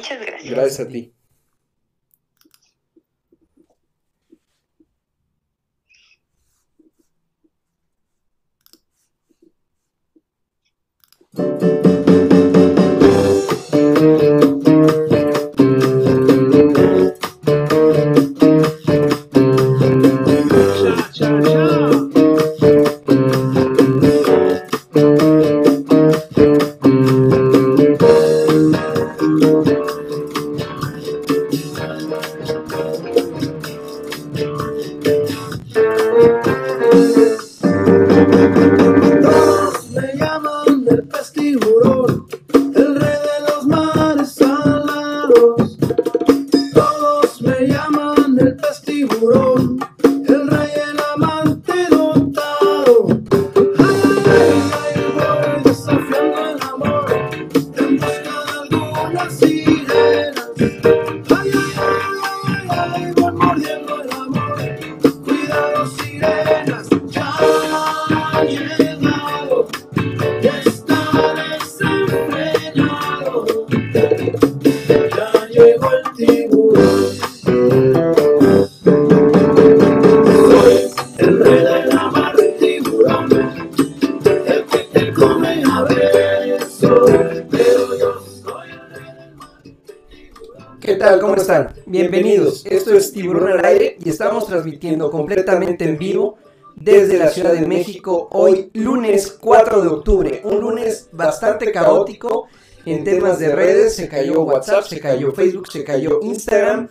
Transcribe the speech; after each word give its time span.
Muchas 0.00 0.20
gracias. 0.20 0.50
Gracias 0.50 0.80
a 0.80 0.88
ti. 0.88 1.14
Transmitiendo 94.46 95.10
completamente 95.10 95.84
en 95.84 95.98
vivo 95.98 96.36
desde 96.76 97.18
la 97.18 97.28
Ciudad 97.28 97.52
de 97.52 97.66
México 97.66 98.28
hoy 98.32 98.70
lunes 98.74 99.36
4 99.40 99.82
de 99.82 99.88
octubre, 99.88 100.40
un 100.44 100.60
lunes 100.60 101.08
bastante 101.12 101.72
caótico 101.72 102.48
en 102.86 103.04
temas 103.04 103.38
de 103.38 103.54
redes, 103.54 103.96
se 103.96 104.08
cayó 104.08 104.42
WhatsApp, 104.42 104.84
se 104.84 105.00
cayó 105.00 105.32
Facebook, 105.32 105.70
se 105.70 105.84
cayó 105.84 106.20
Instagram 106.22 106.88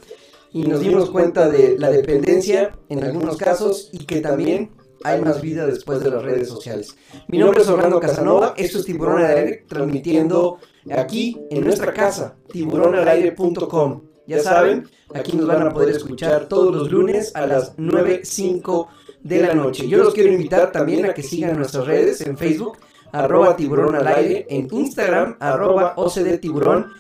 y 0.54 0.64
nos 0.64 0.82
dimos 0.82 1.10
cuenta 1.10 1.50
de 1.50 1.78
la 1.78 1.90
dependencia 1.90 2.76
en 2.90 3.04
algunos 3.04 3.38
casos 3.38 3.90
y 3.92 4.06
que 4.06 4.22
también 4.22 4.72
hay 5.04 5.22
más 5.22 5.42
vida 5.42 5.66
después 5.66 6.02
de 6.02 6.12
las 6.12 6.24
redes 6.24 6.48
sociales. 6.50 6.96
Mi 7.28 7.38
nombre 7.38 7.62
es 7.62 7.70
Orlando 7.70 8.00
Casanova, 8.00 8.54
esto 8.58 8.80
es 8.80 8.86
Tiburón 8.86 9.24
al 9.24 9.38
Aire, 9.38 9.66
transmitiendo 9.68 10.60
aquí 10.92 11.40
en 11.50 11.64
nuestra 11.64 11.94
casa, 11.94 12.36
tiburonalaire.com. 12.52 14.02
Ya 14.30 14.42
saben, 14.44 14.88
aquí 15.12 15.36
nos 15.36 15.48
van 15.48 15.64
a 15.64 15.72
poder 15.72 15.90
escuchar 15.90 16.48
todos 16.48 16.76
los 16.76 16.92
lunes 16.92 17.36
a 17.36 17.48
las 17.48 17.76
9.05 17.78 18.88
de 19.24 19.42
la 19.42 19.56
noche. 19.56 19.88
Yo 19.88 20.04
los 20.04 20.14
quiero 20.14 20.32
invitar 20.32 20.72
también 20.72 21.08
a 21.08 21.16
que 21.16 21.24
sigan 21.24 21.58
nuestras 21.58 21.88
redes 21.88 22.22
en 22.22 22.38
Facebook, 22.38 22.78
arroba 23.12 23.56
tiburón 23.56 23.96
al 23.96 24.06
aire, 24.06 24.46
en 24.48 24.68
Instagram, 24.72 25.36
arroba 25.40 25.94
OCD 25.96 26.40
tiburón, 26.40 26.94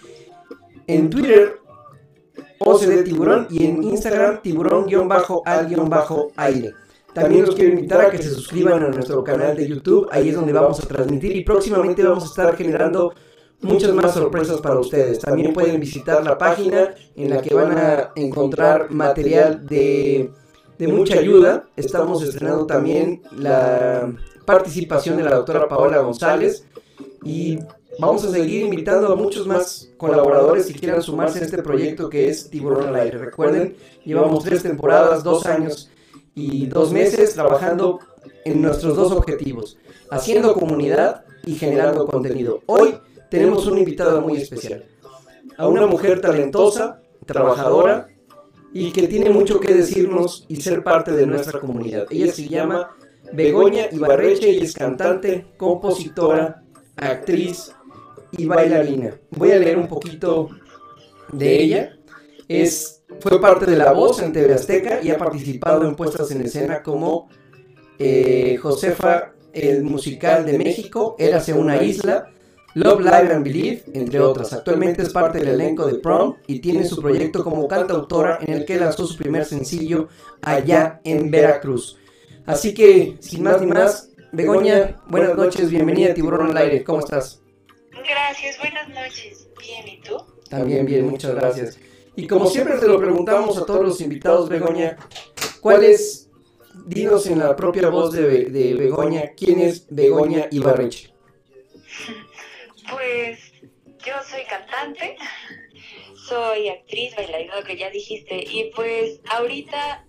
en 0.88 1.12
Twitter, 1.12 1.60
OCD 2.58 3.04
tiburón 3.04 3.46
y 3.52 3.64
en 3.64 3.84
Instagram, 3.84 4.42
tiburón-al-aire. 4.42 6.74
También 7.14 7.46
los 7.46 7.54
quiero 7.54 7.76
invitar 7.76 8.02
a 8.02 8.10
que 8.10 8.18
se 8.18 8.32
suscriban 8.32 8.82
a 8.82 8.90
nuestro 8.90 9.24
canal 9.24 9.56
de 9.56 9.68
YouTube, 9.68 10.10
ahí 10.12 10.30
es 10.30 10.36
donde 10.36 10.54
vamos 10.54 10.84
a 10.84 10.88
transmitir 10.88 11.36
y 11.36 11.44
próximamente 11.44 12.02
vamos 12.02 12.24
a 12.24 12.28
estar 12.28 12.58
generando 12.58 13.14
muchas 13.62 13.94
más 13.94 14.14
sorpresas 14.14 14.62
para 14.62 14.80
ustedes. 14.80 15.20
También 15.20 15.54
pueden 15.54 15.80
visitar 15.80 16.24
la 16.24 16.38
página 16.38 16.94
en 17.16 17.30
la 17.30 17.42
que 17.42 17.54
van 17.54 17.78
a 17.78 18.12
encontrar 18.16 18.92
material 18.92 19.66
de, 19.66 20.32
de 20.78 20.88
mucha 20.88 21.20
ayuda. 21.20 21.66
Estamos 21.76 22.24
estrenando 22.24 22.66
también 22.66 23.22
la 23.32 24.12
participación 24.46 25.18
de 25.18 25.24
la 25.24 25.36
doctora 25.36 25.68
Paola 25.68 26.00
González 26.00 26.66
y 27.24 27.60
vamos 28.00 28.24
a 28.24 28.32
seguir 28.32 28.64
invitando 28.64 29.12
a 29.12 29.16
muchos 29.16 29.46
más 29.46 29.92
colaboradores 29.98 30.66
si 30.66 30.74
quieran 30.74 31.02
sumarse 31.02 31.40
a 31.40 31.44
este 31.44 31.62
proyecto 31.62 32.10
que 32.10 32.30
es 32.30 32.50
Tiburón 32.50 32.88
al 32.88 32.96
Aire. 32.96 33.18
Recuerden, 33.18 33.76
llevamos 34.06 34.44
tres 34.44 34.64
temporadas, 34.64 35.24
dos 35.24 35.46
años 35.46 35.90
y 36.34 36.68
dos 36.68 36.92
meses 36.92 37.34
trabajando 37.34 38.00
en 38.46 38.62
nuestros 38.62 38.96
dos 38.96 39.12
objetivos, 39.12 39.78
haciendo 40.10 40.54
comunidad 40.54 41.26
y 41.46 41.56
generando 41.56 42.08
contenido. 42.08 42.62
Hoy 42.66 42.96
tenemos 43.30 43.66
una 43.68 43.80
invitada 43.80 44.20
muy 44.20 44.38
especial. 44.38 44.86
A 45.58 45.68
una 45.68 45.86
mujer 45.86 46.22
talentosa, 46.22 47.02
trabajadora 47.26 48.08
y 48.74 48.92
que 48.92 49.08
tiene 49.08 49.30
mucho 49.30 49.60
que 49.60 49.74
decirnos 49.74 50.46
y 50.48 50.58
ser 50.58 50.84
parte 50.84 51.12
de 51.12 51.26
nuestra 51.26 51.60
comunidad. 51.60 52.06
Ella 52.10 52.32
se 52.32 52.48
llama 52.48 52.96
Begoña 53.34 53.86
Ibarreche 53.92 54.52
y 54.52 54.60
es 54.60 54.74
cantante, 54.74 55.48
compositora, 55.58 56.64
actriz 56.96 57.74
y 58.32 58.46
bailarina. 58.46 59.16
Voy 59.32 59.52
a 59.52 59.60
leer 59.60 59.78
un 59.78 59.88
poquito 59.88 60.50
de 61.32 61.62
ella. 61.62 61.98
Es, 62.48 63.04
fue 63.20 63.40
parte 63.40 63.66
de 63.66 63.78
La 63.78 63.92
Voz 63.92 64.22
en 64.22 64.34
TV 64.34 64.54
Azteca 64.54 65.00
y 65.02 65.12
ha 65.12 65.18
participado 65.18 65.88
en 65.88 65.96
puestas 65.96 66.32
en 66.32 66.42
escena 66.42 66.82
como 66.82 67.30
eh, 68.00 68.58
Josefa, 68.58 69.34
el 69.54 69.84
musical 69.84 70.46
de 70.46 70.58
México, 70.58 71.16
Érase 71.20 71.54
una 71.54 71.82
isla, 71.82 72.32
Love, 72.80 73.02
Live 73.02 73.34
and 73.34 73.44
Believe, 73.44 73.84
entre 73.94 74.22
otras. 74.22 74.54
Actualmente 74.54 75.02
es 75.02 75.10
parte 75.12 75.40
del 75.40 75.50
elenco 75.50 75.86
de 75.86 75.96
Prom 75.96 76.36
y 76.48 76.60
tiene 76.60 76.86
su 76.86 77.02
proyecto 77.02 77.44
como 77.44 77.68
cantautora 77.68 78.40
en 78.42 78.54
el 78.54 78.64
que 78.64 78.80
lanzó 78.80 79.06
su 79.06 79.18
primer 79.18 79.44
sencillo 79.44 80.08
allá 80.42 81.02
en 81.04 81.30
Veracruz. 81.30 81.98
Así 82.46 82.74
que, 82.74 83.18
sin 83.20 83.44
más 83.44 83.60
ni 83.60 83.68
más, 83.68 84.12
Begoña, 84.32 84.96
buenas 85.10 85.36
noches, 85.36 85.70
bienvenida 85.70 86.12
a 86.12 86.14
Tiburón 86.14 86.52
al 86.52 86.56
Aire, 86.56 86.82
¿cómo 86.86 87.00
estás? 87.00 87.42
Gracias, 87.92 88.58
buenas 88.60 88.88
noches. 88.88 89.50
Bien, 89.60 89.86
¿y 89.86 90.00
tú? 90.00 90.16
También 90.50 90.86
bien, 90.86 91.06
muchas 91.06 91.36
gracias. 91.36 91.78
Y 92.16 92.28
como 92.28 92.46
siempre 92.46 92.78
te 92.78 92.88
lo 92.88 92.98
preguntamos 92.98 93.58
a 93.58 93.66
todos 93.66 93.84
los 93.84 94.00
invitados, 94.00 94.48
Begoña, 94.48 94.96
¿cuál 95.60 95.84
es, 95.84 96.30
dinos 96.86 97.28
en 97.28 97.40
la 97.40 97.58
propia 97.58 97.90
voz 97.90 98.14
de, 98.14 98.46
de 98.46 98.74
Begoña, 98.76 99.34
quién 99.36 99.60
es 99.60 99.86
Begoña 99.90 100.48
Ibarreche? 100.50 101.19
Pues 102.92 103.40
yo 104.06 104.14
soy 104.30 104.44
cantante, 104.46 105.18
soy 106.28 106.70
actriz, 106.70 107.16
bailarina, 107.16 107.62
que 107.64 107.78
ya 107.78 107.90
dijiste, 107.90 108.44
y 108.50 108.72
pues 108.76 109.20
ahorita 109.32 110.06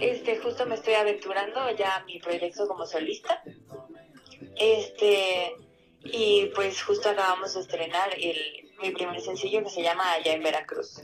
este 0.00 0.38
justo 0.38 0.66
me 0.66 0.74
estoy 0.74 0.94
aventurando 0.94 1.60
ya 1.76 2.02
mi 2.06 2.18
proyecto 2.18 2.66
como 2.66 2.86
solista. 2.86 3.42
Este 4.56 5.52
y 6.04 6.46
pues 6.54 6.82
justo 6.82 7.10
acabamos 7.10 7.54
de 7.54 7.60
estrenar 7.60 8.10
el, 8.16 8.36
mi 8.80 8.90
primer 8.90 9.20
sencillo 9.20 9.62
que 9.62 9.70
se 9.70 9.82
llama 9.82 10.12
Allá 10.12 10.34
en 10.34 10.42
Veracruz. 10.42 11.02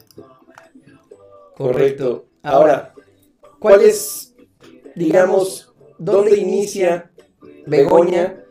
Correcto. 1.57 2.27
Ahora, 2.43 2.95
¿cuál 3.59 3.83
es, 3.83 4.35
digamos, 4.95 5.73
dónde 5.99 6.37
inicia 6.37 7.11
Begoña 7.67 8.44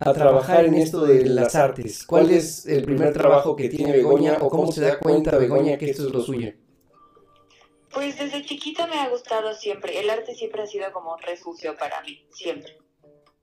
a 0.00 0.14
trabajar 0.14 0.64
en 0.64 0.74
esto 0.74 1.04
de 1.04 1.26
las 1.26 1.54
artes? 1.54 2.06
¿Cuál 2.06 2.30
es 2.30 2.66
el 2.66 2.84
primer 2.84 3.12
trabajo 3.12 3.54
que 3.54 3.68
tiene 3.68 3.92
Begoña 3.92 4.38
o 4.40 4.48
cómo 4.48 4.72
se 4.72 4.80
da 4.80 4.98
cuenta 4.98 5.36
Begoña 5.36 5.76
que 5.76 5.90
esto 5.90 6.06
es 6.06 6.12
lo 6.12 6.22
suyo? 6.22 6.52
Pues 7.92 8.18
desde 8.18 8.44
chiquita 8.44 8.86
me 8.86 8.96
ha 8.96 9.08
gustado 9.08 9.52
siempre. 9.52 10.00
El 10.00 10.08
arte 10.08 10.34
siempre 10.34 10.62
ha 10.62 10.66
sido 10.66 10.90
como 10.92 11.12
un 11.12 11.20
refugio 11.20 11.76
para 11.76 12.00
mí, 12.02 12.26
siempre. 12.32 12.78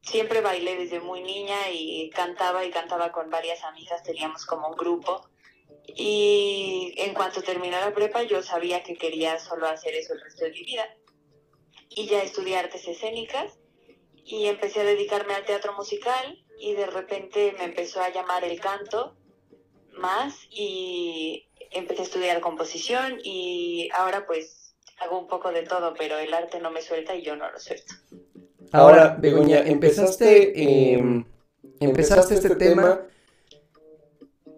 Siempre 0.02 0.42
bailé 0.42 0.78
desde 0.78 1.00
muy 1.00 1.22
niña 1.22 1.70
y 1.72 2.10
cantaba 2.10 2.66
y 2.66 2.72
cantaba 2.72 3.12
con 3.12 3.30
varias 3.30 3.64
amigas, 3.64 4.02
teníamos 4.04 4.46
como 4.46 4.70
un 4.70 4.76
grupo. 4.76 5.30
Y 5.96 6.94
en 6.98 7.14
cuanto 7.14 7.44
terminé 7.44 7.80
la 7.80 7.94
prepa 7.94 8.24
yo 8.24 8.42
sabía 8.42 8.84
que 8.84 8.96
quería 8.96 9.38
solo 9.40 9.68
hacer 9.68 9.94
eso 9.94 10.14
el 10.14 10.22
resto 10.22 10.46
de 10.46 10.52
mi 10.52 10.64
vida. 10.64 10.86
Y 11.90 12.08
ya 12.08 12.24
estudié 12.24 12.58
artes 12.58 12.88
escénicas 12.88 13.60
y 14.24 14.46
empecé 14.46 14.82
a 14.82 14.86
dedicarme 14.86 15.36
al 15.36 15.46
teatro 15.46 15.74
musical 15.74 16.44
y 16.60 16.74
de 16.74 16.88
repente 16.88 17.54
me 17.58 17.66
empezó 17.66 18.02
a 18.02 18.10
llamar 18.10 18.44
el 18.44 18.60
canto 18.60 19.16
más 19.98 20.36
y 20.50 21.48
empecé 21.72 22.02
a 22.02 22.06
estudiar 22.06 22.42
composición 22.42 23.20
y 23.24 23.90
ahora 23.96 24.26
pues 24.26 24.76
hago 25.00 25.20
un 25.20 25.28
poco 25.28 25.52
de 25.52 25.64
todo, 25.64 25.94
pero 25.98 26.18
el 26.18 26.34
arte 26.34 26.60
no 26.60 26.72
me 26.72 26.82
suelta 26.82 27.16
y 27.16 27.24
yo 27.24 27.36
no 27.36 27.50
lo 27.52 27.60
suelto. 27.60 27.94
Ahora, 28.72 29.18
Begoña, 29.20 29.60
empezaste, 29.60 30.94
em, 30.94 31.24
empezaste 31.80 32.36
este 32.36 32.56
tema. 32.56 33.02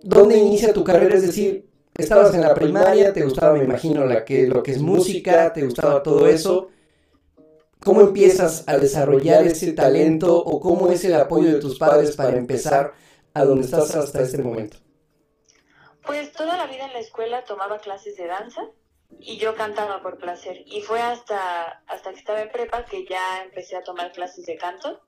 ¿Dónde 0.02 0.38
inicia 0.38 0.74
tu 0.74 0.84
carrera? 0.84 1.16
Es 1.16 1.24
decir, 1.24 1.68
estabas 1.94 2.34
en 2.34 2.42
la 2.42 2.56
primaria, 2.56 3.13
te 3.13 3.24
gustaba, 3.24 3.57
me 3.57 3.63
imagino, 3.63 4.06
la 4.06 4.24
que, 4.24 4.48
lo 4.48 4.63
que 4.63 4.72
es 4.72 4.80
música, 4.80 5.52
te 5.54 5.63
gustaba 5.63 6.02
todo 6.02 6.28
eso. 6.28 6.69
¿Cómo 7.84 8.02
empiezas 8.02 8.68
a 8.68 8.78
desarrollar 8.78 9.48
ese 9.48 9.72
talento 9.72 10.38
o 10.38 10.60
cómo 10.60 10.92
es 10.92 11.06
el 11.06 11.16
apoyo 11.16 11.54
de 11.54 11.62
tus 11.62 11.80
padres 11.80 12.16
para 12.16 12.38
empezar 12.38 12.94
a 13.34 13.46
donde 13.46 13.66
estás 13.66 13.96
hasta 13.96 14.22
este 14.22 14.40
momento? 14.40 14.78
Pues 16.06 16.34
toda 16.34 16.58
la 16.58 16.68
vida 16.68 16.86
en 16.86 16.94
la 16.94 17.00
escuela 17.00 17.46
tomaba 17.46 17.80
clases 17.80 18.18
de 18.18 18.28
danza 18.28 18.62
y 19.20 19.38
yo 19.38 19.56
cantaba 19.56 20.02
por 20.02 20.18
placer. 20.18 20.62
Y 20.66 20.81
fue 20.81 21.00
hasta, 21.00 21.81
hasta 21.88 22.12
que 22.12 22.20
estaba 22.20 22.42
en 22.42 22.52
prepa 22.52 22.84
que 22.84 23.06
ya 23.06 23.44
empecé 23.44 23.78
a 23.78 23.84
tomar 23.84 24.12
clases 24.12 24.46
de 24.46 24.58
canto. 24.58 25.00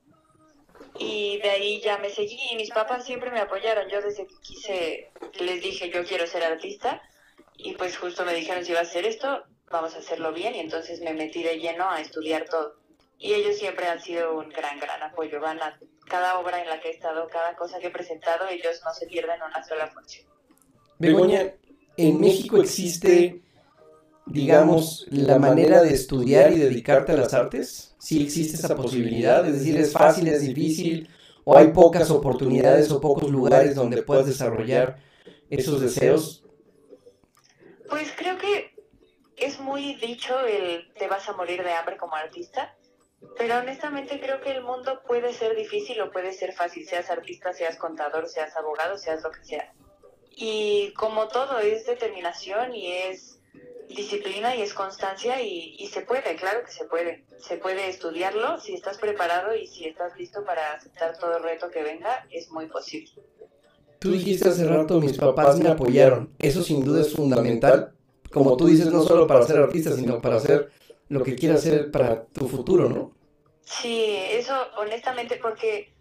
Y 0.98 1.38
de 1.42 1.50
ahí 1.50 1.80
ya 1.82 1.98
me 1.98 2.08
seguí 2.08 2.38
y 2.52 2.56
mis 2.56 2.70
papás 2.70 3.04
siempre 3.04 3.30
me 3.30 3.40
apoyaron. 3.40 3.88
Yo 3.90 4.00
desde 4.00 4.26
que 4.26 4.34
quise, 4.42 5.12
les 5.40 5.62
dije 5.62 5.90
yo 5.90 6.04
quiero 6.04 6.26
ser 6.26 6.42
artista 6.42 7.02
y 7.56 7.74
pues 7.74 7.98
justo 7.98 8.24
me 8.24 8.34
dijeron 8.34 8.64
si 8.64 8.72
vas 8.72 8.86
a 8.86 8.90
hacer 8.90 9.04
esto, 9.04 9.44
vamos 9.72 9.94
a 9.94 9.98
hacerlo 9.98 10.32
bien 10.32 10.54
y 10.54 10.60
entonces 10.60 11.00
me 11.00 11.12
metí 11.14 11.42
de 11.42 11.58
lleno 11.58 11.90
a 11.90 12.00
estudiar 12.00 12.44
todo. 12.48 12.76
Y 13.18 13.32
ellos 13.34 13.56
siempre 13.56 13.86
han 13.86 14.00
sido 14.00 14.38
un 14.38 14.48
gran, 14.48 14.78
gran 14.78 15.02
apoyo. 15.02 15.40
Van 15.40 15.60
a 15.60 15.78
cada 16.08 16.38
obra 16.38 16.60
en 16.60 16.68
la 16.68 16.80
que 16.80 16.88
he 16.88 16.92
estado, 16.92 17.26
cada 17.28 17.56
cosa 17.56 17.78
que 17.78 17.86
he 17.86 17.90
presentado, 17.90 18.46
ellos 18.48 18.80
no 18.84 18.92
se 18.92 19.06
pierden 19.06 19.40
una 19.42 19.64
sola 19.64 19.88
función. 19.88 20.26
Begoña, 20.98 21.54
en 21.96 22.20
México 22.20 22.60
existe 22.60 23.42
digamos, 24.26 25.06
la 25.10 25.38
manera 25.38 25.82
de 25.82 25.92
estudiar 25.92 26.52
y 26.52 26.58
dedicarte 26.58 27.12
a 27.12 27.16
las 27.16 27.34
artes? 27.34 27.94
¿Sí 27.98 28.22
existe 28.22 28.56
esa 28.56 28.74
posibilidad? 28.74 29.46
Es 29.46 29.58
decir, 29.58 29.76
¿es 29.76 29.92
fácil, 29.92 30.28
es 30.28 30.42
difícil? 30.42 31.08
¿O 31.44 31.56
hay 31.56 31.68
pocas 31.68 32.10
oportunidades 32.10 32.90
o 32.90 33.00
pocos 33.00 33.30
lugares 33.30 33.74
donde 33.74 34.02
puedas 34.02 34.26
desarrollar 34.26 34.98
esos 35.50 35.80
deseos? 35.80 36.44
Pues 37.88 38.12
creo 38.16 38.38
que 38.38 38.71
es 39.42 39.58
muy 39.60 39.94
dicho 39.94 40.38
el 40.40 40.92
te 40.94 41.08
vas 41.08 41.28
a 41.28 41.32
morir 41.32 41.62
de 41.64 41.72
hambre 41.72 41.96
como 41.96 42.14
artista, 42.14 42.76
pero 43.36 43.58
honestamente 43.58 44.20
creo 44.20 44.40
que 44.40 44.52
el 44.52 44.62
mundo 44.62 45.02
puede 45.06 45.32
ser 45.32 45.56
difícil 45.56 46.00
o 46.00 46.10
puede 46.10 46.32
ser 46.32 46.52
fácil, 46.52 46.86
seas 46.86 47.10
artista, 47.10 47.52
seas 47.52 47.76
contador, 47.76 48.28
seas 48.28 48.56
abogado, 48.56 48.98
seas 48.98 49.22
lo 49.22 49.30
que 49.30 49.44
sea. 49.44 49.72
Y 50.34 50.92
como 50.94 51.28
todo 51.28 51.58
es 51.58 51.86
determinación 51.86 52.74
y 52.74 52.92
es 52.92 53.38
disciplina 53.88 54.56
y 54.56 54.62
es 54.62 54.72
constancia 54.72 55.42
y, 55.42 55.86
se 55.92 56.02
puede, 56.02 56.36
claro 56.36 56.64
que 56.64 56.72
se 56.72 56.84
puede. 56.84 57.24
Se 57.38 57.56
puede 57.56 57.88
estudiarlo 57.88 58.58
si 58.58 58.74
estás 58.74 58.98
preparado 58.98 59.54
y 59.54 59.66
si 59.66 59.86
estás 59.86 60.16
listo 60.16 60.44
para 60.44 60.72
aceptar 60.72 61.18
todo 61.18 61.36
el 61.36 61.42
reto 61.42 61.70
que 61.70 61.82
venga, 61.82 62.26
es 62.30 62.50
muy 62.50 62.66
posible. 62.66 63.10
Tú 63.98 64.12
dijiste 64.12 64.48
hace 64.48 64.66
rato, 64.66 65.00
mis 65.00 65.16
papás 65.16 65.58
me 65.58 65.68
apoyaron. 65.68 66.32
Eso 66.38 66.62
sin 66.62 66.84
duda 66.84 67.02
es 67.02 67.12
fundamental. 67.12 67.94
Como 68.32 68.56
tú 68.56 68.66
dices, 68.66 68.86
no 68.86 69.02
solo 69.02 69.26
para 69.26 69.42
ser 69.42 69.58
artista, 69.58 69.92
sino 69.92 70.20
para 70.20 70.36
hacer 70.36 70.70
lo 71.08 71.22
que 71.22 71.36
quieras 71.36 71.60
hacer 71.60 71.90
para 71.90 72.24
tu 72.24 72.48
futuro, 72.48 72.88
¿no? 72.88 73.12
Sí, 73.64 74.16
eso 74.30 74.54
honestamente 74.78 75.36
porque 75.36 75.92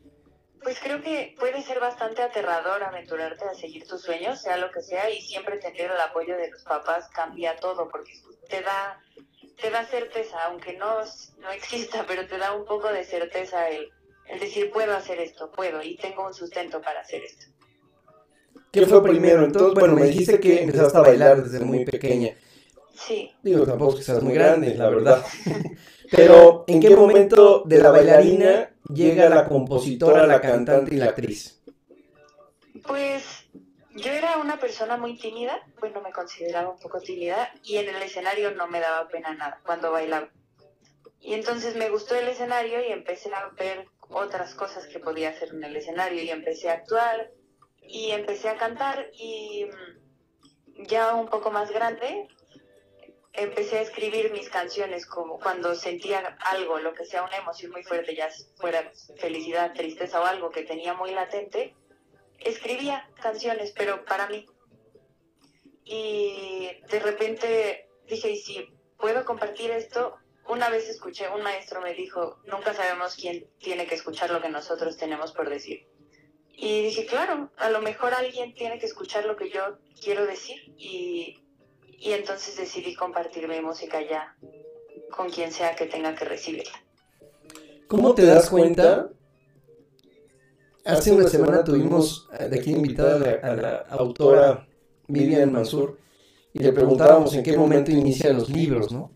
pues 0.63 0.79
creo 0.79 1.01
que 1.01 1.35
puede 1.39 1.61
ser 1.63 1.79
bastante 1.79 2.21
aterrador 2.21 2.83
aventurarte 2.83 3.45
a 3.45 3.55
seguir 3.55 3.87
tus 3.87 4.01
sueños, 4.01 4.41
sea 4.41 4.57
lo 4.57 4.69
que 4.71 4.81
sea, 4.81 5.09
y 5.09 5.21
siempre 5.21 5.57
tener 5.57 5.91
el 5.91 5.99
apoyo 5.99 6.37
de 6.37 6.51
los 6.51 6.63
papás 6.63 7.09
cambia 7.09 7.55
todo, 7.55 7.89
porque 7.89 8.13
te 8.47 8.61
da, 8.61 9.01
te 9.59 9.71
da 9.71 9.85
certeza, 9.85 10.37
aunque 10.45 10.73
no, 10.73 10.99
no 11.39 11.51
exista, 11.51 12.05
pero 12.07 12.27
te 12.27 12.37
da 12.37 12.53
un 12.53 12.65
poco 12.65 12.89
de 12.89 13.03
certeza 13.03 13.69
el, 13.69 13.89
el 14.27 14.39
decir 14.39 14.71
puedo 14.71 14.95
hacer 14.95 15.19
esto, 15.19 15.51
puedo, 15.51 15.81
y 15.81 15.97
tengo 15.97 16.27
un 16.27 16.33
sustento 16.33 16.79
para 16.81 17.01
hacer 17.01 17.23
esto. 17.23 17.47
¿Qué 18.71 18.85
fue 18.85 19.03
primero? 19.03 19.43
Entonces, 19.43 19.73
bueno, 19.73 19.95
me 19.95 20.05
dijiste 20.05 20.39
que 20.39 20.63
empezaste 20.63 20.97
a 20.97 21.01
bailar 21.01 21.43
desde 21.43 21.63
muy 21.63 21.83
pequeña. 21.83 22.35
Sí. 22.93 23.29
Digo, 23.43 23.65
tampoco 23.65 23.97
que 23.97 24.03
seas 24.03 24.23
muy 24.23 24.33
grande, 24.33 24.75
la 24.75 24.89
verdad. 24.89 25.25
Pero, 26.11 26.63
¿en 26.67 26.79
qué 26.79 26.95
momento 26.95 27.63
de 27.65 27.79
la 27.79 27.91
bailarina 27.91 28.73
llega 28.93 29.29
la 29.29 29.47
compositora, 29.47 30.25
la 30.25 30.39
cantante 30.39 30.95
y 30.95 30.97
la 30.97 31.07
actriz? 31.07 31.61
Pues 32.85 33.45
yo 33.95 34.11
era 34.11 34.37
una 34.37 34.57
persona 34.57 34.95
muy 34.97 35.17
tímida, 35.17 35.61
bueno, 35.79 36.01
me 36.01 36.11
consideraba 36.11 36.69
un 36.69 36.79
poco 36.79 36.99
tímida 37.01 37.51
y 37.63 37.77
en 37.77 37.89
el 37.89 38.01
escenario 38.01 38.51
no 38.51 38.67
me 38.67 38.79
daba 38.79 39.07
pena 39.09 39.33
nada 39.33 39.59
cuando 39.65 39.91
bailaba. 39.91 40.29
Y 41.19 41.33
entonces 41.33 41.75
me 41.75 41.89
gustó 41.89 42.15
el 42.15 42.27
escenario 42.27 42.79
y 42.87 42.91
empecé 42.91 43.29
a 43.33 43.49
ver 43.57 43.87
otras 44.09 44.55
cosas 44.55 44.87
que 44.87 44.99
podía 44.99 45.29
hacer 45.29 45.49
en 45.49 45.63
el 45.63 45.75
escenario 45.75 46.23
y 46.23 46.29
empecé 46.29 46.69
a 46.69 46.73
actuar 46.73 47.31
y 47.81 48.11
empecé 48.11 48.49
a 48.49 48.57
cantar 48.57 49.09
y 49.13 49.65
mm, 49.65 50.83
ya 50.85 51.13
un 51.13 51.27
poco 51.27 51.51
más 51.51 51.71
grande 51.71 52.27
empecé 53.33 53.79
a 53.79 53.81
escribir 53.81 54.31
mis 54.31 54.49
canciones 54.49 55.05
como 55.05 55.39
cuando 55.39 55.73
sentía 55.75 56.37
algo, 56.51 56.79
lo 56.79 56.93
que 56.93 57.05
sea 57.05 57.23
una 57.23 57.37
emoción 57.37 57.71
muy 57.71 57.83
fuerte, 57.83 58.15
ya 58.15 58.29
fuera 58.57 58.91
felicidad, 59.17 59.73
tristeza 59.73 60.19
o 60.19 60.25
algo 60.25 60.51
que 60.51 60.63
tenía 60.63 60.93
muy 60.93 61.11
latente, 61.11 61.75
escribía 62.39 63.09
canciones, 63.21 63.73
pero 63.75 64.03
para 64.05 64.27
mí. 64.27 64.45
Y 65.83 66.69
de 66.89 66.99
repente 66.99 67.89
dije, 68.07 68.31
¿y 68.31 68.37
si 68.37 68.67
puedo 68.97 69.23
compartir 69.25 69.71
esto? 69.71 70.17
Una 70.47 70.69
vez 70.69 70.89
escuché, 70.89 71.29
un 71.29 71.43
maestro 71.43 71.81
me 71.81 71.93
dijo, 71.93 72.39
nunca 72.45 72.73
sabemos 72.73 73.15
quién 73.15 73.49
tiene 73.59 73.87
que 73.87 73.95
escuchar 73.95 74.31
lo 74.31 74.41
que 74.41 74.49
nosotros 74.49 74.97
tenemos 74.97 75.31
por 75.31 75.49
decir. 75.49 75.87
Y 76.55 76.83
dije, 76.83 77.05
claro, 77.05 77.49
a 77.57 77.69
lo 77.69 77.81
mejor 77.81 78.13
alguien 78.13 78.53
tiene 78.53 78.77
que 78.79 78.85
escuchar 78.85 79.25
lo 79.25 79.35
que 79.35 79.49
yo 79.49 79.77
quiero 79.99 80.25
decir 80.25 80.57
y 80.77 81.41
y 82.01 82.13
entonces 82.13 82.57
decidí 82.57 82.95
compartir 82.95 83.47
mi 83.47 83.61
música 83.61 83.99
ya 84.01 84.35
con 85.15 85.29
quien 85.29 85.51
sea 85.51 85.75
que 85.75 85.85
tenga 85.85 86.15
que 86.15 86.25
recibirla. 86.25 86.73
¿Cómo 87.87 88.15
te 88.15 88.25
das 88.25 88.49
cuenta? 88.49 89.09
Hace 90.83 91.11
una 91.11 91.27
semana 91.27 91.63
tuvimos 91.63 92.27
de 92.49 92.59
aquí 92.59 92.71
invitada 92.71 93.39
a 93.43 93.55
la, 93.55 93.75
autora 93.89 94.67
Vivian 95.07 95.51
Mansur 95.51 95.99
y 96.53 96.59
le 96.59 96.73
preguntábamos 96.73 97.35
en 97.35 97.43
qué 97.43 97.55
momento 97.55 97.91
inician 97.91 98.35
los 98.35 98.49
libros, 98.49 98.91
¿no? 98.91 99.11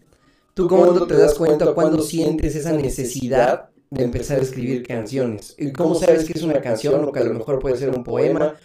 ¿Tú 0.54 0.68
cómo 0.68 1.08
te 1.08 1.18
das 1.18 1.34
cuenta 1.34 1.74
cuando 1.74 2.02
sientes 2.02 2.56
esa 2.56 2.72
necesidad 2.72 3.70
de 3.90 4.04
empezar 4.04 4.40
a 4.40 4.44
escribir 4.44 4.86
canciones? 4.86 5.56
¿Y 5.58 5.72
cómo 5.72 5.96
sabes 5.96 6.26
que 6.26 6.34
es 6.34 6.44
una 6.44 6.62
canción 6.62 7.04
o 7.04 7.12
que 7.12 7.20
a 7.20 7.24
lo 7.24 7.34
mejor 7.34 7.60
puede 7.60 7.78
ser 7.78 7.90
un 7.90 8.04
poema? 8.04 8.58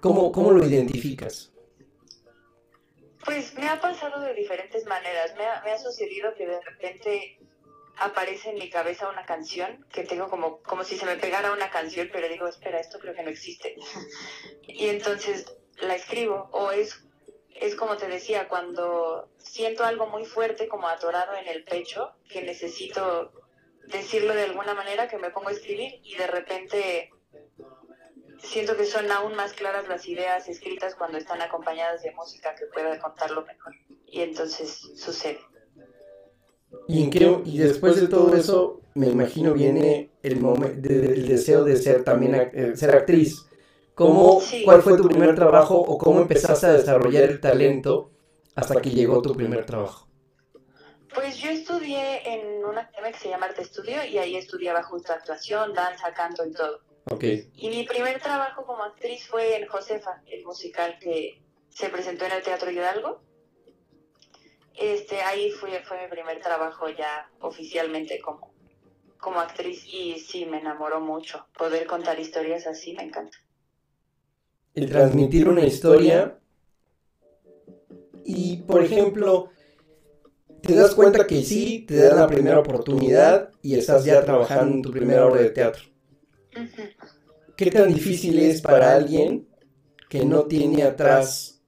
¿Cómo, 0.00 0.30
cómo 0.32 0.52
lo 0.52 0.64
identificas? 0.64 1.52
Pues 3.24 3.52
me 3.54 3.68
ha 3.68 3.80
pasado 3.80 4.20
de 4.20 4.32
diferentes 4.34 4.86
maneras. 4.86 5.34
Me 5.36 5.70
ha, 5.70 5.78
sucedido 5.78 6.34
que 6.34 6.46
de 6.46 6.60
repente 6.62 7.38
aparece 7.98 8.50
en 8.50 8.58
mi 8.58 8.70
cabeza 8.70 9.10
una 9.10 9.26
canción 9.26 9.84
que 9.92 10.04
tengo 10.04 10.28
como, 10.28 10.62
como 10.62 10.84
si 10.84 10.96
se 10.96 11.04
me 11.04 11.16
pegara 11.16 11.52
una 11.52 11.68
canción, 11.70 12.08
pero 12.12 12.28
digo, 12.28 12.46
espera, 12.46 12.78
esto 12.78 12.98
creo 12.98 13.14
que 13.14 13.24
no 13.24 13.30
existe. 13.30 13.76
y 14.62 14.86
entonces 14.86 15.46
la 15.80 15.96
escribo. 15.96 16.48
O 16.52 16.70
es, 16.70 17.04
es 17.60 17.74
como 17.74 17.96
te 17.96 18.06
decía, 18.06 18.48
cuando 18.48 19.28
siento 19.36 19.84
algo 19.84 20.06
muy 20.06 20.24
fuerte, 20.24 20.68
como 20.68 20.88
atorado 20.88 21.36
en 21.36 21.48
el 21.48 21.64
pecho, 21.64 22.12
que 22.30 22.42
necesito 22.42 23.32
decirlo 23.88 24.34
de 24.34 24.44
alguna 24.44 24.74
manera, 24.74 25.08
que 25.08 25.18
me 25.18 25.30
pongo 25.30 25.48
a 25.48 25.52
escribir 25.52 26.00
y 26.02 26.16
de 26.16 26.26
repente 26.26 27.10
siento 28.42 28.76
que 28.76 28.84
son 28.84 29.10
aún 29.10 29.34
más 29.34 29.52
claras 29.52 29.88
las 29.88 30.06
ideas 30.08 30.48
escritas 30.48 30.94
cuando 30.94 31.18
están 31.18 31.40
acompañadas 31.42 32.02
de 32.02 32.12
música 32.12 32.54
que 32.54 32.66
pueda 32.66 32.98
contarlo 32.98 33.44
mejor. 33.44 33.74
Y 34.06 34.20
entonces 34.20 34.90
sucede. 34.96 35.40
¿Y, 36.86 37.02
en 37.04 37.10
qué, 37.10 37.40
y 37.44 37.58
después 37.58 38.00
de 38.00 38.08
todo 38.08 38.34
eso, 38.34 38.80
me 38.94 39.08
imagino, 39.08 39.54
viene 39.54 40.10
el, 40.22 40.44
el 40.84 41.28
deseo 41.28 41.64
de 41.64 41.76
ser 41.76 42.04
también 42.04 42.34
eh, 42.34 42.72
ser 42.76 42.94
actriz. 42.94 43.46
¿Cómo, 43.94 44.40
¿Cuál 44.64 44.82
fue 44.82 44.96
tu 44.96 45.08
primer 45.08 45.34
trabajo 45.34 45.76
o 45.76 45.98
cómo 45.98 46.20
empezaste 46.20 46.66
a 46.66 46.72
desarrollar 46.72 47.24
el 47.24 47.40
talento 47.40 48.10
hasta 48.54 48.80
que 48.80 48.90
llegó 48.90 49.20
tu 49.20 49.34
primer 49.34 49.66
trabajo? 49.66 50.07
Pues 51.14 51.38
yo 51.38 51.50
estudié 51.50 52.34
en 52.34 52.64
una 52.64 52.82
academia 52.82 53.12
que 53.12 53.18
se 53.18 53.28
llama 53.28 53.46
Arte 53.46 53.62
Estudio 53.62 54.04
y 54.04 54.18
ahí 54.18 54.36
estudiaba 54.36 54.82
justo 54.82 55.12
actuación, 55.12 55.72
danza, 55.72 56.12
canto 56.12 56.44
y 56.44 56.52
todo. 56.52 56.80
Y 57.54 57.70
mi 57.70 57.84
primer 57.84 58.20
trabajo 58.20 58.66
como 58.66 58.82
actriz 58.82 59.26
fue 59.26 59.56
en 59.56 59.66
Josefa, 59.66 60.22
el 60.26 60.44
musical 60.44 60.98
que 61.00 61.42
se 61.70 61.88
presentó 61.88 62.26
en 62.26 62.32
el 62.32 62.42
Teatro 62.42 62.70
Hidalgo. 62.70 63.22
Este, 64.74 65.22
ahí 65.22 65.50
fue, 65.50 65.82
fue 65.84 66.02
mi 66.02 66.08
primer 66.08 66.40
trabajo 66.40 66.88
ya 66.90 67.30
oficialmente 67.40 68.20
como, 68.20 68.52
como 69.18 69.40
actriz 69.40 69.84
y 69.86 70.18
sí, 70.18 70.44
me 70.44 70.58
enamoró 70.58 71.00
mucho. 71.00 71.46
Poder 71.56 71.86
contar 71.86 72.20
historias 72.20 72.66
así 72.66 72.94
me 72.94 73.04
encanta. 73.04 73.38
El 74.74 74.90
transmitir 74.90 75.48
una 75.48 75.64
historia 75.64 76.38
y, 78.24 78.58
por 78.58 78.84
ejemplo, 78.84 79.50
te 80.62 80.74
das 80.74 80.94
cuenta 80.94 81.26
que 81.26 81.42
sí, 81.42 81.84
te 81.86 81.96
dan 81.96 82.16
la 82.16 82.26
primera 82.26 82.58
oportunidad 82.58 83.50
y 83.62 83.74
estás 83.74 84.04
ya 84.04 84.22
trabajando 84.24 84.76
en 84.76 84.82
tu 84.82 84.90
primera 84.90 85.26
obra 85.26 85.42
de 85.42 85.50
teatro. 85.50 85.84
¿Qué 87.56 87.70
tan 87.70 87.92
difícil 87.92 88.38
es 88.38 88.60
para 88.60 88.94
alguien 88.94 89.48
que 90.08 90.24
no 90.24 90.44
tiene 90.44 90.82
atrás 90.82 91.60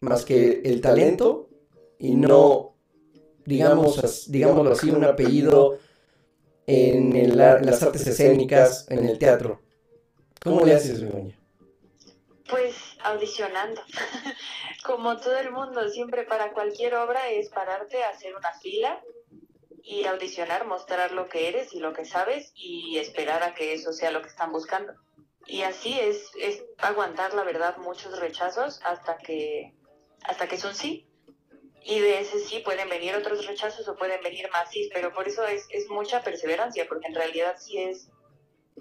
más 0.00 0.24
que 0.24 0.60
el 0.64 0.80
talento 0.80 1.48
y 1.98 2.14
no, 2.14 2.76
digamos, 3.44 4.30
digámoslo 4.30 4.72
así, 4.72 4.90
un 4.90 5.04
apellido 5.04 5.78
en, 6.66 7.36
las 7.36 7.82
artes 7.82 8.06
escénicas, 8.06 8.86
en 8.90 9.06
el 9.06 9.18
teatro? 9.18 9.60
¿Cómo 10.42 10.64
le 10.64 10.74
haces, 10.74 11.00
Begoña? 11.00 11.38
Pues 12.48 12.74
audicionando. 13.02 13.82
Como 14.84 15.18
todo 15.18 15.38
el 15.38 15.50
mundo, 15.50 15.88
siempre 15.90 16.24
para 16.24 16.52
cualquier 16.52 16.94
obra 16.94 17.28
es 17.28 17.50
pararte, 17.50 18.02
hacer 18.04 18.34
una 18.34 18.52
fila, 18.54 19.02
ir 19.82 20.08
a 20.08 20.12
audicionar, 20.12 20.66
mostrar 20.66 21.12
lo 21.12 21.28
que 21.28 21.48
eres 21.48 21.74
y 21.74 21.80
lo 21.80 21.92
que 21.92 22.04
sabes 22.04 22.52
y 22.54 22.98
esperar 22.98 23.42
a 23.42 23.54
que 23.54 23.74
eso 23.74 23.92
sea 23.92 24.10
lo 24.10 24.22
que 24.22 24.28
están 24.28 24.52
buscando. 24.52 24.94
Y 25.46 25.62
así 25.62 25.98
es, 25.98 26.30
es 26.38 26.64
aguantar, 26.78 27.34
la 27.34 27.42
verdad, 27.42 27.76
muchos 27.78 28.18
rechazos 28.18 28.80
hasta 28.84 29.16
que, 29.18 29.74
hasta 30.22 30.46
que 30.46 30.56
es 30.56 30.64
un 30.64 30.74
sí. 30.74 31.06
Y 31.82 32.00
de 32.00 32.20
ese 32.20 32.40
sí 32.40 32.60
pueden 32.60 32.88
venir 32.88 33.14
otros 33.14 33.46
rechazos 33.46 33.88
o 33.88 33.96
pueden 33.96 34.22
venir 34.22 34.50
más 34.50 34.70
sí, 34.70 34.90
pero 34.92 35.12
por 35.12 35.26
eso 35.26 35.46
es, 35.46 35.66
es 35.70 35.88
mucha 35.88 36.22
perseverancia, 36.22 36.86
porque 36.86 37.06
en 37.06 37.14
realidad 37.14 37.56
sí 37.58 37.78
es 37.78 38.10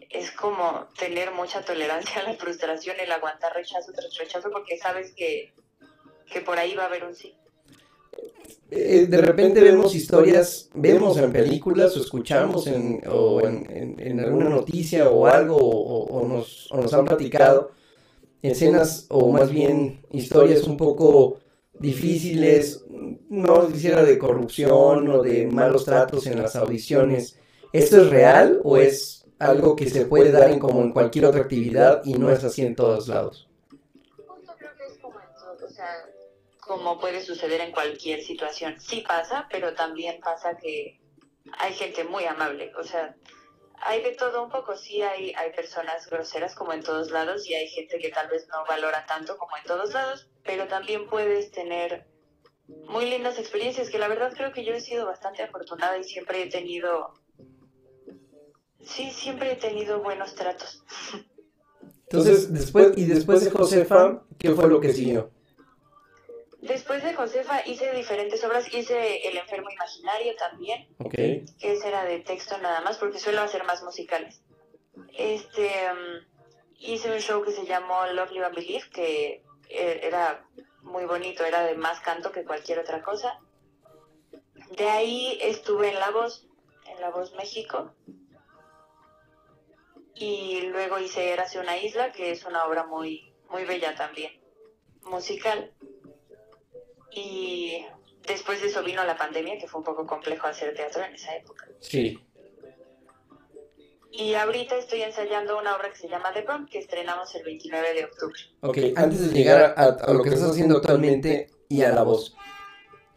es 0.09 0.31
como 0.31 0.87
tener 0.99 1.31
mucha 1.31 1.61
tolerancia 1.61 2.21
a 2.21 2.31
la 2.31 2.33
frustración, 2.35 2.95
el 2.99 3.11
aguantar 3.11 3.53
rechazo 3.53 3.91
tras 3.93 4.17
rechazo, 4.17 4.49
porque 4.51 4.77
sabes 4.77 5.13
que, 5.13 5.53
por 6.45 6.57
ahí 6.57 6.75
va 6.75 6.83
a 6.83 6.87
haber 6.87 7.03
un 7.03 7.15
sí. 7.15 7.33
Eh, 8.69 9.05
de 9.07 9.17
repente 9.21 9.61
vemos 9.61 9.95
historias, 9.95 10.69
vemos 10.73 11.17
en 11.17 11.31
películas 11.31 11.95
o 11.95 12.01
escuchamos 12.01 12.67
en, 12.67 13.01
o 13.09 13.41
en, 13.41 14.19
alguna 14.19 14.49
noticia 14.49 15.09
o 15.09 15.25
algo, 15.25 15.55
o, 15.57 16.27
nos, 16.27 16.71
o 16.71 16.81
nos 16.81 16.93
han 16.93 17.05
platicado 17.05 17.71
escenas 18.41 19.05
o 19.09 19.31
más 19.31 19.51
bien 19.51 20.01
historias 20.11 20.63
un 20.63 20.77
poco 20.77 21.39
difíciles, 21.79 22.83
no 23.29 23.67
quisiera 23.67 24.03
de 24.03 24.17
corrupción 24.17 25.07
o 25.09 25.21
de 25.21 25.47
malos 25.47 25.85
tratos 25.85 26.27
en 26.27 26.41
las 26.41 26.55
audiciones. 26.55 27.37
¿Esto 27.73 28.01
es 28.01 28.09
real 28.09 28.59
o 28.63 28.77
es 28.77 29.26
algo 29.39 29.75
que 29.75 29.89
se 29.89 30.05
puede 30.05 30.31
dar 30.31 30.49
en 30.49 30.59
como 30.59 30.81
en 30.81 30.91
cualquier 30.91 31.25
otra 31.25 31.41
actividad 31.41 32.01
y 32.03 32.13
no 32.13 32.31
es 32.31 32.43
así 32.43 32.65
en 32.65 32.75
todos 32.75 33.07
lados. 33.07 33.49
Justo 34.27 34.53
creo 34.57 34.75
que 34.75 34.85
es 34.85 34.97
como 34.99 35.19
como 36.59 36.99
puede 36.99 37.21
suceder 37.21 37.61
en 37.61 37.71
cualquier 37.71 38.21
situación. 38.21 38.79
Sí 38.79 39.03
pasa, 39.07 39.47
pero 39.51 39.73
también 39.73 40.19
pasa 40.19 40.57
que 40.57 40.99
hay 41.59 41.73
gente 41.73 42.03
muy 42.03 42.25
amable, 42.25 42.73
o 42.77 42.83
sea, 42.83 43.15
hay 43.79 44.01
de 44.01 44.11
todo 44.15 44.43
un 44.43 44.49
poco, 44.49 44.75
sí 44.75 45.01
hay, 45.01 45.33
hay 45.37 45.51
personas 45.53 46.09
groseras 46.09 46.55
como 46.55 46.73
en 46.73 46.83
todos 46.83 47.11
lados 47.11 47.47
y 47.47 47.53
hay 47.53 47.67
gente 47.67 47.99
que 47.99 48.09
tal 48.09 48.27
vez 48.27 48.47
no 48.49 48.65
valora 48.67 49.05
tanto 49.05 49.37
como 49.37 49.55
en 49.55 49.63
todos 49.63 49.93
lados, 49.93 50.27
pero 50.43 50.67
también 50.67 51.07
puedes 51.07 51.51
tener 51.51 52.07
muy 52.67 53.09
lindas 53.09 53.39
experiencias 53.39 53.89
que 53.89 53.99
la 53.99 54.07
verdad 54.07 54.33
creo 54.35 54.51
que 54.51 54.65
yo 54.65 54.73
he 54.73 54.81
sido 54.81 55.05
bastante 55.05 55.43
afortunada 55.43 55.97
y 55.97 56.03
siempre 56.03 56.41
he 56.41 56.49
tenido 56.49 57.13
Sí, 58.87 59.11
siempre 59.11 59.51
he 59.51 59.55
tenido 59.57 60.01
buenos 60.01 60.33
tratos. 60.33 60.83
Entonces, 62.03 62.53
después, 62.53 62.97
y 62.97 63.05
después 63.05 63.43
de 63.43 63.51
Josefa, 63.51 64.23
¿qué 64.39 64.53
fue 64.53 64.69
lo 64.69 64.79
que 64.79 64.93
siguió? 64.93 65.29
Después 66.61 67.03
de 67.03 67.13
Josefa 67.13 67.67
hice 67.67 67.91
diferentes 67.93 68.43
obras, 68.45 68.73
hice 68.73 69.27
El 69.27 69.37
enfermo 69.37 69.69
imaginario 69.69 70.33
también, 70.37 70.87
okay. 70.99 71.45
que 71.59 71.73
ese 71.73 71.89
era 71.89 72.05
de 72.05 72.19
texto 72.19 72.57
nada 72.59 72.81
más, 72.81 72.97
porque 72.97 73.19
suelo 73.19 73.41
hacer 73.41 73.65
más 73.65 73.83
musicales. 73.83 74.41
Este, 75.17 75.69
um, 75.91 76.25
hice 76.79 77.11
un 77.11 77.19
show 77.19 77.43
que 77.43 77.51
se 77.51 77.65
llamó 77.65 78.05
Love, 78.13 78.31
You 78.31 78.43
and 78.43 78.55
Believe, 78.55 78.89
que 78.89 79.43
eh, 79.69 79.99
era 80.01 80.45
muy 80.81 81.03
bonito, 81.05 81.43
era 81.43 81.63
de 81.63 81.75
más 81.75 81.99
canto 81.99 82.31
que 82.31 82.45
cualquier 82.45 82.79
otra 82.79 83.03
cosa. 83.03 83.37
De 84.77 84.87
ahí 84.89 85.37
estuve 85.41 85.89
en 85.89 85.99
La 85.99 86.11
Voz, 86.11 86.47
en 86.85 87.01
La 87.01 87.09
Voz 87.09 87.33
México, 87.35 87.93
y 90.19 90.61
luego 90.71 90.99
hice 90.99 91.31
Érase 91.31 91.59
una 91.59 91.77
isla, 91.77 92.11
que 92.11 92.31
es 92.31 92.45
una 92.45 92.65
obra 92.65 92.85
muy, 92.85 93.33
muy 93.49 93.65
bella 93.65 93.95
también, 93.95 94.31
musical. 95.03 95.71
Y 97.11 97.85
después 98.27 98.61
de 98.61 98.67
eso 98.67 98.83
vino 98.83 99.03
la 99.03 99.17
pandemia, 99.17 99.57
que 99.57 99.67
fue 99.67 99.79
un 99.79 99.85
poco 99.85 100.05
complejo 100.05 100.47
hacer 100.47 100.75
teatro 100.75 101.03
en 101.03 101.15
esa 101.15 101.35
época. 101.35 101.67
Sí. 101.79 102.19
Y 104.11 104.33
ahorita 104.33 104.75
estoy 104.77 105.01
ensayando 105.01 105.59
una 105.59 105.75
obra 105.75 105.91
que 105.91 105.97
se 105.97 106.09
llama 106.09 106.31
The 106.33 106.41
Prom, 106.41 106.65
que 106.65 106.79
estrenamos 106.79 107.33
el 107.35 107.43
29 107.43 107.93
de 107.93 108.05
octubre. 108.05 108.39
Ok, 108.61 108.77
antes 108.95 109.27
de 109.27 109.37
llegar 109.37 109.73
a, 109.77 110.11
lo 110.11 110.23
que 110.23 110.29
estás 110.29 110.51
haciendo 110.51 110.77
actualmente 110.77 111.49
y 111.69 111.83
a 111.83 111.91
la 111.91 112.03
voz, 112.03 112.35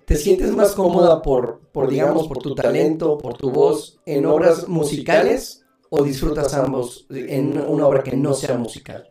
¿te 0.05 0.17
sientes 0.17 0.51
más 0.51 0.75
cómoda 0.75 1.23
por, 1.23 1.61
por, 1.73 1.89
digamos, 1.89 2.27
por 2.29 2.39
tu 2.39 2.55
talento, 2.55 3.17
por 3.17 3.37
tu 3.37 3.51
voz 3.51 4.01
en 4.05 4.27
obras 4.27 4.69
musicales 4.69 5.60
o 5.91 6.03
disfrutas 6.05 6.55
ambos 6.55 7.07
en 7.11 7.59
una 7.59 7.87
obra 7.87 8.03
que 8.03 8.17
no 8.17 8.33
sea 8.33 8.57
musical? 8.57 9.11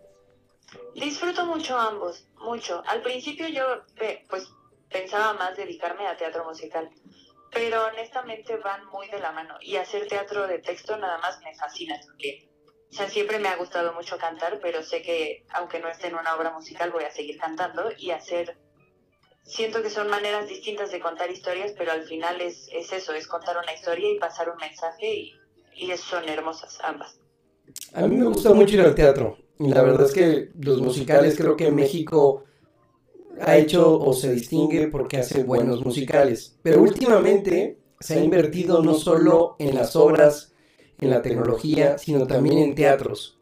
Disfruto 0.95 1.45
mucho 1.45 1.77
ambos, 1.77 2.25
mucho. 2.38 2.81
Al 2.88 3.01
principio 3.01 3.48
yo 3.50 3.63
pues 4.29 4.50
pensaba 4.89 5.33
más 5.33 5.55
dedicarme 5.55 6.07
a 6.07 6.17
teatro 6.17 6.45
musical, 6.45 6.89
pero 7.51 7.86
honestamente 7.88 8.57
van 8.57 8.86
muy 8.88 9.07
de 9.09 9.19
la 9.19 9.31
mano 9.31 9.55
y 9.62 9.75
hacer 9.75 10.07
teatro 10.07 10.48
de 10.48 10.59
texto 10.59 10.98
nada 10.98 11.17
más 11.19 11.39
me 11.41 11.53
fascina 11.55 12.00
también. 12.00 12.50
O 12.89 12.93
sea, 12.93 13.07
siempre 13.07 13.38
me 13.38 13.50
ha 13.50 13.55
gustado 13.57 13.93
mucho 13.93 14.17
cantar, 14.17 14.59
pero 14.62 14.81
sé 14.81 15.01
que 15.01 15.45
aunque 15.51 15.79
no 15.79 15.89
esté 15.89 16.07
en 16.07 16.15
una 16.15 16.36
obra 16.36 16.51
musical 16.51 16.91
voy 16.91 17.03
a 17.03 17.12
seguir 17.12 17.38
cantando 17.38 17.91
y 17.98 18.12
hacer... 18.12 18.57
Siento 19.43 19.81
que 19.81 19.89
son 19.89 20.09
maneras 20.09 20.48
distintas 20.48 20.91
de 20.91 21.00
contar 21.00 21.29
historias, 21.29 21.74
pero 21.77 21.91
al 21.91 22.03
final 22.03 22.41
es, 22.41 22.67
es 22.71 22.91
eso, 22.91 23.13
es 23.13 23.27
contar 23.27 23.57
una 23.57 23.74
historia 23.74 24.12
y 24.12 24.19
pasar 24.19 24.50
un 24.50 24.57
mensaje 24.57 25.13
y 25.13 25.38
y 25.75 25.95
son 25.97 26.27
hermosas 26.27 26.77
ambas. 26.83 27.19
A 27.93 28.07
mí 28.07 28.17
me 28.17 28.25
gusta 28.25 28.53
mucho 28.53 28.75
ir 28.75 28.81
al 28.81 28.95
teatro. 28.95 29.38
La 29.59 29.81
verdad 29.81 30.05
es 30.05 30.13
que 30.13 30.51
los 30.59 30.81
musicales 30.81 31.35
creo 31.38 31.57
que 31.57 31.71
México 31.71 32.43
ha 33.41 33.57
hecho 33.57 33.99
o 33.99 34.13
se 34.13 34.33
distingue 34.33 34.88
porque 34.88 35.17
hace 35.17 35.43
buenos 35.43 35.83
musicales. 35.83 36.57
Pero 36.61 36.81
últimamente 36.81 37.79
se 37.99 38.15
ha 38.15 38.23
invertido 38.23 38.81
no 38.81 38.93
solo 38.93 39.55
en 39.59 39.75
las 39.75 39.95
obras, 39.95 40.53
en 40.99 41.09
la 41.09 41.21
tecnología, 41.21 41.97
sino 41.97 42.25
también 42.27 42.57
en 42.59 42.75
teatros. 42.75 43.39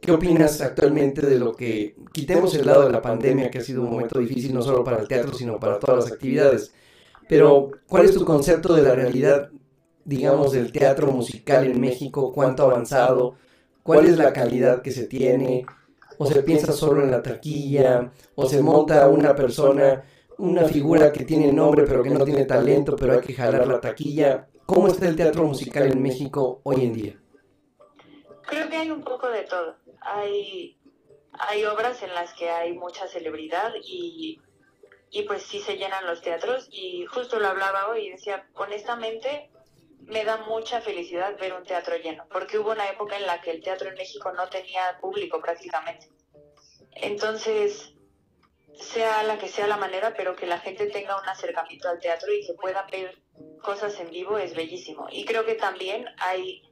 ¿Qué 0.00 0.12
opinas 0.12 0.60
actualmente 0.60 1.26
de 1.26 1.38
lo 1.38 1.54
que 1.54 1.96
quitemos 2.12 2.54
el 2.54 2.66
lado 2.66 2.84
de 2.84 2.92
la 2.92 3.02
pandemia, 3.02 3.50
que 3.50 3.58
ha 3.58 3.62
sido 3.62 3.82
un 3.82 3.90
momento 3.90 4.18
difícil 4.18 4.54
no 4.54 4.62
solo 4.62 4.84
para 4.84 5.00
el 5.00 5.08
teatro, 5.08 5.34
sino 5.34 5.58
para 5.58 5.78
todas 5.78 6.04
las 6.04 6.12
actividades? 6.12 6.72
Pero, 7.28 7.72
¿cuál 7.88 8.04
es 8.04 8.14
tu 8.14 8.24
concepto 8.24 8.74
de 8.74 8.82
la 8.82 8.94
realidad 8.94 9.50
digamos, 10.06 10.52
del 10.52 10.70
teatro 10.70 11.08
musical 11.08 11.66
en 11.66 11.80
México, 11.80 12.32
cuánto 12.32 12.62
ha 12.62 12.70
avanzado, 12.70 13.34
cuál 13.82 14.06
es 14.06 14.16
la 14.16 14.32
calidad 14.32 14.80
que 14.80 14.92
se 14.92 15.06
tiene, 15.06 15.66
o 16.16 16.26
se 16.26 16.42
piensa 16.44 16.72
solo 16.72 17.02
en 17.02 17.10
la 17.10 17.22
taquilla, 17.22 18.12
o 18.36 18.46
se 18.46 18.62
monta 18.62 19.08
una 19.08 19.34
persona, 19.34 20.04
una 20.38 20.64
figura 20.64 21.12
que 21.12 21.24
tiene 21.24 21.52
nombre 21.52 21.84
pero 21.86 22.04
que 22.04 22.10
no 22.10 22.24
tiene 22.24 22.44
talento, 22.44 22.94
pero 22.94 23.14
hay 23.14 23.20
que 23.20 23.34
jalar 23.34 23.66
la 23.66 23.80
taquilla. 23.80 24.46
¿Cómo 24.64 24.86
está 24.86 25.08
el 25.08 25.16
teatro 25.16 25.44
musical 25.44 25.90
en 25.90 26.00
México 26.00 26.60
hoy 26.62 26.84
en 26.84 26.92
día? 26.92 27.20
Creo 28.46 28.68
que 28.68 28.76
hay 28.76 28.90
un 28.90 29.02
poco 29.02 29.28
de 29.28 29.42
todo. 29.42 29.74
Hay, 30.00 30.78
hay 31.32 31.64
obras 31.64 32.00
en 32.04 32.14
las 32.14 32.32
que 32.34 32.48
hay 32.48 32.74
mucha 32.74 33.08
celebridad 33.08 33.72
y, 33.84 34.40
y 35.10 35.22
pues 35.24 35.42
sí 35.42 35.58
se 35.58 35.76
llenan 35.76 36.06
los 36.06 36.22
teatros 36.22 36.68
y 36.70 37.06
justo 37.06 37.40
lo 37.40 37.48
hablaba 37.48 37.88
hoy 37.88 38.06
y 38.06 38.10
decía, 38.10 38.46
honestamente, 38.54 39.50
me 40.00 40.24
da 40.24 40.38
mucha 40.38 40.80
felicidad 40.80 41.38
ver 41.38 41.52
un 41.52 41.64
teatro 41.64 41.96
lleno, 41.96 42.26
porque 42.30 42.58
hubo 42.58 42.72
una 42.72 42.88
época 42.88 43.16
en 43.16 43.26
la 43.26 43.40
que 43.40 43.50
el 43.50 43.62
teatro 43.62 43.88
en 43.88 43.94
México 43.94 44.32
no 44.32 44.48
tenía 44.48 44.98
público 45.00 45.40
prácticamente. 45.40 46.08
Entonces, 46.92 47.92
sea 48.80 49.22
la 49.22 49.38
que 49.38 49.48
sea 49.48 49.66
la 49.66 49.76
manera, 49.76 50.14
pero 50.16 50.36
que 50.36 50.46
la 50.46 50.58
gente 50.58 50.86
tenga 50.86 51.20
un 51.20 51.28
acercamiento 51.28 51.88
al 51.88 51.98
teatro 51.98 52.32
y 52.32 52.46
que 52.46 52.54
pueda 52.54 52.86
ver 52.90 53.18
cosas 53.62 53.98
en 54.00 54.10
vivo 54.10 54.38
es 54.38 54.54
bellísimo. 54.54 55.08
Y 55.10 55.24
creo 55.24 55.44
que 55.44 55.54
también 55.54 56.06
hay 56.18 56.62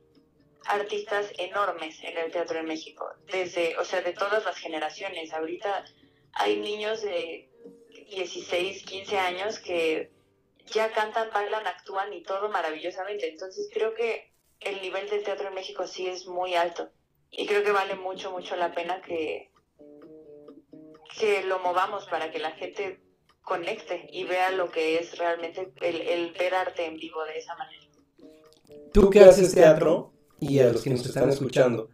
artistas 0.66 1.31
enormes 1.38 2.02
en 2.02 2.16
el 2.16 2.31
teatro 2.31 2.59
en 2.59 2.66
México, 2.66 3.07
desde, 3.31 3.76
o 3.78 3.85
sea, 3.85 4.00
de 4.00 4.12
todas 4.12 4.45
las 4.45 4.57
generaciones. 4.57 5.33
Ahorita 5.33 5.85
hay 6.33 6.57
niños 6.57 7.02
de 7.02 7.50
16, 8.11 8.85
15 8.85 9.19
años 9.19 9.59
que 9.59 10.13
ya 10.73 10.92
cantan, 10.92 11.28
bailan, 11.33 11.66
actúan 11.66 12.12
y 12.12 12.23
todo 12.23 12.49
maravillosamente. 12.49 13.28
Entonces 13.28 13.68
creo 13.73 13.94
que 13.94 14.33
el 14.61 14.80
nivel 14.83 15.09
del 15.09 15.23
teatro 15.23 15.49
en 15.49 15.54
México 15.54 15.87
sí 15.87 16.06
es 16.06 16.26
muy 16.26 16.54
alto 16.54 16.90
y 17.30 17.47
creo 17.47 17.62
que 17.62 17.73
vale 17.73 17.97
mucho, 17.97 18.30
mucho 18.30 18.56
la 18.56 18.75
pena 18.75 19.00
que, 19.02 19.50
que 21.18 21.42
lo 21.44 21.59
movamos 21.59 22.06
para 22.06 22.30
que 22.30 22.38
la 22.38 22.52
gente 22.52 23.00
conecte 23.42 24.09
y 24.11 24.25
vea 24.25 24.50
lo 24.50 24.71
que 24.71 24.99
es 24.99 25.18
realmente 25.18 25.73
el, 25.80 26.00
el 26.00 26.33
ver 26.33 26.54
arte 26.54 26.87
en 26.87 26.97
vivo 26.97 27.25
de 27.25 27.38
esa 27.38 27.54
manera. 27.56 27.85
Tú 28.92 29.11
que 29.11 29.21
haces 29.21 29.54
teatro 29.54 30.12
y 30.40 30.61
a 30.61 30.73
los 30.73 30.83
que 30.83 30.90
nos 30.90 31.04
están 31.04 31.28
escuchando, 31.28 31.90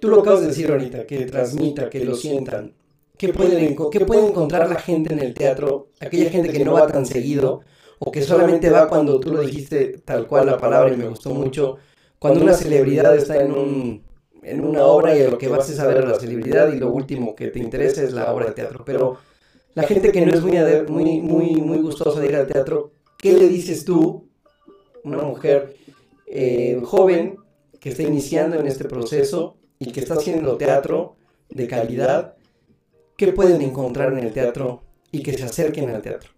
tú 0.00 0.08
lo 0.08 0.20
acabas 0.20 0.40
de 0.40 0.48
decir 0.48 0.70
ahorita, 0.70 1.06
que 1.06 1.26
transmita, 1.26 1.90
que 1.90 2.04
lo 2.04 2.14
sientan. 2.14 2.74
¿Qué 3.18 3.32
pueden, 3.32 3.76
¿Qué 3.90 4.00
puede 4.00 4.28
encontrar 4.28 4.68
la 4.68 4.76
gente 4.76 5.14
en 5.14 5.20
el 5.20 5.32
teatro? 5.32 5.88
Aquella 6.00 6.30
gente 6.30 6.50
que 6.50 6.64
no 6.64 6.74
va 6.74 6.86
tan 6.86 7.06
seguido 7.06 7.62
o 7.98 8.12
que 8.12 8.20
solamente 8.22 8.68
va 8.68 8.88
cuando 8.88 9.18
tú 9.20 9.32
lo 9.32 9.40
dijiste 9.40 10.02
tal 10.04 10.26
cual 10.26 10.46
la 10.46 10.58
palabra 10.58 10.92
y 10.92 10.98
me 10.98 11.08
gustó 11.08 11.30
mucho, 11.30 11.76
cuando 12.18 12.42
una 12.42 12.52
celebridad 12.52 13.16
está 13.16 13.42
en, 13.42 13.52
un, 13.52 14.02
en 14.42 14.62
una 14.62 14.84
obra 14.84 15.16
y 15.16 15.30
lo 15.30 15.38
que 15.38 15.48
vas 15.48 15.70
es 15.70 15.78
a 15.80 15.86
ver 15.86 15.98
a 15.98 16.06
la 16.06 16.18
celebridad 16.18 16.70
y 16.72 16.78
lo 16.78 16.90
último 16.90 17.34
que 17.34 17.48
te 17.48 17.58
interesa 17.58 18.02
es 18.02 18.12
la 18.12 18.30
obra 18.32 18.46
de 18.46 18.52
teatro. 18.52 18.84
Pero 18.84 19.16
la 19.74 19.84
gente 19.84 20.12
que 20.12 20.24
no 20.26 20.34
es 20.34 20.42
muy, 20.42 20.58
muy, 20.88 21.20
muy, 21.20 21.54
muy 21.62 21.78
gustosa 21.78 22.20
de 22.20 22.28
ir 22.28 22.36
al 22.36 22.46
teatro, 22.46 22.92
¿qué 23.16 23.32
le 23.32 23.48
dices 23.48 23.86
tú, 23.86 24.28
una 25.04 25.22
mujer 25.22 25.74
eh, 26.26 26.80
joven 26.84 27.36
que 27.80 27.90
está 27.90 28.02
iniciando 28.02 28.58
en 28.58 28.66
este 28.66 28.84
proceso 28.84 29.56
y 29.78 29.92
que 29.92 30.00
está 30.00 30.14
haciendo 30.14 30.58
teatro 30.58 31.16
de 31.48 31.66
calidad? 31.66 32.36
¿Qué 33.16 33.32
pueden 33.32 33.62
encontrar 33.62 34.12
en 34.12 34.18
el 34.18 34.34
teatro 34.34 34.82
y 35.10 35.22
que 35.22 35.32
se 35.32 35.44
acerquen 35.44 35.88
al 35.88 36.02
teatro? 36.02 36.30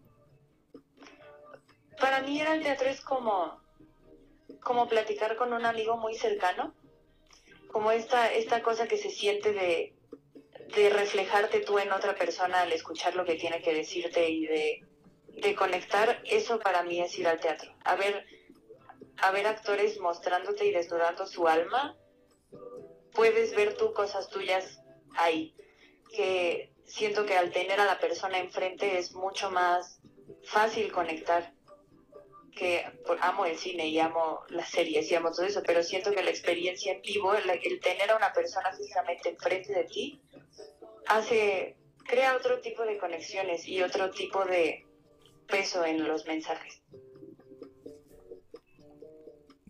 Para 2.01 2.23
mí 2.23 2.39
ir 2.39 2.47
al 2.47 2.63
teatro 2.63 2.89
es 2.89 3.01
como, 3.01 3.61
como 4.61 4.87
platicar 4.89 5.37
con 5.37 5.53
un 5.53 5.67
amigo 5.67 5.97
muy 5.97 6.15
cercano, 6.15 6.73
como 7.73 7.91
esta, 7.91 8.33
esta 8.33 8.63
cosa 8.63 8.87
que 8.87 8.97
se 8.97 9.11
siente 9.11 9.53
de, 9.53 9.93
de 10.77 10.91
reflejarte 10.91 11.61
tú 11.61 11.81
en 11.81 11.91
otra 11.91 12.15
persona 12.15 12.61
al 12.61 12.73
escuchar 12.73 13.17
lo 13.17 13.25
que 13.25 13.35
tiene 13.35 13.61
que 13.61 13.75
decirte 13.75 14.31
y 14.31 14.47
de, 14.47 14.85
de 15.31 15.55
conectar, 15.57 16.23
eso 16.27 16.61
para 16.61 16.85
mí 16.85 17.01
es 17.01 17.19
ir 17.19 17.27
al 17.27 17.41
teatro. 17.41 17.73
A 17.83 17.97
ver, 17.97 18.25
a 19.17 19.33
ver 19.33 19.49
actores 19.49 19.99
mostrándote 19.99 20.65
y 20.67 20.71
desnudando 20.71 21.27
su 21.27 21.49
alma, 21.49 21.97
puedes 23.13 23.57
ver 23.57 23.77
tú 23.77 23.93
cosas 23.93 24.29
tuyas 24.29 24.81
ahí 25.17 25.57
que 26.09 26.73
siento 26.89 27.27
que 27.27 27.37
al 27.37 27.53
tener 27.53 27.79
a 27.81 27.85
la 27.85 28.01
persona 28.01 28.39
enfrente 28.39 28.99
es 28.99 29.15
mucho 29.15 29.51
más 29.51 30.01
fácil 30.45 30.91
conectar. 30.91 31.53
Que 32.57 32.85
amo 33.21 33.47
el 33.47 33.57
cine 33.57 33.87
y 33.87 34.01
amo 34.01 34.41
las 34.49 34.69
series 34.71 35.09
y 35.11 35.15
amo 35.15 35.31
todo 35.31 35.47
eso, 35.47 35.63
pero 35.65 35.83
siento 35.83 36.11
que 36.11 36.25
la 36.25 36.31
experiencia 36.31 36.93
en 36.93 37.03
vivo, 37.03 37.33
el, 37.35 37.45
tener 37.81 38.11
a 38.11 38.17
una 38.17 38.33
persona 38.33 38.73
físicamente 38.73 39.29
enfrente 39.29 39.73
de 39.73 39.85
ti, 39.85 40.21
hace, 41.07 41.77
crea 42.05 42.37
otro 42.37 42.61
tipo 42.61 42.83
de 42.83 42.99
conexiones 42.99 43.69
y 43.69 43.81
otro 43.81 44.11
tipo 44.11 44.45
de 44.45 44.85
peso 45.47 45.85
en 45.85 46.09
los 46.09 46.27
mensajes. 46.27 46.83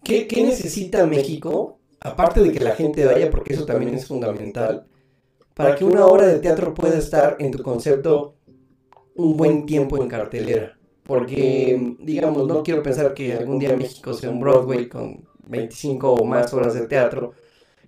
¿Qué, 0.02 0.26
¿Qué, 0.26 0.42
necesita 0.42 1.04
México? 1.04 1.78
Aparte 2.00 2.40
de 2.40 2.52
que 2.52 2.60
la 2.60 2.74
gente 2.74 3.04
vaya, 3.04 3.30
porque 3.30 3.52
eso 3.52 3.66
también 3.66 3.94
es 3.94 4.06
fundamental, 4.06 4.88
para 5.58 5.74
que 5.74 5.84
una 5.84 6.06
obra 6.06 6.28
de 6.28 6.38
teatro 6.38 6.72
pueda 6.72 6.96
estar 6.96 7.34
en 7.40 7.50
tu 7.50 7.64
concepto 7.64 8.36
un 9.16 9.36
buen 9.36 9.66
tiempo 9.66 9.96
en 9.96 10.08
cartelera. 10.08 10.78
Porque, 11.02 11.96
digamos, 11.98 12.46
no 12.46 12.62
quiero 12.62 12.80
pensar 12.80 13.12
que 13.12 13.32
algún 13.32 13.58
día 13.58 13.76
México 13.76 14.14
sea 14.14 14.30
un 14.30 14.38
Broadway 14.38 14.88
con 14.88 15.26
25 15.48 16.12
o 16.12 16.24
más 16.24 16.54
horas 16.54 16.74
de 16.74 16.86
teatro 16.86 17.32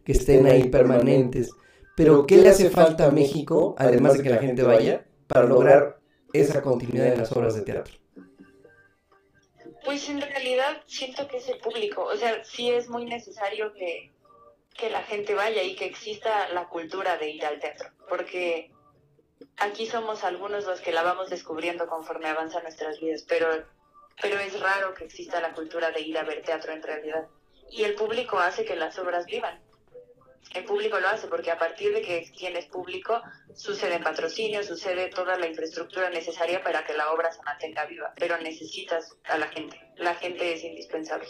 que 0.02 0.10
estén 0.10 0.46
ahí 0.46 0.64
permanentes. 0.64 1.52
Pero, 1.96 2.26
¿qué 2.26 2.38
le 2.38 2.48
hace 2.48 2.70
falta 2.70 3.06
a 3.06 3.12
México, 3.12 3.76
además 3.78 4.16
de 4.16 4.24
que 4.24 4.30
la 4.30 4.38
gente 4.38 4.64
vaya, 4.64 5.06
para 5.28 5.46
lograr 5.46 6.00
esa 6.32 6.62
continuidad 6.62 7.06
en 7.06 7.18
las 7.18 7.30
obras 7.30 7.54
de 7.54 7.62
teatro? 7.62 7.94
Pues 9.84 10.08
en 10.08 10.20
realidad 10.20 10.82
siento 10.86 11.28
que 11.28 11.36
es 11.36 11.48
el 11.48 11.58
público. 11.58 12.02
O 12.02 12.16
sea, 12.16 12.42
sí 12.42 12.68
es 12.68 12.90
muy 12.90 13.04
necesario 13.04 13.72
que, 13.74 14.10
que 14.76 14.90
la 14.90 15.02
gente 15.02 15.34
vaya 15.34 15.62
y 15.62 15.76
que 15.76 15.84
exista 15.84 16.48
la 16.48 16.68
cultura 16.68 17.16
de 17.16 17.30
ir 17.30 17.44
al 17.44 17.60
teatro, 17.60 17.90
porque 18.08 18.70
aquí 19.58 19.86
somos 19.86 20.24
algunos 20.24 20.64
los 20.64 20.80
que 20.80 20.92
la 20.92 21.02
vamos 21.02 21.30
descubriendo 21.30 21.86
conforme 21.86 22.28
avanzan 22.28 22.62
nuestras 22.62 23.00
vidas, 23.00 23.24
pero, 23.28 23.48
pero 24.20 24.38
es 24.38 24.58
raro 24.60 24.94
que 24.94 25.04
exista 25.04 25.40
la 25.40 25.52
cultura 25.52 25.90
de 25.90 26.00
ir 26.00 26.18
a 26.18 26.24
ver 26.24 26.42
teatro 26.42 26.72
en 26.72 26.82
realidad. 26.82 27.26
Y 27.70 27.84
el 27.84 27.94
público 27.94 28.38
hace 28.38 28.64
que 28.64 28.76
las 28.76 28.98
obras 28.98 29.26
vivan. 29.26 29.62
El 30.54 30.64
público 30.64 30.98
lo 30.98 31.08
hace 31.08 31.28
porque 31.28 31.52
a 31.52 31.58
partir 31.58 31.92
de 31.94 32.02
que 32.02 32.28
tienes 32.36 32.66
público 32.66 33.22
sucede 33.54 34.00
patrocinio, 34.00 34.64
sucede 34.64 35.08
toda 35.08 35.38
la 35.38 35.46
infraestructura 35.46 36.10
necesaria 36.10 36.62
para 36.64 36.84
que 36.84 36.94
la 36.94 37.12
obra 37.12 37.30
se 37.30 37.42
mantenga 37.42 37.84
viva, 37.84 38.12
pero 38.16 38.36
necesitas 38.38 39.16
a 39.24 39.38
la 39.38 39.46
gente. 39.48 39.80
La 39.96 40.14
gente 40.16 40.52
es 40.54 40.64
indispensable. 40.64 41.28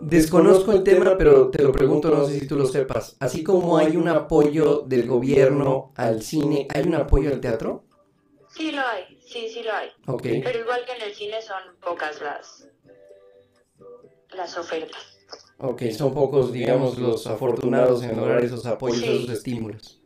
Desconozco 0.00 0.72
el 0.72 0.84
tema, 0.84 1.16
pero 1.18 1.50
te 1.50 1.62
lo 1.62 1.72
pregunto, 1.72 2.08
no 2.10 2.24
sé 2.24 2.38
si 2.38 2.46
tú 2.46 2.56
lo 2.56 2.66
sepas. 2.66 3.16
Así 3.18 3.42
como 3.42 3.78
hay 3.78 3.96
un 3.96 4.08
apoyo 4.08 4.84
del 4.86 5.06
gobierno 5.06 5.92
al 5.96 6.22
cine, 6.22 6.68
¿hay 6.72 6.84
un 6.84 6.94
apoyo 6.94 7.30
al 7.30 7.40
teatro? 7.40 7.84
Sí 8.48 8.70
lo 8.70 8.80
hay, 8.80 9.18
sí, 9.26 9.48
sí 9.52 9.62
lo 9.62 9.72
hay. 9.72 9.88
Okay. 10.06 10.42
Pero 10.42 10.60
igual 10.60 10.84
que 10.86 10.92
en 10.92 11.02
el 11.02 11.14
cine 11.14 11.42
son 11.42 11.76
pocas 11.80 12.20
las, 12.20 12.68
las 14.36 14.56
ofertas. 14.56 15.18
Ok, 15.58 15.82
son 15.90 16.14
pocos, 16.14 16.52
digamos, 16.52 16.98
los 16.98 17.26
afortunados 17.26 18.02
en 18.04 18.16
lograr 18.16 18.44
esos 18.44 18.64
apoyos, 18.66 19.02
esos 19.02 19.30
estímulos. 19.30 20.00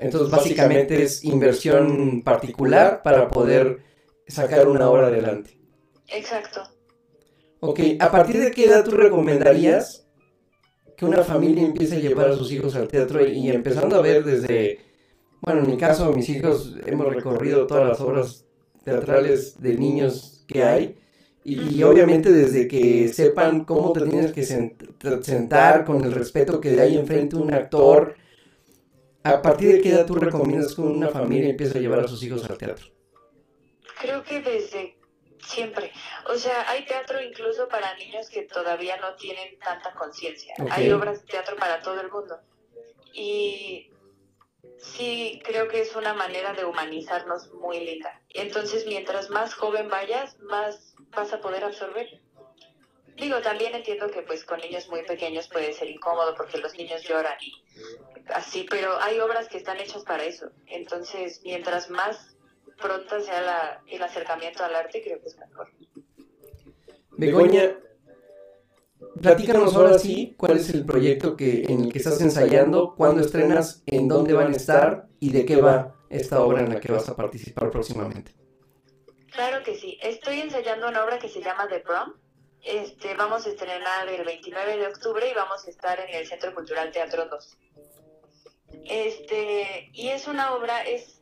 Entonces, 0.00 0.30
básicamente 0.30 1.02
es 1.02 1.22
inversión 1.22 2.22
particular 2.22 3.02
para 3.02 3.28
poder 3.28 3.84
sacar 4.26 4.66
una 4.66 4.88
obra 4.88 5.08
adelante. 5.08 5.60
Exacto. 6.08 6.62
Ok, 7.64 7.78
¿a 8.00 8.10
partir 8.10 8.40
de 8.40 8.50
qué 8.50 8.64
edad 8.64 8.84
tú 8.84 8.90
recomendarías 8.90 10.04
que 10.96 11.04
una 11.04 11.22
familia 11.22 11.62
empiece 11.62 11.94
a 11.94 12.00
llevar 12.00 12.28
a 12.28 12.36
sus 12.36 12.50
hijos 12.50 12.74
al 12.74 12.88
teatro 12.88 13.24
y, 13.24 13.50
empezando 13.50 13.94
a 13.94 14.02
ver 14.02 14.24
desde, 14.24 14.80
bueno, 15.40 15.60
en 15.60 15.70
mi 15.70 15.76
caso, 15.76 16.12
mis 16.12 16.28
hijos 16.28 16.74
hemos 16.86 17.14
recorrido 17.14 17.68
todas 17.68 17.86
las 17.88 18.00
obras 18.00 18.46
teatrales 18.84 19.62
de 19.62 19.74
niños 19.78 20.44
que 20.48 20.64
hay 20.64 20.98
y, 21.44 21.80
obviamente 21.84 22.32
desde 22.32 22.66
que 22.66 23.06
sepan 23.06 23.64
cómo 23.64 23.92
te 23.92 24.08
tienes 24.08 24.32
que 24.32 24.42
sentar 24.42 25.84
con 25.84 26.02
el 26.02 26.10
respeto 26.10 26.60
que 26.60 26.80
hay 26.80 26.96
enfrente 26.96 27.36
un 27.36 27.54
actor, 27.54 28.16
¿a 29.22 29.40
partir 29.40 29.70
de 29.70 29.80
qué 29.80 29.90
edad 29.90 30.06
tú 30.06 30.16
recomiendas 30.16 30.74
que 30.74 30.80
una 30.80 31.10
familia 31.10 31.50
empiece 31.50 31.78
a 31.78 31.80
llevar 31.80 32.00
a 32.00 32.08
sus 32.08 32.24
hijos 32.24 32.44
al 32.50 32.58
teatro? 32.58 32.86
Creo 34.00 34.24
que 34.24 34.40
desde 34.40 35.01
Siempre. 35.52 35.92
O 36.26 36.36
sea, 36.36 36.68
hay 36.70 36.84
teatro 36.86 37.20
incluso 37.20 37.68
para 37.68 37.94
niños 37.96 38.30
que 38.30 38.42
todavía 38.42 38.96
no 38.96 39.14
tienen 39.16 39.58
tanta 39.58 39.92
conciencia. 39.92 40.54
Hay 40.70 40.90
obras 40.90 41.20
de 41.20 41.26
teatro 41.26 41.56
para 41.56 41.82
todo 41.82 42.00
el 42.00 42.10
mundo. 42.10 42.40
Y 43.12 43.90
sí, 44.78 45.42
creo 45.44 45.68
que 45.68 45.82
es 45.82 45.94
una 45.94 46.14
manera 46.14 46.54
de 46.54 46.64
humanizarnos 46.64 47.52
muy 47.52 47.80
linda. 47.80 48.22
Entonces, 48.30 48.86
mientras 48.86 49.28
más 49.28 49.52
joven 49.52 49.90
vayas, 49.90 50.38
más 50.40 50.94
vas 51.10 51.32
a 51.34 51.40
poder 51.40 51.64
absorber. 51.64 52.08
Digo, 53.16 53.42
también 53.42 53.74
entiendo 53.74 54.10
que 54.10 54.22
pues 54.22 54.44
con 54.44 54.58
niños 54.60 54.88
muy 54.88 55.02
pequeños 55.02 55.48
puede 55.48 55.74
ser 55.74 55.90
incómodo 55.90 56.34
porque 56.34 56.56
los 56.56 56.74
niños 56.74 57.02
lloran 57.02 57.36
y 57.42 57.62
así, 58.32 58.66
pero 58.70 58.98
hay 59.02 59.20
obras 59.20 59.48
que 59.48 59.58
están 59.58 59.78
hechas 59.80 60.02
para 60.04 60.24
eso. 60.24 60.50
Entonces, 60.66 61.42
mientras 61.44 61.90
más 61.90 62.31
pronto 62.82 63.20
sea 63.20 63.80
el 63.86 64.02
acercamiento 64.02 64.64
al 64.64 64.74
arte, 64.74 65.02
creo 65.02 65.20
que 65.20 65.28
es 65.28 65.38
mejor. 65.38 65.68
Begoña, 67.12 67.78
platícanos 69.20 69.74
ahora 69.74 69.98
sí 69.98 70.34
cuál 70.36 70.56
es 70.56 70.70
el 70.70 70.84
proyecto 70.84 71.36
que, 71.36 71.62
en 71.64 71.84
el 71.84 71.92
que 71.92 71.98
estás 71.98 72.20
ensayando, 72.20 72.94
cuándo 72.96 73.22
estrenas, 73.22 73.82
en 73.86 74.08
dónde 74.08 74.32
van 74.32 74.52
a 74.52 74.56
estar 74.56 75.06
y 75.20 75.30
de 75.30 75.44
qué 75.44 75.56
va 75.56 75.94
esta 76.10 76.42
obra 76.42 76.60
en 76.60 76.70
la 76.70 76.80
que 76.80 76.92
vas 76.92 77.08
a 77.08 77.16
participar 77.16 77.70
próximamente. 77.70 78.32
Claro 79.32 79.62
que 79.64 79.76
sí. 79.76 79.98
Estoy 80.02 80.40
ensayando 80.40 80.88
una 80.88 81.04
obra 81.04 81.18
que 81.18 81.28
se 81.28 81.40
llama 81.40 81.66
The 81.68 81.80
Prom. 81.80 82.14
Este, 82.62 83.14
vamos 83.14 83.46
a 83.46 83.50
estrenar 83.50 84.08
el 84.08 84.24
29 84.24 84.76
de 84.76 84.86
octubre 84.86 85.28
y 85.28 85.34
vamos 85.34 85.66
a 85.66 85.70
estar 85.70 85.98
en 86.00 86.14
el 86.14 86.26
Centro 86.26 86.54
Cultural 86.54 86.92
Teatro 86.92 87.26
2. 87.26 87.58
Este, 88.84 89.90
y 89.92 90.08
es 90.08 90.28
una 90.28 90.54
obra, 90.54 90.82
es 90.82 91.21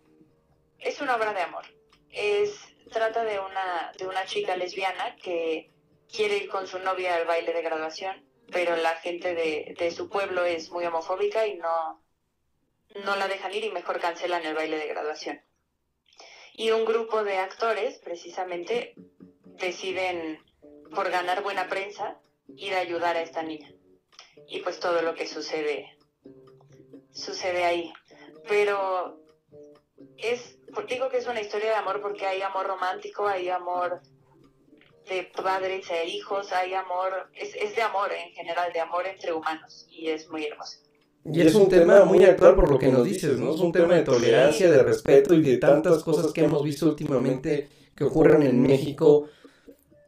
es 0.81 1.01
una 1.01 1.17
obra 1.17 1.33
de 1.33 1.41
amor. 1.41 1.65
Es, 2.11 2.59
trata 2.91 3.25
de 3.25 3.39
una, 3.39 3.93
de 3.99 4.07
una 4.07 4.25
chica 4.27 4.57
lesbiana 4.57 5.17
que 5.17 5.71
quiere 6.13 6.39
ir 6.39 6.49
con 6.49 6.67
su 6.67 6.79
novia 6.79 7.15
al 7.17 7.27
baile 7.27 7.53
de 7.53 7.63
graduación, 7.63 8.25
pero 8.51 8.77
la 8.77 8.97
gente 8.97 9.35
de, 9.35 9.91
su 9.91 10.09
pueblo 10.09 10.45
es 10.45 10.71
muy 10.71 10.85
homofóbica 10.85 11.47
y 11.47 11.57
no, 11.57 12.03
no 13.05 13.17
la 13.17 13.29
dejan 13.29 13.55
ir 13.55 13.65
y 13.65 13.71
mejor 13.71 14.01
cancelan 14.01 14.45
el 14.45 14.55
baile 14.55 14.79
de 14.79 14.89
graduación. 14.89 15.41
Y 16.55 16.73
un 16.73 16.85
grupo 16.85 17.23
de 17.23 17.39
actores, 17.39 17.99
precisamente, 17.99 18.95
deciden, 19.45 20.45
por 20.95 21.11
ganar 21.11 21.43
buena 21.43 21.69
prensa, 21.69 22.21
ir 22.57 22.75
a 22.75 22.81
ayudar 22.81 23.17
a 23.17 23.23
esta 23.23 23.43
niña. 23.43 23.73
Y 24.49 24.61
pues 24.61 24.81
todo 24.81 25.01
lo 25.03 25.15
que 25.15 25.29
sucede, 25.29 25.97
sucede 27.13 27.65
ahí. 27.65 27.93
Pero 28.49 29.21
es, 30.17 30.59
digo 30.89 31.09
que 31.09 31.19
es 31.19 31.27
una 31.27 31.41
historia 31.41 31.71
de 31.71 31.77
amor 31.77 32.01
porque 32.01 32.27
hay 32.27 32.43
amor 32.43 32.67
romántico, 32.67 33.27
hay 33.27 33.49
amor 33.49 34.01
de 35.09 35.25
padres 35.25 35.91
e 35.91 36.07
hijos, 36.07 36.53
hay 36.53 36.75
amor, 36.75 37.31
es, 37.35 37.55
es 37.57 37.75
de 37.75 37.83
amor 37.83 38.13
en 38.13 38.33
general, 38.33 38.73
de 38.73 38.81
amor 38.81 39.07
entre 39.07 39.33
humanos 39.33 39.87
y 39.91 40.09
es 40.09 40.29
muy 40.29 40.47
hermoso. 40.47 40.79
Y 41.25 41.43
es 41.43 41.55
un 41.55 41.69
tema 41.69 42.05
muy 42.05 42.25
actual 42.25 42.55
por 42.55 42.71
lo 42.71 42.79
que 42.79 42.89
nos 42.89 43.05
dices, 43.05 43.39
¿no? 43.39 43.55
Es 43.55 43.61
un 43.61 43.73
tema 43.73 43.95
de 43.95 44.03
tolerancia, 44.03 44.71
de 44.71 44.83
respeto 44.83 45.35
y 45.35 45.43
de 45.43 45.59
tantas 45.59 46.03
cosas 46.03 46.33
que 46.33 46.45
hemos 46.45 46.63
visto 46.65 46.87
últimamente 46.87 47.69
que 47.95 48.05
ocurren 48.05 48.43
en 48.43 48.63
México, 48.63 49.29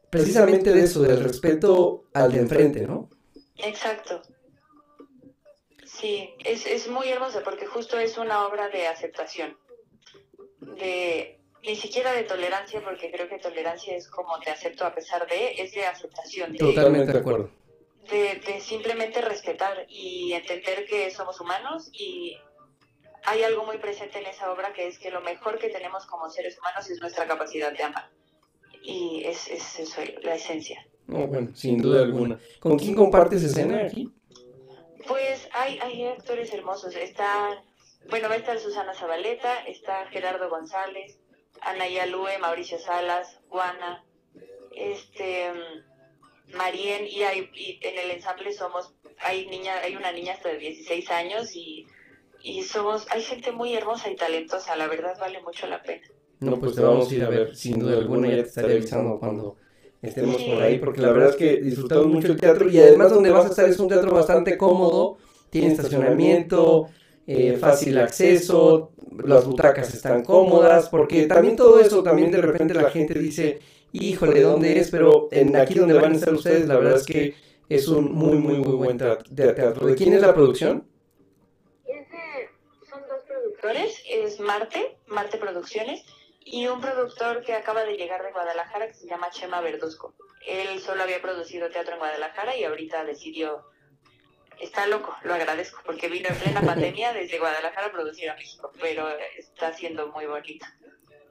precisamente 0.09 0.73
de 0.73 0.83
eso, 0.83 1.01
del 1.01 1.23
respeto 1.23 2.05
al 2.13 2.31
de 2.31 2.39
enfrente, 2.39 2.87
¿no? 2.87 3.09
Exacto. 3.57 4.21
Sí, 5.85 6.33
es, 6.43 6.65
es 6.65 6.87
muy 6.87 7.09
hermoso 7.09 7.41
porque 7.43 7.67
justo 7.67 7.99
es 7.99 8.17
una 8.17 8.47
obra 8.47 8.69
de 8.69 8.87
aceptación, 8.87 9.55
de 10.77 11.39
ni 11.65 11.75
siquiera 11.75 12.11
de 12.11 12.23
tolerancia, 12.23 12.81
porque 12.83 13.09
creo 13.09 13.29
que 13.29 13.39
tolerancia 13.39 13.95
es 13.95 14.09
como 14.09 14.37
te 14.39 14.49
acepto 14.49 14.85
a 14.85 14.93
pesar 14.93 15.27
de, 15.27 15.61
es 15.61 15.73
de 15.73 15.85
aceptación. 15.85 16.55
Totalmente 16.57 17.13
de 17.13 17.19
acuerdo. 17.19 17.49
De, 18.09 18.41
de, 18.45 18.59
simplemente 18.59 19.21
respetar 19.21 19.85
y 19.87 20.33
entender 20.33 20.85
que 20.85 21.09
somos 21.09 21.39
humanos 21.39 21.89
y 21.93 22.37
hay 23.25 23.43
algo 23.43 23.65
muy 23.65 23.77
presente 23.77 24.19
en 24.19 24.25
esa 24.25 24.51
obra 24.51 24.73
que 24.73 24.87
es 24.87 24.99
que 24.99 25.09
lo 25.09 25.21
mejor 25.21 25.57
que 25.57 25.69
tenemos 25.69 26.05
como 26.05 26.29
seres 26.29 26.57
humanos 26.59 26.89
es 26.89 26.99
nuestra 26.99 27.25
capacidad 27.25 27.71
de 27.71 27.83
amar. 27.83 28.09
Y 28.83 29.23
es, 29.25 29.47
es 29.47 29.79
eso, 29.79 30.01
la 30.23 30.35
esencia. 30.35 30.85
bueno, 31.07 31.55
sin 31.55 31.81
duda 31.81 32.01
alguna. 32.01 32.37
¿Con 32.59 32.77
quién 32.77 32.95
compartes 32.95 33.41
escena 33.43 33.85
aquí? 33.85 34.11
Pues 35.07 35.47
hay, 35.53 35.79
hay 35.79 36.07
actores 36.07 36.53
hermosos. 36.53 36.93
Está, 36.95 37.63
bueno, 38.09 38.29
va 38.29 38.35
a 38.35 38.37
estar 38.37 38.59
Susana 38.59 38.93
Zabaleta, 38.93 39.65
está 39.65 40.05
Gerardo 40.07 40.49
González, 40.49 41.17
Anaya 41.61 42.05
Lue, 42.05 42.37
Mauricio 42.39 42.79
Salas, 42.79 43.39
Juana, 43.49 44.03
este, 44.75 45.51
Marien, 46.55 47.07
y, 47.07 47.23
hay, 47.23 47.49
en 47.81 47.99
el 47.99 48.11
ensamble 48.11 48.53
somos, 48.53 48.93
hay 49.19 49.47
niña, 49.47 49.73
hay 49.83 49.95
una 49.95 50.11
niña 50.11 50.33
hasta 50.33 50.49
de 50.49 50.57
16 50.57 51.11
años 51.11 51.55
y, 51.55 51.87
y 52.41 52.63
somos, 52.63 53.07
hay 53.09 53.21
gente 53.21 53.51
muy 53.51 53.73
hermosa 53.73 54.09
y 54.09 54.15
talentosa, 54.15 54.75
la 54.75 54.87
verdad 54.87 55.17
vale 55.19 55.41
mucho 55.41 55.67
la 55.67 55.81
pena. 55.81 56.05
No, 56.39 56.59
pues 56.59 56.75
te 56.75 56.81
vamos 56.81 57.09
a 57.09 57.15
ir 57.15 57.23
a 57.23 57.29
ver, 57.29 57.55
sin 57.55 57.79
duda 57.79 57.97
alguna, 57.97 58.27
ya 58.27 58.35
te 58.35 58.41
estaré 58.41 58.73
avisando 58.73 59.17
cuando 59.17 59.55
estemos 60.01 60.41
por 60.43 60.61
ahí, 60.61 60.77
porque 60.77 61.01
la 61.01 61.11
verdad 61.13 61.29
es 61.29 61.35
que 61.37 61.61
disfrutamos 61.61 62.07
mucho 62.07 62.27
el 62.27 62.39
teatro 62.39 62.69
y 62.69 62.77
además 62.77 63.11
donde 63.11 63.31
vas 63.31 63.45
a 63.45 63.49
estar 63.49 63.69
es 63.69 63.79
un 63.79 63.87
teatro 63.87 64.11
bastante 64.11 64.57
cómodo, 64.57 65.17
tiene 65.49 65.69
estacionamiento, 65.69 66.89
eh, 67.25 67.57
fácil 67.59 67.97
acceso, 67.97 68.91
las 69.23 69.45
butacas 69.45 69.93
están 69.93 70.23
cómodas, 70.23 70.89
porque 70.89 71.25
también 71.25 71.55
todo 71.55 71.79
eso, 71.79 72.03
también 72.03 72.31
de 72.31 72.41
repente 72.41 72.73
la 72.73 72.89
gente 72.89 73.13
dice, 73.17 73.59
híjole, 73.91 74.41
¿dónde 74.41 74.79
es? 74.79 74.91
Pero 74.91 75.29
en 75.31 75.55
aquí 75.55 75.75
donde 75.75 75.93
van 75.93 76.11
a 76.11 76.15
estar 76.15 76.33
ustedes, 76.33 76.67
la 76.67 76.77
verdad 76.77 76.97
es 76.97 77.05
que 77.05 77.35
es 77.69 77.87
un 77.87 78.13
muy, 78.13 78.37
muy, 78.37 78.55
muy 78.55 78.75
buen 78.75 78.97
teatro. 78.97 79.87
¿De 79.87 79.95
quién 79.95 80.13
es 80.13 80.21
la 80.21 80.33
producción? 80.33 80.87
son 82.89 83.01
dos 83.07 83.23
productores, 83.27 84.03
es 84.09 84.39
Marte, 84.39 84.97
Marte 85.07 85.37
Producciones, 85.37 86.03
y 86.45 86.67
un 86.67 86.81
productor 86.81 87.41
que 87.41 87.53
acaba 87.53 87.83
de 87.83 87.95
llegar 87.95 88.23
de 88.23 88.31
Guadalajara 88.31 88.87
que 88.87 88.93
se 88.93 89.07
llama 89.07 89.29
Chema 89.31 89.61
Verduzco. 89.61 90.13
Él 90.45 90.79
solo 90.81 91.03
había 91.03 91.21
producido 91.21 91.69
teatro 91.69 91.93
en 91.93 91.99
Guadalajara 91.99 92.57
y 92.57 92.65
ahorita 92.65 93.05
decidió 93.05 93.63
está 94.61 94.87
loco, 94.87 95.15
lo 95.23 95.33
agradezco, 95.33 95.81
porque 95.85 96.09
vino 96.09 96.29
en 96.29 96.35
plena 96.35 96.61
pandemia 96.65 97.13
desde 97.13 97.39
Guadalajara 97.39 97.87
a 97.87 97.91
producir 97.91 98.29
a 98.29 98.35
México, 98.35 98.71
pero 98.79 99.07
está 99.37 99.73
siendo 99.73 100.07
muy 100.11 100.25
bonito. 100.25 100.65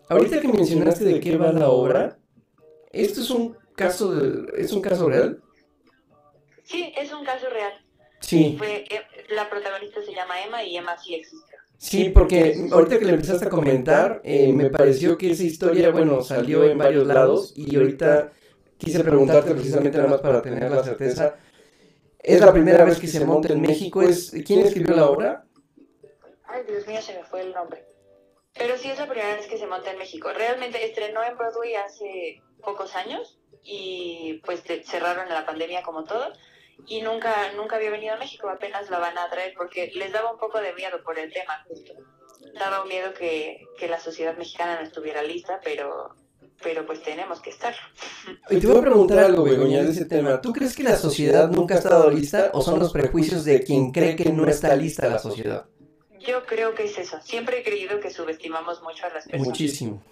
Ahorita 0.09 0.41
que 0.41 0.49
mencionaste 0.49 1.05
de 1.05 1.21
qué 1.21 1.37
va 1.37 1.53
la 1.53 1.69
obra, 1.69 2.19
¿esto 2.91 3.21
es 3.21 3.31
un 3.31 3.57
caso 3.75 4.15
de, 4.15 4.63
es 4.63 4.73
un 4.73 4.83
caso 4.83 5.09
real? 5.09 5.43
Sí, 6.65 6.93
es 6.97 7.13
un 7.13 7.25
caso 7.25 7.49
real. 7.49 7.73
Sí. 8.21 8.55
Fue, 8.59 8.85
eh, 8.89 9.03
la 9.31 9.49
protagonista 9.49 10.03
se 10.03 10.15
llama 10.15 10.43
Emma 10.43 10.63
y 10.63 10.77
Emma 10.77 10.97
sí 10.99 11.15
existe. 11.15 11.53
Sí, 11.79 12.11
porque 12.11 12.69
ahorita 12.71 12.99
que 13.01 13.05
le 13.07 13.15
empezaste 13.15 13.47
a 13.47 13.51
comentar, 13.51 14.21
eh, 14.23 14.53
me 14.53 14.71
pareció 14.71 15.19
que 15.19 15.33
esa 15.33 15.43
historia, 15.43 15.91
bueno, 15.91 16.23
salió 16.23 16.63
en 16.63 16.79
varios 16.79 17.07
lados 17.09 17.53
y 17.57 17.75
ahorita 17.75 18.31
quise 18.79 19.03
preguntarte 19.03 19.53
precisamente 19.53 19.99
nada 19.99 20.11
más 20.11 20.21
para 20.21 20.41
tener 20.43 20.71
la 20.71 20.85
certeza 20.85 21.37
es 22.23 22.41
la 22.41 22.53
primera 22.53 22.85
vez 22.85 22.99
que 22.99 23.07
se 23.07 23.25
monta 23.25 23.53
en 23.53 23.61
México. 23.61 24.03
Es, 24.03 24.31
¿Quién 24.47 24.61
escribió 24.61 24.95
la 24.95 25.11
obra? 25.11 25.45
Ay, 26.45 26.63
Dios 26.67 26.87
mío, 26.87 27.01
se 27.03 27.15
me 27.15 27.25
fue 27.25 27.43
el 27.43 27.53
nombre. 27.53 27.85
Pero 28.55 28.77
sí 28.77 28.91
es 28.91 28.99
la 28.99 29.09
primera 29.09 29.35
vez 29.35 29.47
que 29.47 29.59
se 29.59 29.67
monta 29.67 29.91
en 29.91 29.99
México. 29.99 30.31
Realmente 30.33 30.85
estrenó 30.85 31.23
en 31.23 31.37
Broadway 31.37 31.75
hace 31.75 32.43
pocos 32.63 32.95
años 32.95 33.39
y 33.63 34.41
pues 34.45 34.63
cerraron 34.85 35.29
la 35.29 35.47
pandemia 35.47 35.83
como 35.83 36.05
todo 36.05 36.33
y 36.87 37.01
nunca 37.01 37.53
nunca 37.53 37.77
había 37.77 37.91
venido 37.91 38.15
a 38.15 38.19
México, 38.19 38.49
apenas 38.49 38.91
la 38.91 38.99
van 38.99 39.17
a 39.17 39.31
traer 39.31 39.55
porque 39.57 39.91
les 39.95 40.13
daba 40.13 40.33
un 40.33 40.39
poco 40.39 40.61
de 40.61 40.73
miedo 40.75 41.03
por 41.03 41.19
el 41.19 41.33
tema 41.33 41.65
justo. 41.69 41.93
Daba 42.55 42.83
un 42.83 42.89
miedo 42.89 43.15
que, 43.15 43.65
que 43.79 43.89
la 43.89 44.01
sociedad 44.01 44.37
mexicana 44.37 44.77
no 44.77 44.83
estuviera 44.83 45.23
lista, 45.23 45.61
pero 45.63 46.15
pero 46.63 46.87
pues 46.87 47.03
tenemos 47.03 47.41
que 47.41 47.51
estar. 47.51 47.75
Y 48.51 48.61
te 48.61 48.67
voy 48.67 48.79
a 48.79 48.81
preguntar 48.83 49.19
algo, 49.19 49.45
Begoña, 49.45 49.83
de 49.83 49.91
ese 49.91 50.05
tema. 50.05 50.41
¿Tú 50.41 50.53
crees 50.53 50.75
que 50.75 50.83
la 50.83 50.97
sociedad 50.97 51.51
nunca 51.51 51.75
ha 51.75 51.79
estado 51.79 52.11
lista 52.11 52.51
o 52.55 52.63
son 52.63 52.79
los 52.79 52.93
prejuicios 52.93 53.45
de 53.45 53.63
quien 53.63 53.93
cree 53.93 54.17
que 54.17 54.31
no 54.33 54.47
está 54.47 54.75
lista 54.77 55.09
la 55.09 55.19
sociedad? 55.19 55.67
Yo 56.21 56.45
creo 56.47 56.75
que 56.75 56.85
es 56.85 56.99
eso. 56.99 57.21
Siempre 57.23 57.61
he 57.61 57.63
creído 57.65 57.99
que 58.01 58.11
subestimamos 58.11 58.83
mucho 58.83 59.07
a 59.07 59.11
las 59.11 59.25
personas. 59.25 59.47
Muchísimo. 59.47 60.03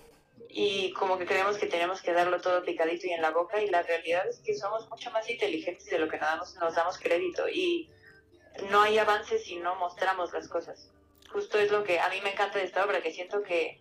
Y 0.48 0.92
como 0.94 1.16
que 1.16 1.26
creemos 1.26 1.56
que 1.56 1.66
tenemos 1.66 2.02
que 2.02 2.12
darlo 2.12 2.40
todo 2.40 2.64
picadito 2.64 3.06
y 3.06 3.10
en 3.10 3.22
la 3.22 3.30
boca 3.30 3.62
y 3.62 3.68
la 3.68 3.82
realidad 3.82 4.26
es 4.28 4.40
que 4.40 4.56
somos 4.56 4.88
mucho 4.90 5.10
más 5.12 5.30
inteligentes 5.30 5.86
de 5.86 5.98
lo 5.98 6.08
que 6.08 6.18
nos 6.18 6.26
damos, 6.26 6.56
nos 6.56 6.74
damos 6.74 6.98
crédito 6.98 7.48
y 7.48 7.88
no 8.70 8.82
hay 8.82 8.98
avances 8.98 9.44
si 9.44 9.56
no 9.56 9.76
mostramos 9.76 10.32
las 10.32 10.48
cosas. 10.48 10.90
Justo 11.32 11.58
es 11.58 11.70
lo 11.70 11.84
que 11.84 12.00
a 12.00 12.08
mí 12.08 12.16
me 12.24 12.32
encanta 12.32 12.58
de 12.58 12.64
esta 12.64 12.84
obra, 12.84 13.00
que 13.00 13.12
siento 13.12 13.42
que 13.42 13.79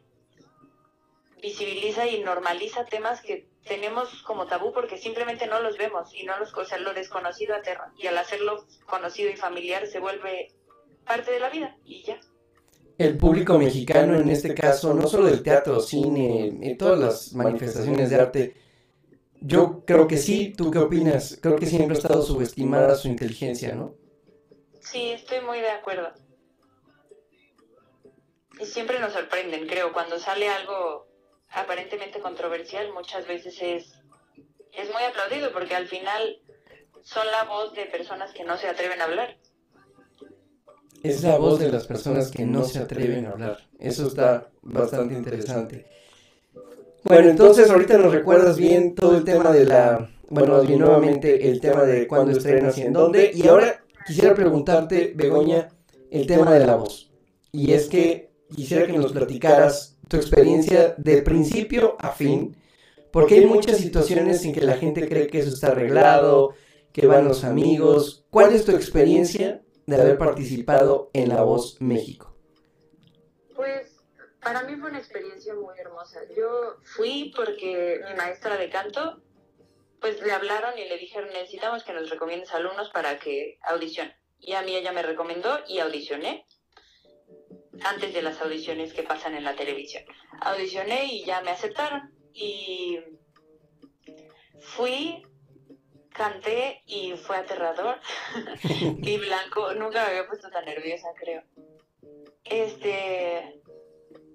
visibiliza 1.41 2.07
y 2.07 2.21
normaliza 2.21 2.85
temas 2.85 3.21
que 3.21 3.47
tenemos 3.65 4.23
como 4.23 4.47
tabú 4.47 4.71
porque 4.73 4.97
simplemente 4.97 5.47
no 5.47 5.59
los 5.61 5.77
vemos 5.77 6.13
y 6.13 6.25
no 6.25 6.37
los, 6.39 6.53
o 6.53 6.65
sea, 6.65 6.77
lo 6.79 6.93
desconocido 6.93 7.55
aterra 7.55 7.91
y 7.97 8.07
al 8.07 8.17
hacerlo 8.17 8.65
conocido 8.85 9.29
y 9.29 9.35
familiar 9.35 9.87
se 9.87 9.99
vuelve 9.99 10.53
parte 11.05 11.31
de 11.31 11.39
la 11.39 11.49
vida 11.49 11.77
y 11.85 12.03
ya. 12.03 12.19
El 12.97 13.17
público 13.17 13.57
mexicano 13.57 14.19
en 14.19 14.29
este 14.29 14.53
caso, 14.53 14.93
no 14.93 15.07
solo 15.07 15.27
del 15.27 15.41
teatro, 15.41 15.79
cine, 15.79 16.47
en 16.47 16.77
todas 16.77 16.99
las 16.99 17.33
manifestaciones 17.33 18.09
de 18.09 18.15
arte, 18.15 18.55
yo 19.39 19.85
creo 19.85 20.07
que 20.07 20.17
sí, 20.17 20.53
¿tú 20.55 20.69
qué 20.69 20.79
opinas? 20.79 21.39
Creo 21.41 21.55
que 21.55 21.65
siempre 21.65 21.95
ha 21.95 21.99
estado 21.99 22.21
subestimada 22.21 22.95
su 22.95 23.07
inteligencia, 23.07 23.73
¿no? 23.73 23.95
Sí, 24.81 25.11
estoy 25.11 25.39
muy 25.41 25.59
de 25.59 25.69
acuerdo. 25.69 26.11
Y 28.59 28.65
siempre 28.65 28.99
nos 28.99 29.13
sorprenden, 29.13 29.65
creo, 29.67 29.93
cuando 29.93 30.19
sale 30.19 30.49
algo 30.49 31.08
aparentemente 31.51 32.19
controversial 32.19 32.93
muchas 32.93 33.27
veces 33.27 33.57
es, 33.61 33.93
es 34.73 34.93
muy 34.93 35.03
aplaudido 35.03 35.51
porque 35.51 35.75
al 35.75 35.87
final 35.87 36.39
son 37.01 37.25
la 37.31 37.43
voz 37.45 37.73
de 37.73 37.85
personas 37.85 38.31
que 38.33 38.43
no 38.43 38.57
se 38.57 38.67
atreven 38.67 39.01
a 39.01 39.05
hablar. 39.05 39.37
Es 41.03 41.23
la 41.23 41.37
voz 41.37 41.59
de 41.59 41.71
las 41.71 41.87
personas 41.87 42.29
que 42.29 42.45
no 42.45 42.65
se 42.65 42.79
atreven 42.79 43.25
a 43.25 43.31
hablar. 43.31 43.57
Eso 43.79 44.07
está 44.07 44.49
bastante 44.61 45.15
interesante. 45.15 45.85
Bueno, 47.03 47.29
entonces 47.29 47.69
ahorita 47.69 47.97
nos 47.97 48.11
recuerdas 48.11 48.57
bien 48.57 48.95
todo 48.95 49.17
el 49.17 49.23
tema 49.23 49.51
de 49.51 49.65
la, 49.65 50.09
bueno, 50.27 50.61
bien 50.61 50.79
nuevamente 50.79 51.49
el 51.49 51.61
tema 51.61 51.83
de 51.83 52.05
cuándo 52.07 52.31
estrenas 52.31 52.77
y 52.77 52.81
en 52.81 52.93
dónde. 52.93 53.31
Y 53.33 53.47
ahora 53.47 53.81
quisiera 54.05 54.35
preguntarte, 54.35 55.13
Begoña, 55.15 55.69
el 56.11 56.27
tema 56.27 56.53
de 56.53 56.65
la 56.65 56.75
voz. 56.75 57.09
Y 57.53 57.71
es 57.71 57.87
que 57.87 58.31
quisiera 58.53 58.85
que 58.85 58.97
nos 58.97 59.13
platicaras 59.13 59.98
tu 60.09 60.17
experiencia 60.17 60.95
de 60.97 61.21
principio 61.21 61.95
a 61.99 62.09
fin, 62.09 62.57
porque 63.11 63.35
hay 63.35 63.45
muchas 63.45 63.77
situaciones 63.77 64.43
en 64.43 64.53
que 64.53 64.61
la 64.61 64.75
gente 64.75 65.07
cree 65.07 65.27
que 65.27 65.39
eso 65.39 65.49
está 65.49 65.67
arreglado, 65.67 66.55
que 66.91 67.07
van 67.07 67.25
los 67.25 67.43
amigos. 67.43 68.25
¿Cuál 68.29 68.53
es 68.53 68.65
tu 68.65 68.71
experiencia 68.71 69.61
de 69.85 69.95
haber 69.95 70.17
participado 70.17 71.11
en 71.13 71.29
La 71.29 71.43
Voz 71.43 71.79
México? 71.79 72.35
Pues 73.55 74.01
para 74.41 74.63
mí 74.63 74.75
fue 74.77 74.89
una 74.89 74.99
experiencia 74.99 75.53
muy 75.53 75.77
hermosa. 75.77 76.21
Yo 76.35 76.77
fui 76.83 77.31
porque 77.35 78.01
mi 78.09 78.15
maestra 78.15 78.57
de 78.57 78.69
canto, 78.69 79.21
pues 80.01 80.21
le 80.21 80.31
hablaron 80.31 80.77
y 80.77 80.89
le 80.89 80.97
dijeron, 80.97 81.29
necesitamos 81.33 81.83
que 81.83 81.93
nos 81.93 82.09
recomiendes 82.09 82.51
alumnos 82.53 82.89
para 82.89 83.19
que 83.19 83.59
audicionen. 83.61 84.13
Y 84.39 84.53
a 84.53 84.63
mí 84.63 84.75
ella 84.75 84.91
me 84.91 85.03
recomendó 85.03 85.59
y 85.67 85.79
audicioné 85.79 86.47
antes 87.83 88.13
de 88.13 88.21
las 88.21 88.41
audiciones 88.41 88.93
que 88.93 89.03
pasan 89.03 89.35
en 89.35 89.43
la 89.43 89.55
televisión. 89.55 90.03
Audicioné 90.41 91.05
y 91.05 91.25
ya 91.25 91.41
me 91.41 91.51
aceptaron. 91.51 92.13
Y 92.33 92.99
fui, 94.59 95.23
canté 96.13 96.81
y 96.85 97.13
fue 97.13 97.37
aterrador. 97.37 97.99
y 98.63 99.17
blanco, 99.17 99.73
nunca 99.73 100.03
me 100.03 100.09
había 100.11 100.27
puesto 100.27 100.49
tan 100.49 100.65
nerviosa, 100.65 101.07
creo. 101.17 101.43
Este, 102.43 103.61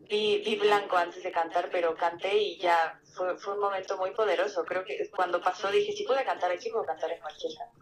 vi, 0.08 0.58
blanco 0.60 0.96
antes 0.96 1.22
de 1.22 1.32
cantar, 1.32 1.70
pero 1.70 1.94
canté 1.96 2.36
y 2.36 2.58
ya 2.58 3.00
fue, 3.14 3.36
fue 3.38 3.54
un 3.54 3.60
momento 3.60 3.96
muy 3.96 4.12
poderoso. 4.12 4.64
Creo 4.64 4.84
que 4.84 5.08
cuando 5.10 5.40
pasó 5.40 5.70
dije, 5.70 5.92
si 5.92 6.04
puedo 6.04 6.22
cantar 6.24 6.50
aquí, 6.50 6.70
puedo 6.70 6.84
cantar 6.84 7.10
en 7.10 7.20
cualquier 7.20 7.52
lado. 7.52 7.72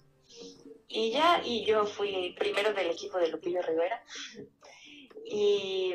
Y 0.88 1.10
ya, 1.10 1.40
y 1.42 1.64
yo 1.64 1.86
fui 1.86 2.34
primero 2.38 2.74
del 2.74 2.90
equipo 2.90 3.18
de 3.18 3.28
Lupillo 3.28 3.62
Rivera. 3.62 4.02
Y 5.34 5.94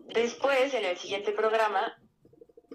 después, 0.00 0.74
en 0.74 0.84
el 0.84 0.98
siguiente 0.98 1.30
programa, 1.30 1.96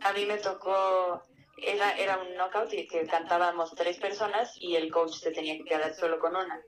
a 0.01 0.13
mí 0.13 0.25
me 0.25 0.37
tocó, 0.37 1.21
era, 1.57 1.91
era 1.97 2.19
un 2.19 2.35
knockout 2.35 2.71
y 2.71 2.87
que 2.87 3.05
cantábamos 3.05 3.75
tres 3.75 3.97
personas 3.97 4.53
y 4.55 4.77
el 4.77 4.89
coach 4.89 5.15
se 5.15 5.31
tenía 5.31 5.57
que 5.57 5.65
quedar 5.65 5.93
solo 5.93 6.19
con 6.19 6.37
una. 6.37 6.61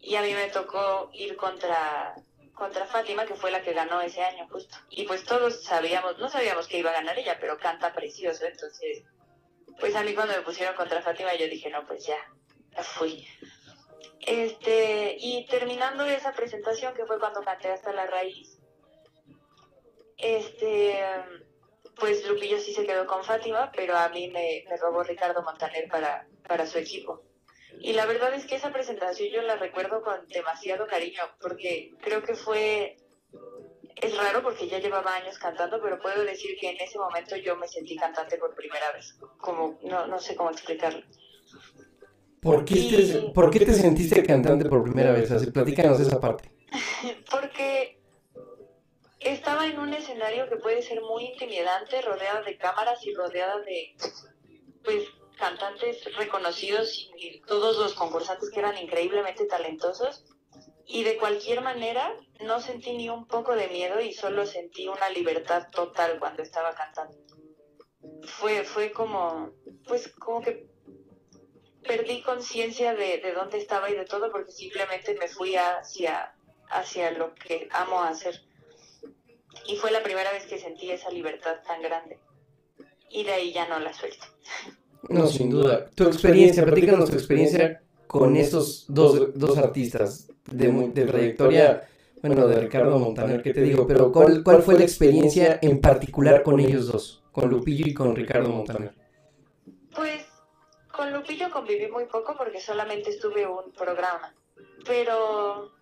Y 0.00 0.16
a 0.16 0.22
mí 0.22 0.34
me 0.34 0.48
tocó 0.48 1.10
ir 1.12 1.36
contra, 1.36 2.16
contra 2.54 2.86
Fátima, 2.86 3.24
que 3.24 3.36
fue 3.36 3.52
la 3.52 3.62
que 3.62 3.72
ganó 3.72 4.00
ese 4.00 4.24
año 4.24 4.48
justo. 4.50 4.78
Y 4.90 5.04
pues 5.06 5.24
todos 5.24 5.62
sabíamos, 5.62 6.18
no 6.18 6.28
sabíamos 6.28 6.66
que 6.66 6.78
iba 6.78 6.90
a 6.90 6.94
ganar 6.94 7.16
ella, 7.16 7.38
pero 7.40 7.56
canta 7.56 7.94
precioso, 7.94 8.46
entonces, 8.46 9.04
pues 9.78 9.94
a 9.94 10.02
mí 10.02 10.12
cuando 10.12 10.34
me 10.34 10.42
pusieron 10.42 10.74
contra 10.74 11.02
Fátima 11.02 11.36
yo 11.36 11.46
dije, 11.46 11.70
no, 11.70 11.86
pues 11.86 12.04
ya, 12.04 12.18
ya 12.72 12.82
fui. 12.82 13.28
Este, 14.20 15.16
y 15.18 15.46
terminando 15.46 16.04
esa 16.04 16.32
presentación, 16.32 16.94
que 16.94 17.06
fue 17.06 17.18
cuando 17.18 17.42
canté 17.42 17.68
hasta 17.70 17.92
la 17.92 18.06
raíz, 18.06 18.58
este, 20.16 20.98
pues 21.96 22.26
Lupillo 22.26 22.58
sí 22.58 22.72
se 22.72 22.86
quedó 22.86 23.06
con 23.06 23.24
Fátima, 23.24 23.70
pero 23.74 23.96
a 23.96 24.08
mí 24.08 24.28
me, 24.28 24.64
me 24.68 24.76
robó 24.76 25.02
Ricardo 25.02 25.42
Montaner 25.42 25.88
para, 25.88 26.26
para 26.46 26.66
su 26.66 26.78
equipo. 26.78 27.22
Y 27.80 27.92
la 27.92 28.06
verdad 28.06 28.32
es 28.34 28.46
que 28.46 28.56
esa 28.56 28.72
presentación 28.72 29.28
yo 29.30 29.42
la 29.42 29.56
recuerdo 29.56 30.02
con 30.02 30.26
demasiado 30.28 30.86
cariño, 30.86 31.22
porque 31.40 31.92
creo 32.00 32.22
que 32.22 32.34
fue, 32.34 32.96
es 33.96 34.16
raro 34.16 34.42
porque 34.42 34.68
ya 34.68 34.78
llevaba 34.78 35.14
años 35.14 35.38
cantando, 35.38 35.80
pero 35.82 36.00
puedo 36.00 36.24
decir 36.24 36.56
que 36.58 36.70
en 36.70 36.80
ese 36.80 36.98
momento 36.98 37.36
yo 37.36 37.56
me 37.56 37.68
sentí 37.68 37.96
cantante 37.96 38.38
por 38.38 38.54
primera 38.54 38.92
vez, 38.92 39.16
como, 39.38 39.78
no, 39.82 40.06
no 40.06 40.18
sé 40.18 40.36
cómo 40.36 40.50
explicarlo. 40.50 41.04
¿Por 42.44 42.62
qué, 42.66 42.74
te, 42.74 43.32
¿Por 43.32 43.50
qué 43.50 43.60
te 43.60 43.72
sentiste 43.72 44.22
cantante 44.22 44.68
por 44.68 44.82
primera 44.84 45.12
vez? 45.12 45.30
Así, 45.30 45.50
platícanos 45.50 45.98
esa 45.98 46.20
parte. 46.20 46.50
porque 47.30 47.98
estaba 49.18 49.66
en 49.66 49.78
un 49.78 49.94
escenario 49.94 50.46
que 50.50 50.56
puede 50.56 50.82
ser 50.82 51.00
muy 51.00 51.24
intimidante, 51.24 52.02
rodeada 52.02 52.42
de 52.42 52.58
cámaras 52.58 53.04
y 53.06 53.14
rodeada 53.14 53.60
de, 53.60 53.96
pues, 54.84 55.04
cantantes 55.38 56.04
reconocidos 56.16 57.10
y 57.16 57.40
todos 57.40 57.78
los 57.78 57.94
concursantes 57.94 58.50
que 58.50 58.60
eran 58.60 58.76
increíblemente 58.76 59.46
talentosos. 59.46 60.26
Y 60.86 61.02
de 61.02 61.16
cualquier 61.16 61.62
manera 61.62 62.14
no 62.44 62.60
sentí 62.60 62.92
ni 62.92 63.08
un 63.08 63.26
poco 63.26 63.56
de 63.56 63.68
miedo 63.68 64.02
y 64.02 64.12
solo 64.12 64.44
sentí 64.44 64.86
una 64.86 65.08
libertad 65.08 65.68
total 65.72 66.18
cuando 66.18 66.42
estaba 66.42 66.74
cantando. 66.74 67.16
Fue, 68.24 68.64
fue 68.64 68.92
como, 68.92 69.50
pues 69.86 70.12
como 70.18 70.42
que 70.42 70.73
perdí 71.86 72.22
conciencia 72.22 72.94
de, 72.94 73.18
de 73.18 73.32
dónde 73.34 73.58
estaba 73.58 73.90
y 73.90 73.94
de 73.94 74.04
todo 74.04 74.30
porque 74.30 74.52
simplemente 74.52 75.14
me 75.18 75.28
fui 75.28 75.54
hacia, 75.56 76.34
hacia 76.70 77.10
lo 77.12 77.34
que 77.34 77.68
amo 77.72 78.02
hacer. 78.02 78.42
Y 79.66 79.76
fue 79.76 79.90
la 79.90 80.02
primera 80.02 80.32
vez 80.32 80.46
que 80.46 80.58
sentí 80.58 80.90
esa 80.90 81.10
libertad 81.10 81.56
tan 81.66 81.80
grande. 81.80 82.18
Y 83.10 83.24
de 83.24 83.32
ahí 83.32 83.52
ya 83.52 83.68
no 83.68 83.78
la 83.78 83.92
suelto. 83.92 84.26
No, 85.08 85.26
sin 85.26 85.50
duda. 85.50 85.88
Tu 85.94 86.04
experiencia, 86.04 86.64
platícanos 86.64 87.10
tu 87.10 87.16
experiencia 87.16 87.82
con 88.06 88.36
estos 88.36 88.86
dos, 88.88 89.38
dos 89.38 89.58
artistas 89.58 90.28
de, 90.50 90.68
de 90.68 91.04
trayectoria, 91.04 91.88
bueno, 92.22 92.46
de 92.46 92.60
Ricardo 92.60 92.98
Montaner, 92.98 93.42
que 93.42 93.52
te 93.52 93.60
digo, 93.60 93.86
pero 93.86 94.10
¿cuál, 94.12 94.42
¿cuál 94.42 94.62
fue 94.62 94.74
la 94.74 94.82
experiencia 94.82 95.58
en 95.60 95.80
particular 95.80 96.42
con 96.42 96.58
ellos 96.60 96.86
dos, 96.86 97.22
con 97.32 97.50
Lupillo 97.50 97.86
y 97.86 97.94
con 97.94 98.14
Ricardo 98.16 98.50
Montaner? 98.50 98.94
Pues 99.94 100.23
con 100.96 101.12
Lupillo 101.12 101.50
conviví 101.50 101.90
muy 101.90 102.06
poco 102.06 102.36
porque 102.36 102.60
solamente 102.60 103.10
estuve 103.10 103.46
un 103.46 103.72
programa, 103.72 104.34
pero 104.86 105.72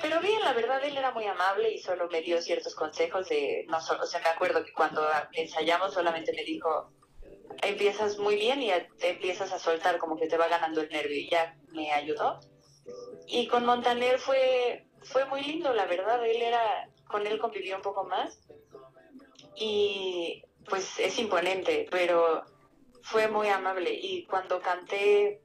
pero 0.00 0.20
bien, 0.20 0.40
la 0.42 0.52
verdad 0.52 0.82
él 0.84 0.96
era 0.96 1.12
muy 1.12 1.26
amable 1.26 1.70
y 1.70 1.78
solo 1.78 2.08
me 2.08 2.22
dio 2.22 2.40
ciertos 2.40 2.74
consejos 2.74 3.28
de 3.28 3.64
no 3.68 3.80
solo, 3.80 4.02
o 4.02 4.06
sea, 4.06 4.20
me 4.20 4.28
acuerdo 4.28 4.64
que 4.64 4.72
cuando 4.72 5.02
ensayamos 5.32 5.94
solamente 5.94 6.32
me 6.32 6.44
dijo 6.44 6.92
empiezas 7.62 8.18
muy 8.18 8.36
bien 8.36 8.62
y 8.62 8.70
te 8.98 9.10
empiezas 9.10 9.52
a 9.52 9.58
soltar 9.58 9.98
como 9.98 10.16
que 10.16 10.26
te 10.26 10.36
va 10.36 10.48
ganando 10.48 10.80
el 10.80 10.88
nervio 10.88 11.16
y 11.16 11.28
ya 11.28 11.56
me 11.68 11.92
ayudó. 11.92 12.40
Y 13.26 13.46
con 13.46 13.64
Montaner 13.64 14.18
fue, 14.18 14.86
fue 15.02 15.24
muy 15.26 15.42
lindo, 15.42 15.72
la 15.72 15.86
verdad, 15.86 16.24
él 16.26 16.42
era, 16.42 16.88
con 17.08 17.26
él 17.26 17.38
convivió 17.38 17.76
un 17.76 17.82
poco 17.82 18.04
más 18.04 18.40
y 19.56 20.42
pues 20.68 20.98
es 20.98 21.18
imponente, 21.18 21.86
pero 21.90 22.44
fue 23.02 23.28
muy 23.28 23.48
amable 23.48 23.92
y 23.92 24.24
cuando 24.26 24.60
canté, 24.60 25.40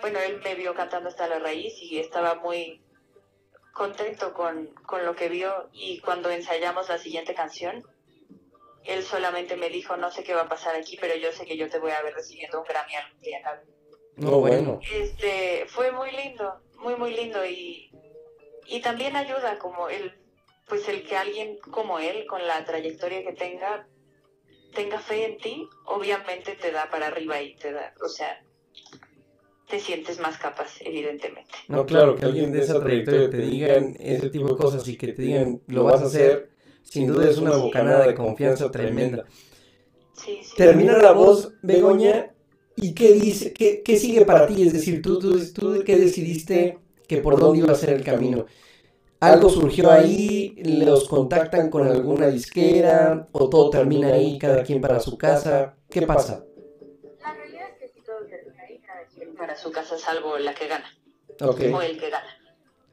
bueno, 0.00 0.18
él 0.18 0.40
me 0.42 0.54
vio 0.54 0.74
cantando 0.74 1.08
hasta 1.08 1.28
la 1.28 1.38
raíz 1.38 1.74
y 1.80 1.98
estaba 1.98 2.36
muy 2.36 2.82
contento 3.72 4.34
con, 4.34 4.68
con 4.86 5.04
lo 5.04 5.14
que 5.14 5.28
vio 5.28 5.68
y 5.72 6.00
cuando 6.00 6.30
ensayamos 6.30 6.88
la 6.88 6.98
siguiente 6.98 7.34
canción, 7.34 7.84
él 8.84 9.02
solamente 9.02 9.56
me 9.56 9.68
dijo, 9.68 9.96
no 9.96 10.10
sé 10.10 10.24
qué 10.24 10.34
va 10.34 10.42
a 10.42 10.48
pasar 10.48 10.74
aquí, 10.74 10.96
pero 11.00 11.14
yo 11.16 11.32
sé 11.32 11.44
que 11.46 11.56
yo 11.56 11.70
te 11.70 11.78
voy 11.78 11.92
a 11.92 12.02
ver 12.02 12.14
recibiendo 12.14 12.60
un 12.60 12.66
Grammy 12.66 12.94
algún 12.94 13.20
día. 13.20 13.62
No, 14.16 14.40
bueno. 14.40 14.80
Este, 14.92 15.66
fue 15.68 15.92
muy 15.92 16.10
lindo, 16.10 16.60
muy, 16.78 16.96
muy 16.96 17.14
lindo 17.14 17.44
y, 17.46 17.90
y 18.66 18.80
también 18.80 19.16
ayuda 19.16 19.58
como 19.58 19.88
él, 19.88 20.18
pues 20.66 20.88
el 20.88 21.06
que 21.06 21.16
alguien 21.16 21.58
como 21.58 21.98
él, 21.98 22.26
con 22.26 22.46
la 22.46 22.64
trayectoria 22.64 23.22
que 23.22 23.32
tenga, 23.32 23.86
tenga 24.74 24.98
fe 24.98 25.26
en 25.26 25.38
ti, 25.38 25.68
obviamente 25.86 26.56
te 26.60 26.70
da 26.72 26.88
para 26.90 27.08
arriba 27.08 27.40
y 27.40 27.54
te 27.56 27.72
da, 27.72 27.94
o 28.04 28.08
sea, 28.08 28.42
te 29.68 29.78
sientes 29.78 30.20
más 30.20 30.36
capaz, 30.38 30.80
evidentemente. 30.80 31.52
No, 31.68 31.86
claro, 31.86 32.16
que 32.16 32.24
alguien 32.24 32.52
de 32.52 32.60
esa 32.60 32.80
trayectoria 32.80 33.30
te 33.30 33.38
digan 33.38 33.96
ese 33.98 34.30
tipo 34.30 34.48
de 34.48 34.56
cosas 34.56 34.86
y 34.88 34.96
que 34.96 35.08
te 35.08 35.22
digan, 35.22 35.62
lo 35.66 35.84
vas 35.84 36.02
a 36.02 36.06
hacer 36.06 36.52
sin 36.92 37.06
duda 37.06 37.28
es 37.28 37.38
una 37.38 37.56
bocanada 37.56 38.06
de 38.06 38.14
confianza 38.14 38.70
tremenda. 38.70 39.24
Termina 40.56 40.98
la 40.98 41.12
voz, 41.12 41.54
Begoña, 41.62 42.34
¿y 42.76 42.94
qué 42.94 43.12
dice? 43.12 43.52
¿Qué, 43.52 43.82
qué 43.82 43.96
sigue 43.96 44.24
para 44.24 44.46
ti? 44.46 44.62
Es 44.62 44.72
decir, 44.72 45.00
tú, 45.00 45.18
tú, 45.18 45.38
tú 45.54 45.82
qué 45.84 45.96
decidiste 45.96 46.78
que 47.08 47.18
por 47.18 47.38
dónde 47.38 47.60
iba 47.60 47.72
a 47.72 47.76
ser 47.76 47.90
el 47.90 48.04
camino. 48.04 48.46
¿Algo 49.22 49.48
surgió 49.48 49.88
ahí? 49.88 50.54
¿Los 50.64 51.08
contactan 51.08 51.70
con 51.70 51.86
alguna 51.86 52.26
disquera? 52.26 53.28
¿O 53.30 53.48
todo 53.48 53.70
termina 53.70 54.08
ahí, 54.08 54.36
cada 54.36 54.64
quien 54.64 54.80
para 54.80 54.98
su 54.98 55.16
casa? 55.16 55.76
¿Qué 55.88 56.02
pasa? 56.02 56.44
La 57.20 57.32
realidad 57.32 57.68
es 57.70 57.78
que 57.78 57.88
si 57.88 58.04
todo 58.04 58.26
termina 58.26 58.62
ahí, 58.64 58.80
cada 58.80 59.04
quien 59.06 59.34
para 59.36 59.56
su 59.56 59.70
casa, 59.70 59.96
salvo 59.96 60.36
la 60.38 60.52
que 60.54 60.66
gana. 60.66 60.90
Okay. 61.40 61.72
O 61.72 61.80
el 61.80 61.98
que 62.00 62.10
gana 62.10 62.36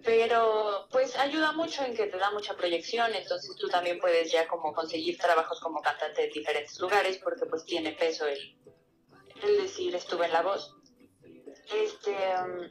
pero 0.04 0.88
pues 0.92 1.16
ayuda 1.18 1.52
mucho 1.52 1.84
en 1.84 1.94
que 1.94 2.08
te 2.08 2.18
da 2.18 2.32
mucha 2.32 2.56
proyección, 2.56 3.14
entonces 3.14 3.56
tú 3.58 3.68
también 3.68 4.00
puedes 4.00 4.32
ya 4.32 4.48
como 4.48 4.74
conseguir 4.74 5.18
trabajos 5.18 5.60
como 5.60 5.82
cantante 5.82 6.24
en 6.24 6.32
diferentes 6.32 6.80
lugares 6.80 7.20
porque 7.24 7.46
pues 7.46 7.66
tiene 7.66 7.92
peso 7.92 8.26
el, 8.26 8.58
el 9.44 9.62
decir 9.62 9.94
estuve 9.94 10.26
en 10.26 10.34
la 10.34 10.42
voz. 10.42 10.76
Este, 11.76 12.16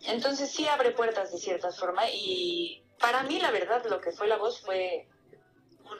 entonces 0.07 0.51
sí 0.51 0.66
abre 0.66 0.92
puertas 0.92 1.31
de 1.31 1.38
cierta 1.38 1.71
forma 1.71 2.11
y 2.11 2.83
para 3.01 3.23
mí 3.25 3.39
la 3.41 3.51
verdad 3.51 3.85
lo 3.89 4.01
que 4.01 4.13
fue 4.13 4.27
la 4.27 4.37
voz 4.37 4.61
fue 4.61 5.09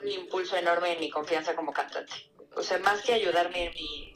un 0.01 0.07
impulso 0.07 0.55
enorme 0.55 0.93
en 0.93 0.99
mi 0.99 1.09
confianza 1.09 1.55
como 1.55 1.71
cantante. 1.71 2.13
O 2.55 2.63
sea, 2.63 2.79
más 2.79 3.01
que 3.01 3.13
ayudarme 3.13 3.65
en 3.65 3.73
mi, 3.73 4.15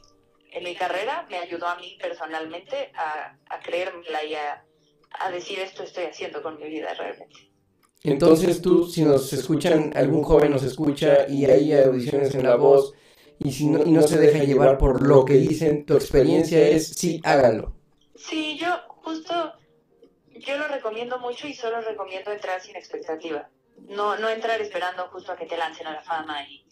en 0.50 0.64
mi 0.64 0.74
carrera, 0.76 1.26
me 1.28 1.38
ayudó 1.38 1.66
a 1.66 1.76
mí 1.76 1.96
personalmente 2.00 2.92
a, 2.94 3.36
a 3.48 3.60
creérmela 3.60 4.24
y 4.24 4.34
a 4.34 4.64
a 5.20 5.30
decir 5.30 5.58
esto 5.58 5.82
estoy 5.82 6.04
haciendo 6.04 6.42
con 6.42 6.58
mi 6.58 6.68
vida 6.68 6.92
realmente. 6.94 7.50
Entonces 8.02 8.60
tú, 8.60 8.86
si 8.86 9.02
nos 9.02 9.32
escuchan, 9.32 9.92
algún 9.96 10.22
joven 10.22 10.50
nos 10.50 10.62
escucha 10.62 11.26
y 11.28 11.46
hay 11.46 11.72
audiciones 11.72 12.34
en 12.34 12.44
la 12.44 12.56
voz 12.56 12.92
y, 13.38 13.52
si 13.52 13.66
no, 13.66 13.82
y 13.82 13.90
no 13.90 14.02
se 14.02 14.18
deja 14.18 14.44
llevar 14.44 14.76
por 14.76 15.02
lo 15.02 15.24
que 15.24 15.34
dicen, 15.34 15.86
tu 15.86 15.94
experiencia 15.94 16.68
es 16.68 16.88
sí, 16.88 17.20
háganlo. 17.24 17.72
Sí, 18.14 18.58
yo 18.58 18.68
justo, 18.88 19.52
yo 20.44 20.58
lo 20.58 20.68
recomiendo 20.68 21.18
mucho 21.18 21.46
y 21.46 21.54
solo 21.54 21.80
recomiendo 21.80 22.32
entrar 22.32 22.60
sin 22.60 22.76
expectativa. 22.76 23.50
No, 23.88 24.16
no 24.18 24.28
entrar 24.28 24.60
esperando 24.60 25.08
justo 25.08 25.32
a 25.32 25.36
que 25.36 25.46
te 25.46 25.56
lancen 25.56 25.86
a 25.86 25.92
la 25.92 26.02
fama 26.02 26.46
y 26.48 26.66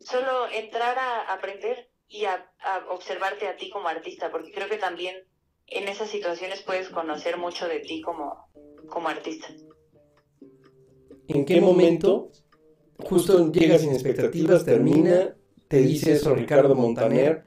solo 0.00 0.48
entrar 0.52 0.98
a 0.98 1.32
aprender 1.32 1.90
y 2.08 2.24
a, 2.24 2.50
observarte 2.90 3.48
a 3.48 3.56
ti 3.56 3.70
como 3.70 3.88
artista, 3.88 4.30
porque 4.30 4.52
creo 4.52 4.68
que 4.68 4.78
también 4.78 5.16
en 5.66 5.88
esas 5.88 6.08
situaciones 6.08 6.62
puedes 6.62 6.88
conocer 6.88 7.36
mucho 7.36 7.68
de 7.68 7.80
ti 7.80 8.00
como, 8.00 8.48
como 8.88 9.08
artista. 9.08 9.48
¿En 11.26 11.44
qué 11.44 11.60
momento 11.60 12.30
justo 12.98 13.52
llegas 13.52 13.82
sin 13.82 13.92
expectativas, 13.92 14.64
termina, 14.64 15.36
te 15.68 15.78
dice 15.78 16.12
eso 16.12 16.34
Ricardo 16.34 16.74
Montaner, 16.74 17.44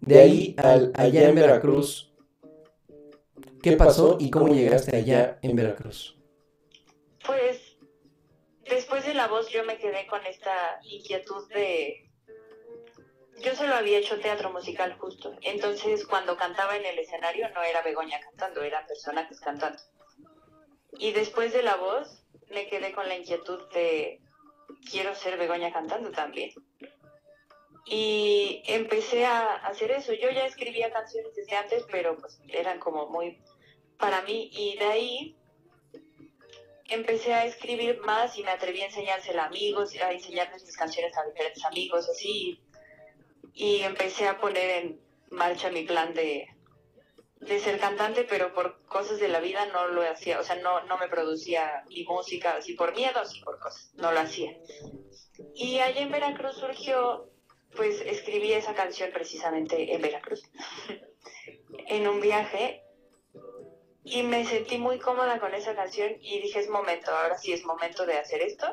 de 0.00 0.18
ahí 0.18 0.54
al, 0.58 0.92
allá 0.94 1.28
en 1.28 1.34
Veracruz, 1.34 2.07
¿qué 3.70 3.76
pasó 3.76 4.16
y 4.18 4.30
cómo 4.30 4.54
llegaste 4.54 4.96
allá 4.96 5.38
en 5.42 5.56
Veracruz? 5.56 6.16
Pues 7.26 7.76
después 8.68 9.04
de 9.06 9.14
la 9.14 9.28
voz 9.28 9.48
yo 9.48 9.64
me 9.64 9.78
quedé 9.78 10.06
con 10.06 10.24
esta 10.26 10.80
inquietud 10.82 11.48
de... 11.48 12.04
Yo 13.42 13.54
solo 13.54 13.74
había 13.74 13.98
hecho 13.98 14.18
teatro 14.18 14.50
musical 14.50 14.96
justo, 14.98 15.32
entonces 15.42 16.04
cuando 16.06 16.36
cantaba 16.36 16.76
en 16.76 16.84
el 16.84 16.98
escenario 16.98 17.48
no 17.50 17.62
era 17.62 17.82
Begoña 17.82 18.18
cantando, 18.20 18.62
era 18.62 18.84
personajes 18.86 19.40
cantando. 19.40 19.80
Y 20.98 21.12
después 21.12 21.52
de 21.52 21.62
la 21.62 21.76
voz 21.76 22.24
me 22.50 22.66
quedé 22.66 22.92
con 22.92 23.06
la 23.08 23.16
inquietud 23.16 23.60
de 23.72 24.20
quiero 24.90 25.14
ser 25.14 25.38
Begoña 25.38 25.72
cantando 25.72 26.10
también. 26.10 26.50
Y 27.86 28.62
empecé 28.66 29.24
a 29.24 29.54
hacer 29.56 29.92
eso. 29.92 30.12
Yo 30.12 30.30
ya 30.30 30.44
escribía 30.44 30.92
canciones 30.92 31.34
desde 31.34 31.56
antes, 31.56 31.84
pero 31.90 32.18
pues 32.18 32.38
eran 32.48 32.78
como 32.80 33.08
muy 33.08 33.40
para 33.98 34.22
mí. 34.22 34.50
Y 34.52 34.76
de 34.78 34.84
ahí 34.84 35.36
empecé 36.88 37.34
a 37.34 37.44
escribir 37.44 38.00
más 38.00 38.36
y 38.38 38.42
me 38.42 38.50
atreví 38.50 38.80
a 38.82 38.86
enseñársela 38.86 39.44
a 39.44 39.46
amigos, 39.46 39.94
a 39.96 40.12
enseñarles 40.12 40.64
mis 40.64 40.76
canciones 40.76 41.16
a 41.16 41.26
diferentes 41.26 41.64
amigos, 41.64 42.08
así. 42.08 42.60
Y 43.54 43.80
empecé 43.80 44.26
a 44.26 44.40
poner 44.40 44.70
en 44.70 45.00
marcha 45.30 45.70
mi 45.70 45.82
plan 45.84 46.14
de, 46.14 46.48
de 47.40 47.60
ser 47.60 47.78
cantante, 47.78 48.24
pero 48.24 48.52
por 48.52 48.84
cosas 48.86 49.20
de 49.20 49.28
la 49.28 49.40
vida 49.40 49.66
no 49.66 49.88
lo 49.88 50.02
hacía, 50.02 50.40
o 50.40 50.44
sea, 50.44 50.56
no, 50.56 50.82
no 50.84 50.98
me 50.98 51.08
producía 51.08 51.84
mi 51.88 52.04
música, 52.04 52.56
así 52.56 52.74
por 52.74 52.94
miedo, 52.94 53.20
así 53.20 53.40
por 53.40 53.58
cosas, 53.58 53.90
no 53.94 54.12
lo 54.12 54.20
hacía. 54.20 54.56
Y 55.54 55.78
allá 55.78 56.00
en 56.00 56.10
Veracruz 56.10 56.56
surgió, 56.56 57.30
pues 57.76 58.00
escribí 58.00 58.52
esa 58.52 58.74
canción 58.74 59.10
precisamente 59.12 59.94
en 59.94 60.02
Veracruz, 60.02 60.42
en 61.86 62.08
un 62.08 62.20
viaje, 62.20 62.82
y 64.10 64.22
me 64.22 64.44
sentí 64.44 64.78
muy 64.78 64.98
cómoda 64.98 65.38
con 65.38 65.54
esa 65.54 65.74
canción 65.74 66.12
y 66.20 66.40
dije, 66.40 66.60
es 66.60 66.68
momento, 66.68 67.10
ahora 67.10 67.36
sí 67.38 67.52
es 67.52 67.64
momento 67.64 68.06
de 68.06 68.18
hacer 68.18 68.42
esto. 68.42 68.66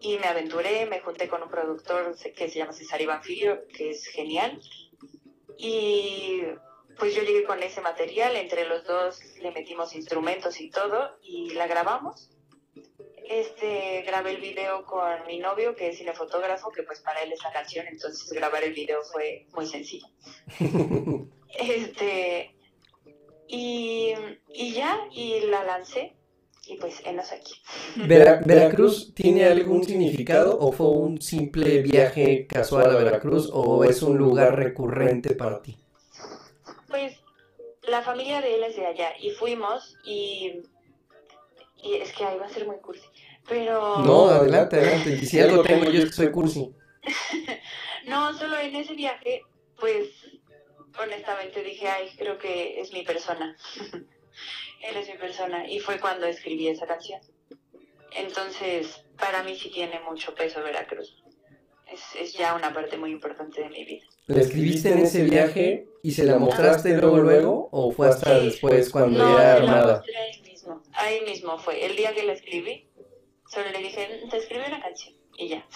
Y 0.00 0.18
me 0.18 0.26
aventuré, 0.26 0.86
me 0.86 1.00
junté 1.00 1.28
con 1.28 1.42
un 1.42 1.50
productor 1.50 2.16
que 2.16 2.48
se 2.48 2.58
llama 2.58 2.72
César 2.72 3.00
Iván 3.00 3.22
Filio, 3.22 3.66
que 3.68 3.90
es 3.90 4.06
genial. 4.06 4.60
Y 5.56 6.42
pues 6.98 7.14
yo 7.14 7.22
llegué 7.22 7.44
con 7.44 7.62
ese 7.62 7.80
material, 7.80 8.36
entre 8.36 8.64
los 8.66 8.84
dos 8.84 9.20
le 9.40 9.50
metimos 9.50 9.94
instrumentos 9.94 10.60
y 10.60 10.70
todo 10.70 11.16
y 11.22 11.50
la 11.50 11.66
grabamos. 11.66 12.30
Este, 13.28 14.02
grabé 14.06 14.30
el 14.30 14.40
video 14.40 14.84
con 14.84 15.26
mi 15.26 15.38
novio, 15.38 15.76
que 15.76 15.90
es 15.90 15.98
cinefotógrafo, 15.98 16.70
que 16.70 16.82
pues 16.82 17.00
para 17.00 17.22
él 17.22 17.32
es 17.32 17.42
la 17.42 17.52
canción, 17.52 17.86
entonces 17.86 18.30
grabar 18.30 18.64
el 18.64 18.72
video 18.72 19.02
fue 19.02 19.46
muy 19.52 19.66
sencillo. 19.66 20.06
este, 21.58 22.57
y, 23.48 24.14
y 24.52 24.72
ya, 24.72 25.00
y 25.10 25.40
la 25.46 25.64
lancé, 25.64 26.14
y 26.66 26.76
pues 26.76 27.00
enos 27.04 27.32
aquí. 27.32 27.54
¿Veracruz 27.96 29.14
tiene 29.14 29.46
algún 29.46 29.82
significado 29.84 30.58
o 30.58 30.70
fue 30.70 30.88
un 30.88 31.20
simple 31.20 31.80
viaje 31.82 32.46
casual 32.46 32.90
a 32.90 32.98
Veracruz 32.98 33.48
o 33.52 33.84
es 33.84 34.02
un 34.02 34.18
lugar 34.18 34.56
recurrente 34.56 35.34
para 35.34 35.62
ti? 35.62 35.78
Pues 36.88 37.16
la 37.82 38.02
familia 38.02 38.42
de 38.42 38.56
él 38.56 38.64
es 38.64 38.76
de 38.76 38.86
allá 38.86 39.12
y 39.18 39.30
fuimos 39.30 39.96
y, 40.04 40.62
y 41.82 41.94
es 41.94 42.12
que 42.12 42.24
ahí 42.24 42.38
va 42.38 42.46
a 42.46 42.50
ser 42.50 42.66
muy 42.66 42.76
cursi, 42.76 43.06
pero... 43.48 43.98
No, 44.00 44.28
adelante, 44.28 44.76
adelante, 44.76 45.18
y 45.22 45.26
si 45.26 45.40
algo 45.40 45.62
tengo 45.62 45.84
yo 45.84 46.00
es 46.00 46.06
que 46.06 46.12
soy 46.12 46.30
cursi. 46.30 46.70
no, 48.06 48.36
solo 48.36 48.58
en 48.58 48.76
ese 48.76 48.92
viaje, 48.92 49.42
pues 49.80 50.10
honestamente 51.00 51.62
dije, 51.62 51.88
ay, 51.88 52.10
creo 52.16 52.38
que 52.38 52.80
es 52.80 52.92
mi 52.92 53.02
persona. 53.02 53.56
Él 54.82 54.96
es 54.96 55.08
mi 55.08 55.18
persona. 55.18 55.68
Y 55.68 55.80
fue 55.80 55.98
cuando 55.98 56.26
escribí 56.26 56.68
esa 56.68 56.86
canción. 56.86 57.20
Entonces, 58.16 59.04
para 59.18 59.42
mí 59.42 59.56
sí 59.56 59.70
tiene 59.70 60.00
mucho 60.00 60.34
peso 60.34 60.62
Veracruz. 60.62 61.22
Es, 61.86 62.00
es 62.20 62.32
ya 62.34 62.54
una 62.54 62.72
parte 62.72 62.96
muy 62.96 63.10
importante 63.10 63.62
de 63.62 63.70
mi 63.70 63.84
vida. 63.84 64.06
¿La 64.26 64.42
escribiste 64.42 64.90
en 64.90 64.98
ese 64.98 65.24
viaje 65.24 65.88
y 66.02 66.12
se 66.12 66.24
la 66.24 66.38
mostraste 66.38 66.96
luego, 66.96 67.18
luego? 67.18 67.68
¿O 67.72 67.90
fue 67.90 68.08
hasta 68.08 68.38
después 68.40 68.90
cuando 68.90 69.18
no, 69.18 69.38
era 69.38 69.54
armada? 69.54 70.02
ahí 70.18 70.42
mismo. 70.42 70.82
Ahí 70.92 71.20
mismo 71.22 71.58
fue. 71.58 71.84
El 71.84 71.96
día 71.96 72.14
que 72.14 72.24
la 72.24 72.34
escribí, 72.34 72.88
solo 73.46 73.70
le 73.70 73.78
dije, 73.78 74.06
te 74.30 74.36
escribí 74.36 74.64
una 74.66 74.82
canción. 74.82 75.14
Y 75.38 75.48
ya. 75.48 75.66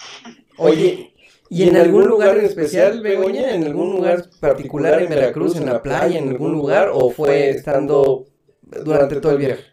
Oye, 0.57 1.13
¿y 1.53 1.63
en 1.69 1.75
algún 1.77 2.05
lugar 2.07 2.37
en 2.37 2.45
especial, 2.45 3.01
Begoña? 3.01 3.53
¿En 3.55 3.63
algún 3.63 3.91
lugar 3.91 4.29
particular 4.39 5.01
en 5.01 5.09
Veracruz, 5.09 5.55
en 5.55 5.65
la 5.65 5.81
playa, 5.81 6.19
en 6.19 6.29
algún 6.29 6.51
lugar? 6.53 6.89
¿O 6.93 7.09
fue 7.09 7.49
estando 7.49 8.25
durante 8.61 9.19
todo 9.21 9.33
el 9.33 9.37
viaje? 9.37 9.63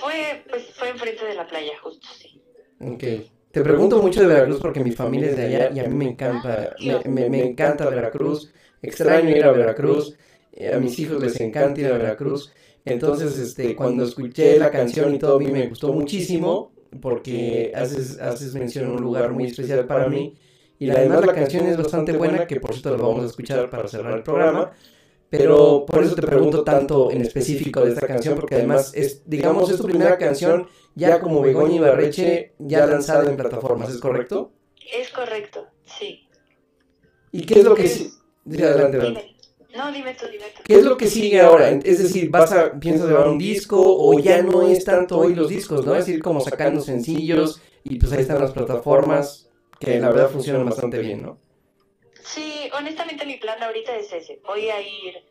Fue, 0.00 0.42
pues, 0.48 0.64
fue 0.74 0.88
enfrente 0.90 1.24
de 1.24 1.34
la 1.34 1.46
playa, 1.46 1.72
justo, 1.82 2.06
sí. 2.18 2.40
Ok. 2.80 3.04
Te 3.50 3.62
pregunto 3.62 4.00
mucho 4.00 4.20
de 4.20 4.28
Veracruz 4.28 4.60
porque 4.60 4.80
mi 4.80 4.92
familia 4.92 5.30
es 5.30 5.36
de 5.36 5.44
allá 5.44 5.70
y 5.74 5.80
a 5.80 5.88
mí 5.88 5.94
me 5.94 6.08
encanta, 6.10 6.76
me, 6.80 7.00
me- 7.10 7.28
me 7.28 7.42
encanta 7.44 7.88
Veracruz, 7.90 8.52
extraño 8.80 9.30
ir 9.30 9.44
a 9.44 9.50
Veracruz, 9.50 10.16
eh, 10.52 10.72
a 10.72 10.78
mis 10.78 10.96
hijos 11.00 11.20
les 11.20 11.40
encanta 11.40 11.80
ir 11.80 11.86
a 11.88 11.98
Veracruz, 11.98 12.52
entonces 12.84 13.36
este, 13.38 13.74
cuando 13.74 14.04
escuché 14.04 14.56
la 14.58 14.70
canción 14.70 15.12
y 15.14 15.18
todo 15.18 15.36
a 15.36 15.40
mí 15.40 15.48
me 15.50 15.66
gustó 15.66 15.92
muchísimo 15.92 16.72
porque 17.00 17.72
haces, 17.74 18.18
haces 18.20 18.54
mención 18.54 18.86
a 18.86 18.92
un 18.92 19.02
lugar 19.02 19.32
muy 19.32 19.44
especial 19.46 19.86
para 19.86 20.08
mí 20.08 20.36
y 20.78 20.90
además 20.90 21.26
la 21.26 21.34
canción 21.34 21.66
es 21.66 21.76
bastante 21.76 22.12
buena 22.12 22.46
que 22.46 22.58
por 22.58 22.72
cierto 22.72 22.96
la 22.96 23.02
vamos 23.02 23.24
a 23.24 23.26
escuchar 23.26 23.68
para 23.70 23.86
cerrar 23.86 24.16
el 24.16 24.22
programa, 24.22 24.72
pero 25.28 25.84
por 25.86 26.02
eso 26.02 26.14
te 26.14 26.22
pregunto 26.22 26.64
tanto 26.64 27.10
en 27.10 27.20
específico 27.20 27.80
de 27.84 27.90
esta 27.90 28.06
canción 28.06 28.34
porque 28.34 28.56
además 28.56 28.92
es, 28.94 29.22
digamos, 29.26 29.70
es 29.70 29.76
tu 29.76 29.84
primera 29.84 30.18
canción 30.18 30.66
ya 30.94 31.20
como 31.20 31.40
Begoña 31.40 31.76
Ibarreche, 31.76 32.54
ya 32.58 32.86
lanzada 32.86 33.30
en 33.30 33.36
plataformas, 33.36 33.90
¿es 33.90 33.98
correcto? 33.98 34.52
Es 34.92 35.10
correcto, 35.10 35.68
sí. 35.84 36.26
¿Y 37.30 37.42
qué 37.46 37.60
es 37.60 37.64
lo 37.64 37.74
que 37.74 37.86
sí? 37.86 38.10
Dile 38.44 38.66
adelante, 38.66 38.96
adelante. 38.96 39.36
No, 39.74 39.92
dime 39.92 40.14
tú, 40.14 40.26
dime 40.26 40.46
tú. 40.56 40.62
¿Qué 40.64 40.74
es 40.74 40.84
lo 40.84 40.96
que 40.96 41.06
sigue 41.06 41.40
ahora? 41.40 41.70
Es 41.70 42.02
decir, 42.02 42.30
¿vas 42.30 42.52
a, 42.52 42.78
piensas 42.78 43.08
grabar 43.08 43.28
un 43.28 43.38
disco 43.38 43.80
o 43.80 44.18
ya 44.18 44.42
no 44.42 44.66
es 44.66 44.84
tanto 44.84 45.18
hoy 45.18 45.34
los 45.34 45.48
discos, 45.48 45.86
¿no? 45.86 45.94
Es 45.94 46.06
decir, 46.06 46.22
como 46.22 46.40
sacando 46.40 46.80
sencillos 46.80 47.60
y 47.84 47.98
pues 47.98 48.12
ahí 48.12 48.20
están 48.20 48.40
las 48.40 48.52
plataformas 48.52 49.48
que 49.78 49.98
la 49.98 50.08
verdad 50.10 50.30
funcionan 50.30 50.64
bastante 50.64 50.98
bien, 50.98 51.22
¿no? 51.22 51.38
Sí, 52.22 52.68
honestamente 52.76 53.24
mi 53.26 53.38
plan 53.38 53.62
ahorita 53.62 53.96
es 53.96 54.12
ese. 54.12 54.40
Voy 54.44 54.68
a 54.68 54.80
ir 54.80 55.24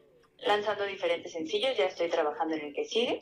lanzando 0.45 0.85
diferentes 0.85 1.31
sencillos, 1.31 1.77
ya 1.77 1.85
estoy 1.85 2.09
trabajando 2.09 2.55
en 2.55 2.67
el 2.67 2.73
que 2.73 2.85
sigue. 2.85 3.21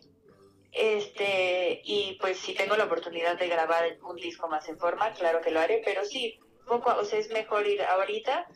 Este, 0.71 1.81
y 1.83 2.17
pues 2.21 2.37
si 2.37 2.53
tengo 2.53 2.75
la 2.75 2.85
oportunidad 2.85 3.37
de 3.37 3.47
grabar 3.47 3.97
un 4.07 4.15
disco 4.17 4.47
más 4.47 4.67
en 4.69 4.77
forma, 4.77 5.11
claro 5.13 5.41
que 5.41 5.51
lo 5.51 5.59
haré, 5.59 5.81
pero 5.83 6.05
sí, 6.05 6.39
poco, 6.67 6.93
o 6.95 7.03
sea, 7.03 7.19
es 7.19 7.31
mejor 7.31 7.65
ir 7.67 7.81
ahorita, 7.81 8.47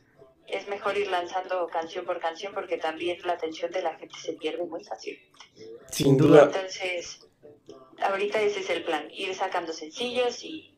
es 0.51 0.67
mejor 0.67 0.97
ir 0.97 1.07
lanzando 1.09 1.67
canción 1.67 2.05
por 2.05 2.19
canción 2.19 2.53
porque 2.53 2.77
también 2.77 3.17
la 3.25 3.33
atención 3.33 3.71
de 3.71 3.81
la 3.81 3.95
gente 3.95 4.15
se 4.21 4.33
pierde 4.33 4.65
muy 4.65 4.83
fácil. 4.83 5.17
Sin 5.91 6.17
duda. 6.17 6.43
Entonces, 6.43 7.19
ahorita 8.01 8.41
ese 8.41 8.59
es 8.61 8.69
el 8.69 8.83
plan, 8.83 9.07
ir 9.11 9.33
sacando 9.35 9.73
sencillos 9.73 10.43
y, 10.43 10.75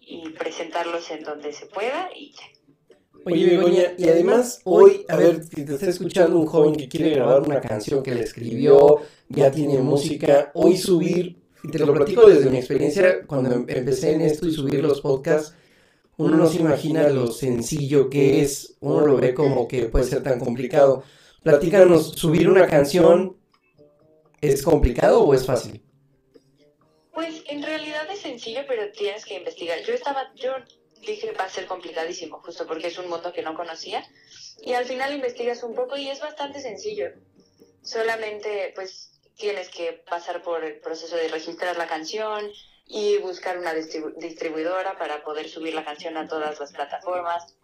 y 0.00 0.28
presentarlos 0.30 1.10
en 1.10 1.22
donde 1.22 1.52
se 1.52 1.66
pueda 1.66 2.10
y 2.14 2.32
ya. 2.32 2.42
Oye, 3.24 3.56
Begoña, 3.56 3.92
y 3.96 4.08
además 4.08 4.60
hoy, 4.64 5.04
a 5.08 5.16
ver, 5.16 5.44
si 5.44 5.64
te 5.64 5.74
está 5.74 5.88
escuchando 5.88 6.36
un 6.40 6.46
joven 6.46 6.74
que 6.74 6.88
quiere 6.88 7.10
grabar 7.10 7.42
una 7.42 7.60
canción 7.60 8.02
que 8.02 8.12
le 8.14 8.22
escribió, 8.22 9.00
ya 9.28 9.48
tiene 9.50 9.78
música, 9.78 10.50
hoy 10.54 10.76
subir, 10.76 11.40
y 11.62 11.70
te 11.70 11.78
lo 11.78 11.94
platico 11.94 12.28
desde 12.28 12.50
mi 12.50 12.58
experiencia, 12.58 13.24
cuando 13.24 13.54
em- 13.54 13.66
empecé 13.68 14.12
en 14.14 14.22
esto 14.22 14.48
y 14.48 14.52
subir 14.52 14.82
los 14.82 15.00
podcasts, 15.00 15.54
uno 16.16 16.36
no 16.36 16.46
se 16.46 16.60
imagina 16.60 17.08
lo 17.08 17.28
sencillo 17.28 18.10
que 18.10 18.42
es, 18.42 18.76
uno 18.80 19.06
lo 19.06 19.16
ve 19.16 19.34
como 19.34 19.66
que 19.66 19.86
puede 19.86 20.04
ser 20.04 20.22
tan 20.22 20.38
complicado. 20.38 21.04
Platícanos, 21.42 22.12
¿subir 22.12 22.48
una 22.48 22.66
canción 22.68 23.36
es 24.40 24.62
complicado 24.62 25.22
o 25.22 25.34
es 25.34 25.46
fácil? 25.46 25.82
Pues 27.12 27.42
en 27.46 27.62
realidad 27.62 28.08
es 28.10 28.20
sencillo, 28.20 28.60
pero 28.68 28.90
tienes 28.92 29.24
que 29.24 29.34
investigar. 29.34 29.78
Yo 29.84 29.94
estaba, 29.94 30.32
yo 30.34 30.52
dije 31.00 31.32
va 31.32 31.44
a 31.44 31.48
ser 31.48 31.66
complicadísimo, 31.66 32.40
justo 32.40 32.66
porque 32.66 32.88
es 32.88 32.98
un 32.98 33.08
mundo 33.08 33.32
que 33.32 33.42
no 33.42 33.54
conocía. 33.54 34.04
Y 34.60 34.74
al 34.74 34.84
final 34.84 35.14
investigas 35.14 35.62
un 35.62 35.74
poco 35.74 35.96
y 35.96 36.08
es 36.08 36.20
bastante 36.20 36.60
sencillo. 36.60 37.06
Solamente 37.82 38.72
pues 38.74 39.20
tienes 39.36 39.68
que 39.70 40.04
pasar 40.08 40.42
por 40.42 40.62
el 40.64 40.78
proceso 40.80 41.16
de 41.16 41.28
registrar 41.28 41.76
la 41.76 41.86
canción 41.86 42.50
y 42.94 43.16
buscar 43.18 43.58
una 43.58 43.72
distribu- 43.74 44.14
distribuidora 44.18 44.98
para 44.98 45.24
poder 45.24 45.48
subir 45.48 45.74
la 45.74 45.82
canción 45.82 46.18
a 46.18 46.28
todas 46.28 46.60
las 46.60 46.72
plataformas. 46.72 47.56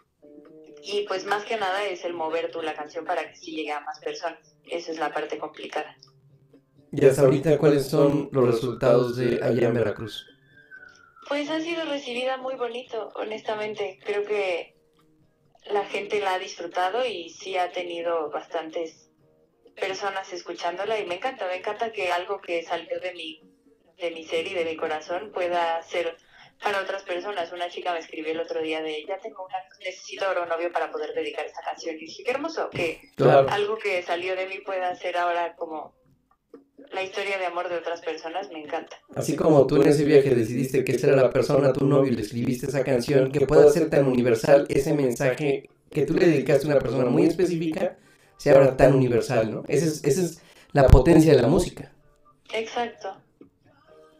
Y 0.83 1.07
pues 1.07 1.27
más 1.27 1.45
que 1.45 1.59
nada 1.59 1.85
es 1.85 2.05
el 2.07 2.15
mover 2.15 2.51
tú 2.51 2.63
la 2.63 2.75
canción 2.75 3.05
para 3.05 3.29
que 3.29 3.37
sí 3.37 3.55
llegue 3.55 3.73
a 3.73 3.81
más 3.81 3.99
personas. 4.01 4.41
Esa 4.65 4.91
es 4.91 4.99
la 4.99 5.13
parte 5.13 5.39
complicada. 5.39 5.95
Y 6.93 7.05
hasta 7.05 7.23
ahorita, 7.23 7.59
¿cuáles 7.59 7.87
son 7.87 8.31
los 8.33 8.47
resultados 8.47 9.17
de 9.17 9.41
allá 9.43 9.69
en 9.69 9.75
Veracruz? 9.75 10.27
Pues 11.29 11.51
ha 11.51 11.61
sido 11.61 11.85
recibida 11.85 12.39
muy 12.39 12.55
bonito, 12.55 13.13
honestamente. 13.17 13.99
Creo 14.03 14.25
que 14.25 14.75
la 15.71 15.85
gente 15.85 16.21
la 16.21 16.35
ha 16.35 16.39
disfrutado 16.39 17.05
y 17.05 17.29
sí 17.29 17.59
ha 17.59 17.71
tenido 17.71 18.31
bastantes 18.31 19.11
personas 19.79 20.33
escuchándola 20.33 20.99
y 20.99 21.07
me 21.07 21.17
encanta, 21.17 21.47
me 21.47 21.57
encanta 21.57 21.93
que 21.93 22.11
algo 22.11 22.41
que 22.41 22.63
salió 22.63 22.99
de 23.01 23.13
mi 23.13 23.43
de 24.01 24.11
mi 24.11 24.25
ser 24.25 24.47
y 24.47 24.55
de 24.55 24.65
mi 24.65 24.77
corazón 24.77 25.31
pueda 25.33 25.83
ser 25.83 26.17
para 26.63 26.81
otras 26.81 27.03
personas. 27.03 27.53
Una 27.53 27.69
chica 27.69 27.93
me 27.93 28.01
escribió 28.01 28.33
el 28.33 28.41
otro 28.41 28.61
día 28.63 28.83
de, 28.83 29.05
ya 29.07 29.19
tengo 29.19 29.45
una, 29.45 29.57
necesito 29.85 30.27
ahora 30.27 30.43
un 30.43 30.49
novio 30.49 30.73
para 30.73 30.91
poder 30.91 31.15
dedicar 31.15 31.47
esta 31.47 31.63
canción. 31.63 31.97
Y 31.97 32.01
dije, 32.01 32.25
qué 32.25 32.31
hermoso, 32.31 32.71
que 32.71 33.01
algo 33.49 33.79
que 33.79 34.03
salió 34.03 34.37
de 34.37 34.47
mí 34.47 34.59
pueda 34.65 34.95
ser 34.97 35.17
ahora 35.17 35.55
como 35.57 35.95
la 36.93 37.03
historia 37.03 37.39
de 37.39 37.47
amor 37.47 37.69
de 37.69 37.77
otras 37.77 38.01
personas, 38.01 38.49
me 38.51 38.63
encanta. 38.63 38.97
Así 39.15 39.37
como 39.37 39.67
tú 39.67 39.77
en 39.77 39.89
ese 39.89 40.05
viaje 40.05 40.35
decidiste 40.35 40.85
que 40.85 40.93
esa 40.93 41.09
era 41.09 41.17
la 41.17 41.31
persona, 41.31 41.73
tu 41.73 41.85
novio, 41.85 42.13
y 42.13 42.17
le 42.17 42.23
escribiste 42.23 42.67
esa 42.67 42.83
canción, 42.85 43.31
que 43.31 43.47
pueda 43.47 43.71
ser 43.71 43.91
tan 43.91 44.07
universal, 44.07 44.67
ese 44.69 44.95
mensaje 44.95 45.69
que 45.91 46.07
tú 46.07 46.15
le 46.15 46.27
dedicaste 46.27 46.67
a 46.67 46.71
una 46.71 46.79
persona 46.79 47.05
muy 47.07 47.27
específica, 47.27 47.99
sea 48.37 48.55
ahora 48.55 48.77
tan 48.77 48.95
universal, 48.95 49.51
¿no? 49.51 49.65
Esa 49.69 49.87
es, 49.87 50.05
esa 50.05 50.23
es 50.23 50.43
la 50.73 50.87
potencia 50.87 51.35
de 51.35 51.43
la 51.43 51.49
música. 51.49 51.93
Exacto. 52.53 53.17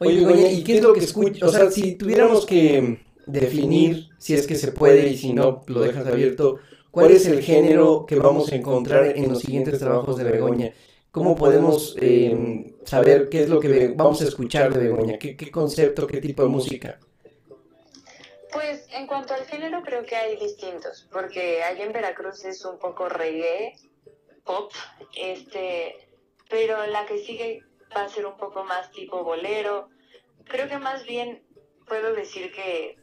Oye, 0.01 0.53
¿y 0.53 0.65
qué 0.65 0.77
es 0.77 0.83
lo 0.83 0.93
que 0.93 1.01
escuchas? 1.01 1.43
O 1.43 1.53
sea, 1.53 1.71
si 1.71 1.97
tuviéramos 1.97 2.47
que 2.47 3.01
definir, 3.27 4.09
si 4.19 4.35
es 4.35 4.47
que 4.47 4.55
se 4.55 4.73
puede 4.73 5.09
y 5.09 5.17
si 5.17 5.33
no, 5.33 5.63
lo 5.67 5.81
dejas 5.81 6.07
abierto, 6.07 6.59
¿cuál 6.91 7.11
es 7.11 7.27
el 7.27 7.43
género 7.43 8.07
que 8.07 8.17
vamos 8.17 8.53
a 8.53 8.57
encontrar 8.57 9.17
en 9.17 9.29
los 9.29 9.41
siguientes 9.41 9.79
trabajos 9.79 10.17
de 10.17 10.25
Begoña? 10.25 10.73
¿Cómo 11.11 11.35
podemos 11.35 11.97
eh, 12.01 12.75
saber 12.85 13.29
qué 13.29 13.43
es 13.43 13.49
lo 13.49 13.61
que 13.61 13.89
vamos 13.89 14.21
a 14.23 14.25
escuchar 14.25 14.73
de 14.73 14.81
Begoña? 14.81 15.19
¿Qué, 15.19 15.37
¿Qué 15.37 15.51
concepto, 15.51 16.07
qué 16.07 16.21
tipo 16.21 16.43
de 16.43 16.49
música? 16.49 16.99
Pues 18.53 18.87
en 18.93 19.07
cuanto 19.07 19.35
al 19.35 19.45
género 19.47 19.83
creo 19.83 20.05
que 20.05 20.17
hay 20.17 20.37
distintos, 20.37 21.09
porque 21.13 21.63
allá 21.63 21.85
en 21.85 21.93
Veracruz 21.93 22.45
es 22.45 22.65
un 22.65 22.79
poco 22.79 23.09
reggae, 23.09 23.75
pop, 24.45 24.73
este, 25.17 25.97
pero 26.49 26.87
la 26.87 27.05
que 27.05 27.19
sigue 27.19 27.63
va 27.97 28.05
a 28.05 28.09
ser 28.09 28.27
un 28.27 28.37
poco 28.37 28.65
más 28.65 28.91
tipo 28.93 29.25
bolero. 29.25 29.89
Creo 30.45 30.69
que 30.69 30.79
más 30.79 31.05
bien 31.05 31.43
puedo 31.87 32.15
decir 32.15 32.53
que 32.53 32.97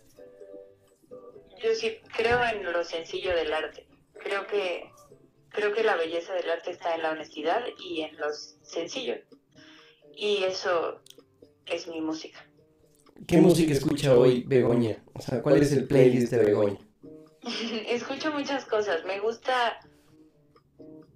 yo 1.62 1.74
sí 1.74 1.98
creo 2.16 2.44
en 2.44 2.64
lo 2.72 2.84
sencillo 2.84 3.36
del 3.36 3.54
arte. 3.54 3.88
Creo 4.14 4.46
que 4.48 4.92
creo 5.50 5.74
que 5.74 5.84
la 5.84 5.96
belleza 5.96 6.34
del 6.34 6.50
arte 6.50 6.72
está 6.72 6.96
en 6.96 7.04
la 7.04 7.12
honestidad 7.12 7.64
y 7.80 8.02
en 8.02 8.18
lo 8.18 8.32
sencillo. 8.34 9.16
Y 10.16 10.44
eso 10.44 11.02
es 11.66 11.88
mi 11.88 12.02
música. 12.02 12.46
¿Qué 13.28 13.38
música 13.38 13.74
escucha 13.74 14.18
hoy 14.18 14.44
Begoña? 14.46 15.04
O 15.14 15.22
sea, 15.22 15.42
¿cuál 15.42 15.62
es 15.62 15.72
el 15.72 15.88
playlist 15.88 16.32
de 16.32 16.44
Begoña? 16.44 16.80
Escucho 17.88 18.32
muchas 18.32 18.66
cosas. 18.66 19.06
Me 19.06 19.20
gusta 19.20 19.80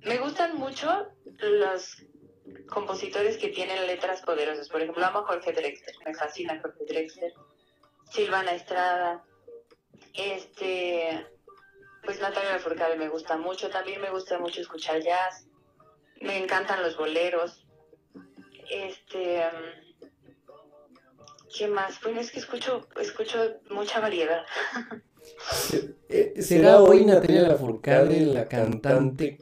me 0.05 0.17
gustan 0.19 0.57
mucho 0.57 1.07
los 1.39 2.05
compositores 2.67 3.37
que 3.37 3.49
tienen 3.49 3.87
letras 3.87 4.21
poderosas. 4.21 4.69
Por 4.69 4.81
ejemplo, 4.81 5.05
amo 5.05 5.19
a 5.19 5.25
Jorge 5.25 5.53
Drexler, 5.53 5.95
me 6.05 6.13
fascina 6.13 6.59
Jorge 6.61 6.85
Drexler. 6.85 7.33
Silvana 8.11 8.53
Estrada, 8.53 9.23
este, 10.13 11.27
pues 12.03 12.19
Natalia 12.19 12.53
Lafourcade 12.53 12.97
me 12.97 13.09
gusta 13.09 13.37
mucho. 13.37 13.69
También 13.69 14.01
me 14.01 14.09
gusta 14.09 14.39
mucho 14.39 14.61
escuchar 14.61 15.01
jazz. 15.01 15.45
Me 16.21 16.37
encantan 16.37 16.81
los 16.81 16.97
boleros. 16.97 17.65
Este, 18.69 19.43
¿qué 21.55 21.67
más? 21.67 22.01
Bueno, 22.01 22.21
es 22.21 22.31
que 22.31 22.39
escucho, 22.39 22.87
escucho 22.99 23.59
mucha 23.69 23.99
variedad. 23.99 24.45
Eh, 26.11 26.41
¿Será 26.41 26.81
hoy 26.81 27.05
Natalia 27.05 27.41
Lafourcade 27.41 28.21
la 28.21 28.47
cantante 28.47 29.37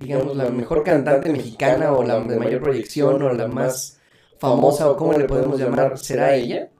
digamos, 0.00 0.36
la 0.36 0.50
mejor 0.50 0.82
cantante 0.82 1.30
mexicana 1.30 1.92
o 1.92 2.02
la 2.02 2.20
de 2.20 2.36
mayor 2.36 2.62
proyección 2.62 3.22
o 3.22 3.32
la 3.32 3.48
más 3.48 4.00
famosa 4.38 4.90
o 4.90 4.96
cómo 4.96 5.12
le 5.14 5.24
podemos 5.24 5.58
llamar, 5.58 5.98
¿será 5.98 6.34
ella? 6.34 6.70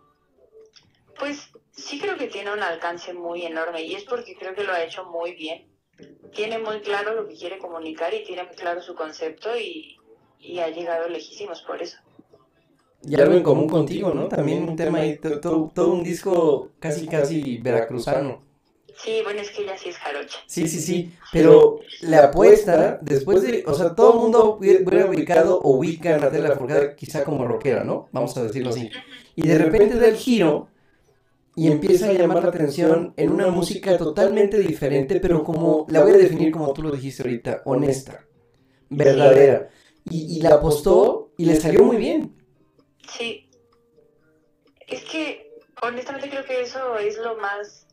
Pues 1.19 1.49
sí 1.73 1.99
creo 1.99 2.17
que 2.17 2.27
tiene 2.27 2.53
un 2.53 2.63
alcance 2.63 3.15
muy 3.15 3.45
enorme 3.45 3.83
y 3.83 3.95
es 3.95 4.05
porque 4.05 4.37
creo 4.37 4.55
que 4.55 4.65
lo 4.65 4.73
ha 4.73 4.83
hecho 4.83 5.05
muy 5.05 5.35
bien. 5.35 5.67
Tiene 6.35 6.59
muy 6.59 6.81
claro 6.81 7.15
lo 7.15 7.27
que 7.27 7.35
quiere 7.35 7.59
comunicar 7.59 8.13
y 8.13 8.25
tiene 8.25 8.45
muy 8.45 8.55
claro 8.55 8.83
su 8.83 8.95
concepto 8.95 9.57
y, 9.59 9.97
ha 10.61 10.69
llegado 10.69 11.09
lejísimos 11.09 11.63
por 11.63 11.83
eso. 11.83 11.99
Y 13.03 13.19
algo 13.21 13.35
en 13.35 13.43
común 13.43 13.69
contigo, 13.69 14.13
¿no? 14.13 14.29
También 14.29 14.69
un 14.69 14.77
tema 14.77 14.99
ahí, 14.99 15.19
todo, 15.19 15.71
todo 15.75 15.93
un 15.93 16.05
disco 16.05 16.73
casi, 16.79 17.07
casi 17.07 17.59
veracruzano. 17.59 18.46
Sí, 18.97 19.21
bueno, 19.23 19.41
es 19.41 19.51
que 19.51 19.63
ella 19.63 19.77
sí 19.77 19.91
es 19.91 19.99
jarocha. 19.99 20.39
Sí, 20.47 20.67
sí, 20.69 20.81
sí, 20.81 21.15
pero 21.33 21.81
la 22.01 22.25
apuesta, 22.25 22.99
después 23.03 23.43
de, 23.43 23.63
o 23.67 23.75
sea, 23.75 23.95
todo 23.95 24.15
el 24.15 24.19
mundo 24.21 24.57
hubiera 24.59 25.07
ubicado 25.07 25.61
o 25.61 25.77
ubica 25.77 26.15
a 26.15 26.19
Natalia 26.19 26.49
Lafourcade 26.49 26.97
quizá 26.97 27.23
como 27.23 27.47
rockera, 27.47 27.85
¿no? 27.85 28.09
Vamos 28.13 28.37
a 28.37 28.45
decirlo 28.45 28.71
así. 28.71 28.91
Y 29.35 29.47
de 29.47 29.59
repente 29.59 29.99
da 29.99 30.09
el 30.09 30.17
giro 30.17 30.69
y 31.55 31.71
empieza 31.71 32.09
a 32.09 32.13
llamar 32.13 32.43
la 32.43 32.49
atención 32.49 33.13
en 33.17 33.33
una 33.33 33.49
música 33.49 33.99
totalmente 33.99 34.59
diferente, 34.59 35.21
pero 35.21 35.45
como, 35.45 35.87
la 35.91 36.03
voy 36.03 36.13
a 36.13 36.17
definir 36.17 36.51
como 36.51 36.73
tú 36.73 36.83
lo 36.83 36.91
dijiste 36.91 37.23
ahorita, 37.23 37.63
honesta, 37.67 38.27
verdadera. 38.89 39.69
Y, 40.09 40.39
y 40.39 40.41
la 40.41 40.55
apostó 40.55 41.33
y 41.37 41.45
le 41.45 41.57
salió 41.57 41.83
muy 41.85 41.97
bien. 41.97 42.35
Sí. 43.11 43.49
Es 44.87 45.03
que, 45.05 45.51
honestamente 45.83 46.31
creo 46.31 46.45
que 46.45 46.63
eso 46.63 46.97
es 46.97 47.19
lo 47.19 47.37
más 47.37 47.86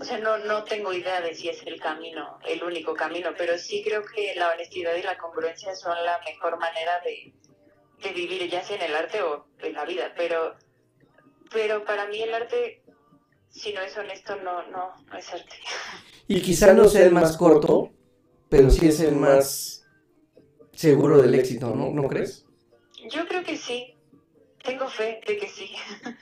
o 0.00 0.04
sea, 0.04 0.18
no, 0.18 0.38
no 0.38 0.64
tengo 0.64 0.94
idea 0.94 1.20
de 1.20 1.34
si 1.34 1.50
es 1.50 1.62
el 1.66 1.78
camino, 1.78 2.38
el 2.48 2.64
único 2.64 2.94
camino, 2.94 3.30
pero 3.36 3.58
sí 3.58 3.82
creo 3.84 4.02
que 4.02 4.34
la 4.34 4.50
honestidad 4.50 4.94
y 4.96 5.02
la 5.02 5.18
congruencia 5.18 5.74
son 5.74 5.94
la 6.06 6.18
mejor 6.24 6.58
manera 6.58 7.00
de, 7.04 7.34
vivir, 8.14 8.48
ya 8.48 8.64
sea 8.64 8.76
en 8.76 8.82
el 8.82 8.96
arte 8.96 9.20
o 9.20 9.46
en 9.58 9.74
la 9.74 9.84
vida. 9.84 10.14
Pero, 10.16 10.56
pero 11.52 11.84
para 11.84 12.06
mí 12.06 12.22
el 12.22 12.32
arte, 12.32 12.82
si 13.50 13.74
no 13.74 13.82
es 13.82 13.94
honesto, 13.98 14.36
no, 14.36 14.66
no, 14.68 14.94
no 15.04 15.18
es 15.18 15.28
arte. 15.34 15.56
Y 16.26 16.40
quizá 16.40 16.72
no 16.72 16.88
sea 16.88 17.04
el 17.04 17.12
más 17.12 17.36
corto, 17.36 17.90
pero 18.48 18.70
sí 18.70 18.88
es 18.88 19.00
el 19.00 19.16
más 19.16 19.86
seguro 20.72 21.20
del 21.20 21.34
éxito, 21.34 21.74
¿no? 21.74 21.90
¿No 21.90 22.08
crees? 22.08 22.46
Yo 23.10 23.28
creo 23.28 23.44
que 23.44 23.58
sí. 23.58 23.94
Tengo 24.62 24.88
fe 24.88 25.20
de 25.26 25.36
que 25.36 25.48
sí. 25.48 25.70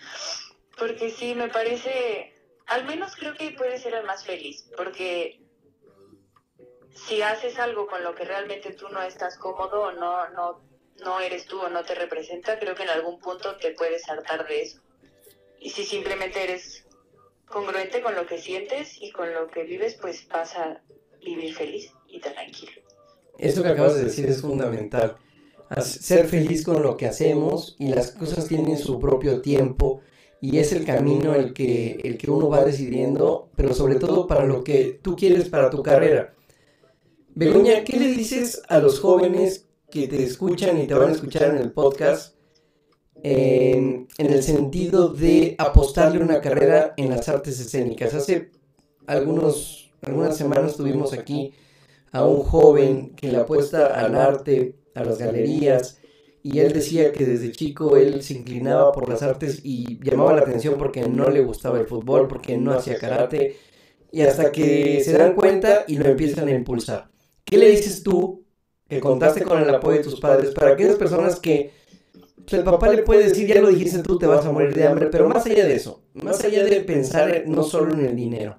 Porque 0.79 1.11
sí, 1.11 1.37
me 1.37 1.49
parece 1.49 2.38
al 2.69 2.85
menos 2.85 3.17
creo 3.17 3.35
que 3.35 3.51
puede 3.53 3.79
ser 3.79 3.95
el 3.95 4.05
más 4.05 4.25
feliz, 4.25 4.69
porque 4.77 5.41
si 7.07 7.23
haces 7.23 7.59
algo 7.59 7.87
con 7.87 8.03
lo 8.03 8.15
que 8.15 8.25
realmente 8.25 8.73
tú 8.73 8.89
no 8.89 9.03
estás 9.03 9.39
cómodo 9.39 9.83
o 9.83 9.93
no, 9.93 10.29
no, 10.31 10.61
no 11.05 11.21
eres 11.21 11.47
tú 11.47 11.61
o 11.61 11.69
no 11.69 11.85
te 11.85 11.95
representa, 11.95 12.59
creo 12.59 12.75
que 12.75 12.83
en 12.83 12.91
algún 12.91 13.21
punto 13.21 13.57
te 13.57 13.73
puedes 13.73 14.09
hartar 14.09 14.47
de 14.47 14.63
eso. 14.63 14.81
Y 15.61 15.71
si 15.71 15.85
simplemente 15.85 16.43
eres 16.45 16.87
congruente 17.47 18.03
con 18.03 18.15
lo 18.15 18.27
que 18.27 18.39
sientes 18.39 19.01
y 19.01 19.11
con 19.13 19.33
lo 19.33 19.49
que 19.49 19.65
vives, 19.65 19.97
pues 20.01 20.29
vas 20.29 20.55
a 20.57 20.83
vivir 21.25 21.55
feliz 21.55 21.91
y 22.07 22.21
tranquilo. 22.21 22.83
Esto 23.39 23.63
que 23.63 23.69
acabas 23.71 23.95
de 23.95 24.05
decir 24.05 24.27
es 24.27 24.43
fundamental. 24.43 25.17
Ser 25.83 26.27
feliz 26.29 26.65
con 26.65 26.83
lo 26.83 26.97
que 26.97 27.07
hacemos 27.07 27.77
y 27.79 27.89
las 27.89 28.11
cosas 28.13 28.49
tienen 28.49 28.79
su 28.79 28.99
propio 28.99 29.41
tiempo 29.41 30.03
y 30.41 30.59
es 30.59 30.73
el 30.73 30.85
camino 30.85 31.35
el 31.35 31.53
que, 31.53 32.01
el 32.05 32.17
que 32.17 32.31
uno 32.31 32.49
va 32.49 32.65
decidiendo, 32.65 33.51
pero 33.57 33.75
sobre 33.75 33.97
todo 33.97 34.27
para 34.27 34.45
lo 34.45 34.63
que 34.63 34.99
tú 35.03 35.17
quieres 35.17 35.49
para 35.49 35.71
tu 35.71 35.83
carrera. 35.83 36.35
Begoña, 37.35 37.85
¿qué 37.85 37.99
le 37.99 38.09
dices 38.09 38.63
a 38.69 38.79
los 38.79 39.01
jóvenes 39.01 39.67
que 39.91 40.07
te 40.09 40.23
escuchan 40.23 40.79
y 40.81 40.87
te 40.87 40.95
van 40.95 41.11
a 41.11 41.13
escuchar 41.13 41.51
en 41.51 41.57
el 41.57 41.73
podcast 41.73 42.35
en, 43.23 44.07
el 44.19 44.43
sentido 44.43 45.09
de 45.09 45.55
apostarle 45.59 46.23
una 46.23 46.41
carrera 46.41 46.95
en 46.97 47.11
las 47.11 47.29
artes 47.29 47.59
escénicas? 47.59 48.15
Hace 48.15 48.51
algunos, 49.07 49.93
algunas 50.03 50.37
semanas 50.37 50.77
tuvimos 50.77 51.13
aquí 51.13 51.53
a 52.13 52.25
un 52.25 52.43
joven 52.43 53.15
que 53.15 53.31
le 53.31 53.39
apuesta 53.39 53.87
al 53.87 54.15
arte, 54.15 54.77
a 54.95 55.05
las 55.05 55.19
galerías, 55.19 55.99
y 56.51 56.61
él 56.61 56.73
decía 56.73 57.13
que 57.13 57.27
desde 57.27 57.53
chico 57.53 57.99
él 57.99 58.23
se 58.23 58.33
inclinaba 58.33 58.91
por 58.91 59.07
las 59.07 59.23
artes 59.23 59.61
y 59.63 60.03
llamaba 60.03 60.33
la 60.33 60.41
atención 60.41 60.77
porque 60.79 61.07
no 61.07 61.29
le 61.29 61.43
gustaba 61.43 61.79
el 61.79 61.87
fútbol, 61.87 62.27
porque 62.27 62.57
no 62.57 62.73
hacía 62.73 62.99
karate, 62.99 63.57
y 64.11 64.23
hasta 64.23 64.51
que 64.51 65.03
se 65.05 65.13
dan 65.13 65.35
cuenta 65.35 65.85
y 65.87 65.99
lo 65.99 66.07
empiezan 66.07 66.49
a 66.49 66.53
impulsar. 66.53 67.11
¿Qué 67.45 67.59
le 67.59 67.69
dices 67.69 68.03
tú, 68.03 68.47
que 68.89 68.99
contaste 68.99 69.43
con 69.43 69.61
el 69.61 69.69
apoyo 69.69 69.99
de 69.99 70.05
tus 70.05 70.19
padres, 70.19 70.53
para 70.55 70.73
aquellas 70.73 70.97
personas 70.97 71.39
que 71.39 71.71
pues, 72.37 72.55
el 72.55 72.65
papá 72.65 72.89
le 72.89 73.03
puede 73.03 73.29
decir, 73.29 73.47
ya 73.47 73.61
lo 73.61 73.69
dijiste 73.69 74.03
tú, 74.03 74.19
te 74.19 74.27
vas 74.27 74.47
a 74.47 74.53
morir 74.53 74.75
de 74.75 74.87
hambre, 74.87 75.09
pero 75.13 75.29
más 75.29 75.45
allá 75.45 75.67
de 75.67 75.75
eso, 75.75 76.03
más 76.15 76.43
allá 76.45 76.65
de 76.65 76.81
pensar 76.81 77.45
no 77.47 77.63
solo 77.63 77.93
en 77.93 78.07
el 78.07 78.17
dinero, 78.17 78.59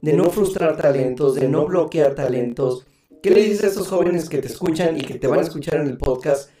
de 0.00 0.14
no 0.14 0.30
frustrar 0.30 0.78
talentos, 0.78 1.34
de 1.34 1.48
no 1.48 1.66
bloquear 1.66 2.14
talentos, 2.14 2.86
¿qué 3.22 3.28
le 3.28 3.42
dices 3.42 3.64
a 3.64 3.66
esos 3.66 3.88
jóvenes 3.88 4.30
que 4.30 4.38
te 4.38 4.46
escuchan 4.46 4.96
y 4.96 5.02
que 5.02 5.18
te 5.18 5.26
van 5.26 5.40
a 5.40 5.42
escuchar 5.42 5.82
en 5.82 5.88
el 5.88 5.98
podcast? 5.98 6.55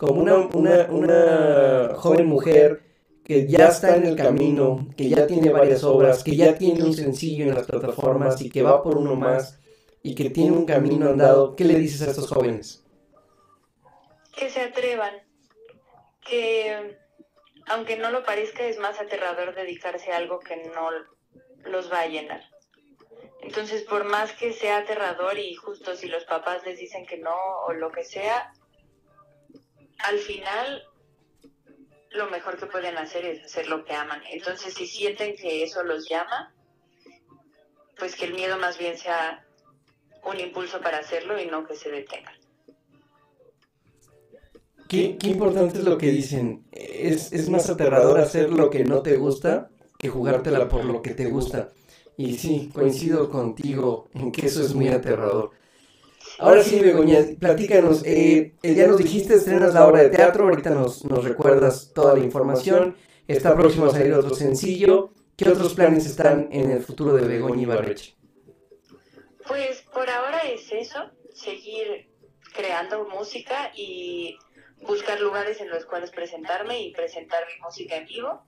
Como 0.00 0.22
una, 0.22 0.34
una, 0.34 0.86
una 0.88 1.94
joven 1.94 2.24
mujer 2.24 2.80
que 3.22 3.46
ya 3.46 3.68
está 3.68 3.96
en 3.96 4.06
el 4.06 4.16
camino, 4.16 4.88
que 4.96 5.10
ya 5.10 5.26
tiene 5.26 5.50
varias 5.50 5.84
obras, 5.84 6.24
que 6.24 6.34
ya 6.36 6.56
tiene 6.56 6.82
un 6.82 6.94
sencillo 6.94 7.44
en 7.44 7.54
las 7.54 7.66
plataformas 7.66 8.40
y 8.40 8.48
que 8.48 8.62
va 8.62 8.82
por 8.82 8.96
uno 8.96 9.14
más 9.14 9.60
y 10.02 10.14
que 10.14 10.30
tiene 10.30 10.52
un 10.52 10.64
camino 10.64 11.10
andado, 11.10 11.54
¿qué 11.54 11.64
le 11.64 11.74
dices 11.74 12.00
a 12.00 12.10
estos 12.10 12.30
jóvenes? 12.30 12.82
Que 14.34 14.48
se 14.48 14.62
atrevan, 14.62 15.12
que, 16.22 16.96
aunque 17.66 17.98
no 17.98 18.10
lo 18.10 18.24
parezca, 18.24 18.64
es 18.64 18.78
más 18.78 18.98
aterrador 18.98 19.54
dedicarse 19.54 20.12
a 20.12 20.16
algo 20.16 20.40
que 20.40 20.56
no 20.74 20.88
los 21.70 21.92
va 21.92 22.00
a 22.00 22.06
llenar. 22.06 22.42
Entonces, 23.42 23.82
por 23.82 24.04
más 24.04 24.32
que 24.32 24.54
sea 24.54 24.78
aterrador 24.78 25.38
y 25.38 25.54
justo 25.56 25.94
si 25.94 26.08
los 26.08 26.24
papás 26.24 26.64
les 26.64 26.78
dicen 26.78 27.04
que 27.04 27.18
no 27.18 27.36
o 27.66 27.74
lo 27.74 27.92
que 27.92 28.04
sea, 28.04 28.50
al 30.04 30.18
final 30.18 30.84
lo 32.12 32.28
mejor 32.30 32.56
que 32.58 32.66
pueden 32.66 32.98
hacer 32.98 33.24
es 33.24 33.44
hacer 33.44 33.68
lo 33.68 33.84
que 33.84 33.94
aman. 33.94 34.20
Entonces, 34.30 34.74
si 34.74 34.86
sienten 34.86 35.36
que 35.36 35.62
eso 35.62 35.82
los 35.82 36.08
llama, 36.08 36.52
pues 37.98 38.16
que 38.16 38.24
el 38.24 38.34
miedo 38.34 38.58
más 38.58 38.78
bien 38.78 38.98
sea 38.98 39.46
un 40.24 40.40
impulso 40.40 40.80
para 40.80 40.98
hacerlo 40.98 41.40
y 41.40 41.46
no 41.46 41.66
que 41.66 41.76
se 41.76 41.90
detengan. 41.90 42.34
Qué, 44.88 45.16
importante 45.22 45.78
es 45.78 45.84
lo 45.84 45.96
que 45.98 46.08
dicen. 46.08 46.66
Es, 46.72 47.32
es 47.32 47.48
más 47.48 47.70
aterrador 47.70 48.18
hacer 48.18 48.50
lo 48.50 48.70
que 48.70 48.84
no 48.84 49.02
te 49.02 49.16
gusta 49.16 49.70
que 50.00 50.08
jugártela 50.08 50.68
por 50.68 50.84
lo 50.84 51.02
que 51.02 51.14
te 51.14 51.26
gusta. 51.26 51.68
Y 52.16 52.38
sí, 52.38 52.70
coincido 52.72 53.30
contigo 53.30 54.08
en 54.14 54.32
que 54.32 54.46
eso 54.46 54.62
es 54.62 54.74
muy 54.74 54.88
aterrador. 54.88 55.50
Ahora 56.40 56.62
sí, 56.64 56.80
Begoña, 56.80 57.18
platícanos. 57.38 58.02
Eh, 58.06 58.54
ya 58.62 58.86
nos 58.86 58.96
dijiste, 58.96 59.34
estrenas 59.34 59.74
la 59.74 59.86
obra 59.86 60.02
de 60.02 60.08
teatro, 60.08 60.44
ahorita 60.44 60.70
nos, 60.70 61.04
nos 61.04 61.22
recuerdas 61.22 61.92
toda 61.94 62.14
la 62.14 62.24
información. 62.24 62.96
Está 63.28 63.54
próximo 63.54 63.86
a 63.86 63.90
salir 63.90 64.14
otro 64.14 64.34
sencillo. 64.34 65.12
¿Qué 65.36 65.50
otros 65.50 65.74
planes 65.74 66.06
están 66.06 66.48
en 66.50 66.70
el 66.70 66.82
futuro 66.82 67.12
de 67.12 67.28
Begoña 67.28 67.62
Ibarreche? 67.62 68.14
Pues 69.46 69.82
por 69.92 70.08
ahora 70.08 70.38
es 70.40 70.72
eso, 70.72 71.10
seguir 71.34 72.08
creando 72.54 73.06
música 73.06 73.70
y 73.74 74.38
buscar 74.80 75.20
lugares 75.20 75.60
en 75.60 75.68
los 75.68 75.84
cuales 75.84 76.10
presentarme 76.10 76.80
y 76.80 76.92
presentar 76.92 77.42
mi 77.46 77.62
música 77.62 77.96
en 77.96 78.06
vivo. 78.06 78.46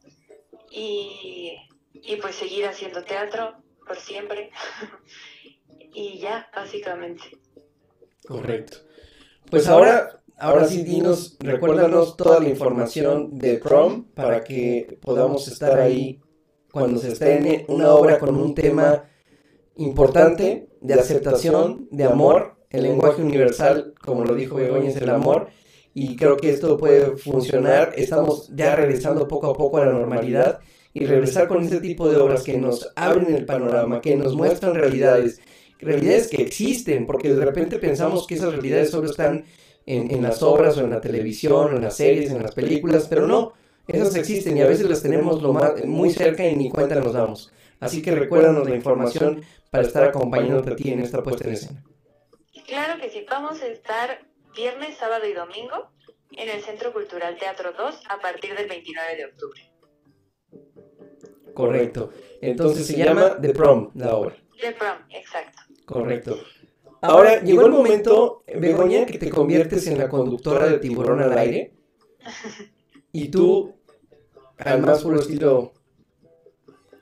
Y, 0.70 1.58
y 1.92 2.16
pues 2.16 2.36
seguir 2.36 2.66
haciendo 2.66 3.04
teatro 3.04 3.54
por 3.86 3.96
siempre. 3.96 4.50
y 5.92 6.18
ya, 6.18 6.50
básicamente. 6.54 7.41
Correcto. 8.26 8.78
Pues 9.50 9.68
ahora, 9.68 10.22
ahora 10.38 10.66
sí, 10.66 10.82
dinos, 10.82 11.36
recuérdanos 11.40 12.16
toda 12.16 12.40
la 12.40 12.48
información 12.48 13.38
de 13.38 13.58
Prom 13.58 14.04
para 14.14 14.44
que 14.44 14.98
podamos 15.02 15.48
estar 15.48 15.78
ahí 15.78 16.20
cuando 16.72 16.98
se 17.00 17.12
estrene 17.12 17.66
una 17.68 17.92
obra 17.92 18.18
con 18.18 18.34
un 18.36 18.54
tema 18.54 19.04
importante 19.76 20.68
de 20.80 20.94
aceptación, 20.94 21.88
de 21.90 22.04
amor. 22.04 22.56
El 22.70 22.84
lenguaje 22.84 23.20
universal, 23.22 23.94
como 24.02 24.24
lo 24.24 24.34
dijo 24.34 24.56
Begoña, 24.56 24.88
es 24.88 24.96
el 24.96 25.10
amor. 25.10 25.48
Y 25.92 26.16
creo 26.16 26.38
que 26.38 26.50
esto 26.50 26.78
puede 26.78 27.18
funcionar. 27.18 27.92
Estamos 27.96 28.50
ya 28.54 28.74
regresando 28.74 29.28
poco 29.28 29.48
a 29.48 29.52
poco 29.52 29.76
a 29.76 29.84
la 29.84 29.92
normalidad 29.92 30.60
y 30.94 31.04
regresar 31.04 31.48
con 31.48 31.62
este 31.62 31.80
tipo 31.80 32.08
de 32.08 32.16
obras 32.16 32.42
que 32.42 32.56
nos 32.56 32.90
abren 32.96 33.34
el 33.34 33.44
panorama, 33.44 34.00
que 34.00 34.16
nos 34.16 34.34
muestran 34.34 34.74
realidades, 34.74 35.40
realidades 35.82 36.28
que 36.28 36.42
existen, 36.42 37.06
porque 37.06 37.32
de 37.32 37.44
repente 37.44 37.78
pensamos 37.78 38.26
que 38.26 38.34
esas 38.34 38.52
realidades 38.52 38.90
solo 38.90 39.10
están 39.10 39.44
en, 39.86 40.22
las 40.22 40.42
obras 40.42 40.76
o 40.78 40.80
en 40.80 40.90
la 40.90 41.00
televisión, 41.00 41.72
o 41.72 41.76
en 41.76 41.82
las 41.82 41.96
series, 41.96 42.30
en 42.30 42.42
las 42.42 42.54
películas, 42.54 43.06
pero 43.08 43.26
no, 43.26 43.52
esas 43.88 44.14
existen 44.14 44.56
y 44.56 44.62
a 44.62 44.68
veces 44.68 44.88
las 44.88 45.02
tenemos 45.02 45.42
lo 45.42 45.52
más, 45.52 45.84
muy 45.84 46.10
cerca 46.10 46.46
y 46.46 46.56
ni 46.56 46.70
cuenta 46.70 46.94
nos 46.96 47.12
damos. 47.12 47.52
Así 47.80 48.00
que 48.00 48.12
recuérdanos 48.12 48.68
la 48.68 48.76
información 48.76 49.42
para 49.70 49.84
estar 49.84 50.04
acompañándote 50.04 50.72
a 50.72 50.76
ti 50.76 50.92
en 50.92 51.00
esta 51.00 51.22
puesta 51.22 51.44
en 51.44 51.54
escena. 51.54 51.84
Claro 52.66 53.00
que 53.00 53.10
sí, 53.10 53.26
vamos 53.28 53.60
a 53.60 53.66
estar 53.66 54.20
viernes, 54.54 54.96
sábado 54.98 55.26
y 55.26 55.32
domingo 55.32 55.90
en 56.36 56.48
el 56.48 56.62
Centro 56.62 56.92
Cultural 56.92 57.36
Teatro 57.38 57.72
2 57.76 58.02
a 58.08 58.20
partir 58.20 58.56
del 58.56 58.68
29 58.68 59.16
de 59.16 59.24
octubre. 59.26 59.72
Correcto. 61.54 62.10
Entonces 62.40 62.86
se 62.86 62.96
llama 62.96 63.40
The 63.40 63.50
Prom, 63.50 63.90
la 63.94 64.14
obra. 64.14 64.36
The 64.60 64.72
Prom, 64.72 64.98
exacto. 65.10 65.61
Correcto. 65.84 66.36
Ahora 67.00 67.42
llegó 67.42 67.66
el 67.66 67.72
momento, 67.72 68.44
Begoña, 68.54 69.06
que 69.06 69.18
te 69.18 69.30
conviertes 69.30 69.86
en 69.86 69.98
la 69.98 70.08
conductora 70.08 70.66
de 70.66 70.78
Tiburón 70.78 71.20
al 71.20 71.36
aire. 71.36 71.72
Y 73.14 73.28
tú, 73.28 73.74
al 74.56 74.80
más 74.80 75.02
puro 75.02 75.20
estilo, 75.20 75.74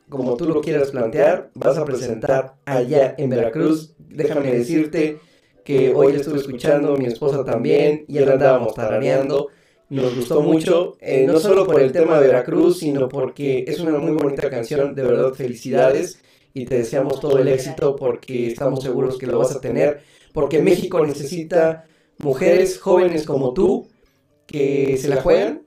como 0.08 0.36
tú 0.36 0.46
lo 0.46 0.60
quieras 0.60 0.90
plantear, 0.90 1.52
vas 1.54 1.78
a 1.78 1.84
presentar 1.84 2.56
allá 2.64 3.14
en 3.16 3.30
Veracruz. 3.30 3.94
Déjame 3.96 4.52
decirte 4.52 5.20
que 5.64 5.94
hoy 5.94 6.16
estuve 6.16 6.38
escuchando, 6.38 6.96
mi 6.96 7.06
esposa 7.06 7.44
también, 7.44 8.06
y 8.08 8.18
él 8.18 8.28
andábamos 8.28 8.74
tarareando 8.74 9.50
nos 9.90 10.14
gustó 10.14 10.40
mucho, 10.40 10.96
eh, 11.00 11.26
no 11.26 11.40
solo 11.40 11.66
por 11.66 11.80
el 11.80 11.90
tema 11.90 12.20
de 12.20 12.28
Veracruz, 12.28 12.78
sino 12.78 13.08
porque 13.08 13.64
es 13.66 13.80
una 13.80 13.98
muy 13.98 14.12
bonita 14.12 14.48
canción, 14.48 14.94
de 14.94 15.02
verdad 15.02 15.32
felicidades 15.32 16.22
y 16.52 16.64
te 16.64 16.78
deseamos 16.78 17.20
todo 17.20 17.38
el 17.38 17.48
éxito 17.48 17.96
porque 17.96 18.48
estamos 18.48 18.82
seguros 18.82 19.18
que 19.18 19.26
lo 19.26 19.38
vas 19.38 19.54
a 19.54 19.60
tener, 19.60 20.02
porque 20.32 20.60
México 20.60 21.04
necesita 21.04 21.84
mujeres 22.18 22.78
jóvenes 22.78 23.24
como 23.24 23.54
tú 23.54 23.88
que 24.46 24.96
se 24.98 25.08
la 25.08 25.22
juegan, 25.22 25.62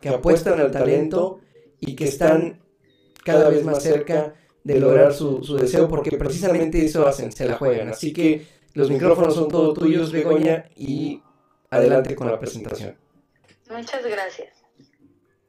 que 0.00 0.10
apuestan 0.10 0.60
al 0.60 0.70
talento 0.70 1.40
y 1.80 1.96
que 1.96 2.04
están 2.04 2.60
cada 3.24 3.48
vez 3.48 3.64
más 3.64 3.82
cerca 3.82 4.34
de 4.62 4.80
lograr 4.80 5.14
su, 5.14 5.42
su 5.42 5.56
deseo, 5.56 5.88
porque 5.88 6.16
precisamente 6.16 6.84
eso 6.84 7.06
hacen, 7.06 7.32
se 7.32 7.46
la 7.46 7.54
juegan. 7.54 7.88
Así 7.88 8.12
que 8.12 8.46
los 8.74 8.90
micrófonos 8.90 9.34
son 9.34 9.48
todos 9.48 9.78
tuyos, 9.78 10.12
Begoña, 10.12 10.66
y 10.76 11.22
adelante 11.70 12.14
con 12.14 12.30
la 12.30 12.38
presentación. 12.38 12.96
Muchas 13.70 14.04
gracias. 14.04 14.54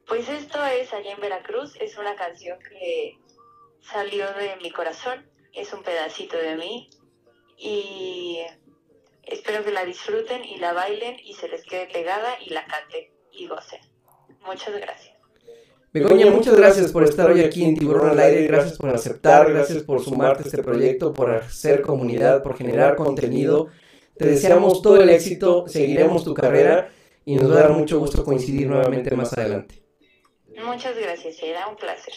Pues 0.07 0.29
esto 0.29 0.63
es 0.65 0.93
Allá 0.93 1.11
en 1.11 1.19
Veracruz, 1.19 1.75
es 1.81 1.97
una 1.97 2.15
canción 2.15 2.57
que 2.59 3.17
salió 3.81 4.25
de 4.33 4.55
mi 4.61 4.71
corazón, 4.71 5.25
es 5.53 5.71
un 5.73 5.83
pedacito 5.83 6.37
de 6.37 6.55
mí 6.55 6.89
y 7.57 8.39
espero 9.23 9.63
que 9.63 9.71
la 9.71 9.85
disfruten 9.85 10.43
y 10.43 10.57
la 10.57 10.73
bailen 10.73 11.17
y 11.23 11.33
se 11.33 11.47
les 11.47 11.63
quede 11.63 11.87
pegada 11.87 12.37
y 12.45 12.51
la 12.51 12.65
canten 12.65 13.05
y 13.31 13.47
gocen. 13.47 13.81
Muchas 14.45 14.75
gracias. 14.79 15.17
Begoña, 15.93 16.27
muchas 16.27 16.55
gracias 16.55 16.91
por 16.91 17.03
estar 17.03 17.31
hoy 17.31 17.41
aquí 17.41 17.63
en 17.63 17.75
Tiburón 17.75 18.09
al 18.09 18.19
Aire, 18.19 18.45
gracias 18.45 18.77
por 18.77 18.89
aceptar, 18.89 19.51
gracias 19.51 19.83
por 19.83 20.03
sumarte 20.03 20.43
a 20.43 20.45
este 20.45 20.61
proyecto, 20.61 21.13
por 21.13 21.31
hacer 21.31 21.81
comunidad, 21.81 22.43
por 22.43 22.57
generar 22.57 22.95
contenido. 22.95 23.69
Te 24.17 24.25
deseamos 24.25 24.81
todo 24.81 25.01
el 25.01 25.09
éxito, 25.09 25.65
seguiremos 25.67 26.23
tu 26.23 26.33
carrera 26.33 26.91
y 27.25 27.35
nos 27.35 27.51
va 27.51 27.55
a 27.55 27.61
dar 27.61 27.71
mucho 27.71 27.99
gusto 27.99 28.23
coincidir 28.23 28.67
nuevamente 28.67 29.15
más 29.15 29.33
adelante. 29.33 29.81
Muchas 30.63 30.97
gracias, 30.97 31.41
era 31.41 31.67
un 31.67 31.75
placer. 31.75 32.13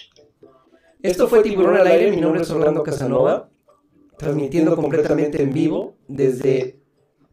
Esto 1.03 1.29
fue 1.29 1.43
Tiburón 1.43 1.79
al 1.79 1.87
Aire, 1.87 2.11
mi 2.11 2.21
nombre 2.21 2.43
es 2.43 2.51
Orlando 2.51 2.83
Casanova, 2.83 3.49
transmitiendo 4.19 4.77
completamente 4.77 5.43
en 5.43 5.51
vivo 5.51 5.97
desde 6.09 6.79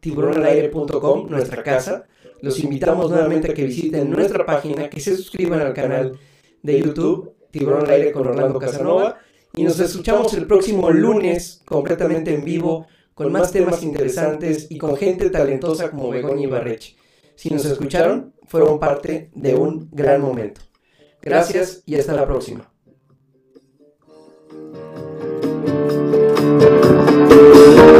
tiburonalaire.com, 0.00 1.28
nuestra 1.28 1.62
casa. 1.62 2.06
Los 2.40 2.60
invitamos 2.60 3.10
nuevamente 3.10 3.50
a 3.50 3.54
que 3.54 3.64
visiten 3.64 4.10
nuestra 4.10 4.46
página, 4.46 4.88
que 4.88 5.00
se 5.00 5.14
suscriban 5.14 5.60
al 5.60 5.74
canal 5.74 6.18
de 6.62 6.80
YouTube, 6.80 7.34
Tiburón 7.50 7.84
al 7.84 7.90
Aire 7.90 8.10
con 8.10 8.26
Orlando 8.26 8.58
Casanova, 8.58 9.18
y 9.54 9.64
nos 9.64 9.78
escuchamos 9.80 10.32
el 10.32 10.46
próximo 10.46 10.90
lunes 10.90 11.60
completamente 11.66 12.32
en 12.32 12.46
vivo 12.46 12.86
con 13.12 13.30
más 13.30 13.52
temas 13.52 13.82
interesantes 13.82 14.68
y 14.70 14.78
con 14.78 14.96
gente 14.96 15.28
talentosa 15.28 15.90
como 15.90 16.08
Begoña 16.08 16.44
Ibarreche. 16.44 16.96
Si 17.34 17.50
nos 17.50 17.66
escucharon, 17.66 18.32
fueron 18.46 18.78
parte 18.78 19.30
de 19.34 19.54
un 19.56 19.90
gran 19.92 20.22
momento. 20.22 20.62
Gracias 21.20 21.82
y 21.84 21.96
hasta 21.96 22.14
la 22.14 22.26
próxima. 22.26 22.72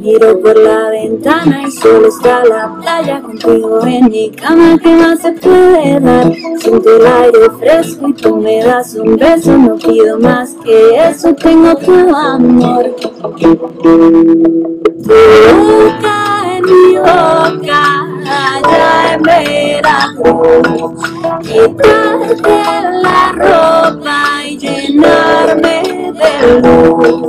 Miro 0.00 0.40
por 0.40 0.56
la 0.56 0.88
ventana 0.88 1.64
y 1.68 1.70
solo 1.70 2.08
está 2.08 2.42
la 2.46 2.74
playa 2.80 3.20
contigo 3.20 3.84
en 3.86 4.08
mi 4.08 4.30
cama. 4.30 4.78
¿Qué 4.82 4.96
más 4.96 5.20
se 5.20 5.32
puede 5.32 6.00
dar? 6.00 6.32
Siento 6.58 6.96
el 6.96 7.06
aire 7.06 7.50
fresco 7.58 8.08
y 8.08 8.14
tú 8.14 8.36
me 8.36 8.64
das 8.64 8.94
un 8.94 9.18
beso. 9.18 9.58
No 9.58 9.76
pido 9.76 10.18
más 10.18 10.56
que 10.64 11.06
eso, 11.06 11.34
tengo 11.34 11.76
tu 11.76 12.16
amor. 12.16 12.96
Tu 12.96 13.58
boca 15.52 16.56
en 16.56 16.64
mi 16.64 16.96
boca, 16.96 18.06
allá 18.54 19.14
en 19.14 19.22
Veracruz. 19.22 20.98
Quitarte 21.42 22.56
la 23.02 23.32
ropa 23.32 24.18
y 24.48 24.56
llenarme 24.56 25.82
de 26.14 26.60
luz. 26.62 27.20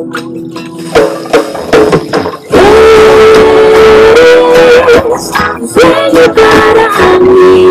Eres 5.62 5.76
un 5.76 5.82
sueño 5.82 6.26
para 6.34 7.20
mí, 7.20 7.68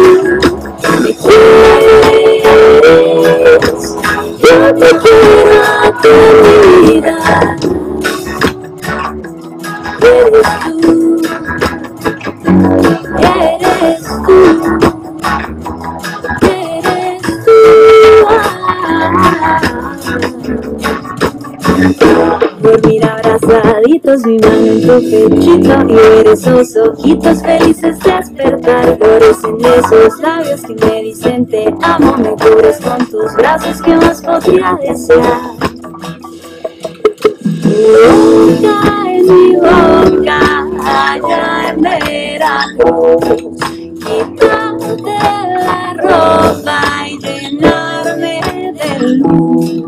me 1.02 1.10
quieres, 1.16 2.44
yo 4.38 4.54
te 4.74 4.90
quiero 4.98 5.54
a 5.82 5.90
tu 6.00 6.12
vida. 6.86 7.14
Eres 10.02 10.50
tú, 10.80 10.99
Abrazaditos, 23.50 24.24
mi 24.26 24.38
mano 24.38 24.56
en 24.56 24.80
tu 24.80 25.00
pechito 25.10 25.74
y 25.88 26.28
esos 26.28 26.76
ojitos 26.76 27.42
felices 27.42 27.98
despertar. 27.98 28.96
Florecen 28.96 29.56
esos 29.60 30.20
labios 30.20 30.60
que 30.62 30.74
me 30.74 31.02
dicen 31.02 31.46
te 31.46 31.74
amo, 31.82 32.16
me 32.16 32.30
cubres 32.30 32.78
con 32.78 33.04
tus 33.06 33.34
brazos, 33.34 33.82
¿qué 33.82 33.96
más 33.96 34.22
podría 34.22 34.78
desear? 34.80 35.40
Boca 37.64 38.84
en 39.08 39.26
mi 39.26 39.56
boca, 39.56 40.40
allá 40.86 41.70
en 41.70 41.80
Veracruz, 41.82 43.24
quitarte 43.98 45.18
la 45.58 45.94
ropa 45.98 47.08
y 47.08 47.18
llenarme 47.18 48.40
de 48.74 49.08
luz. 49.16 49.79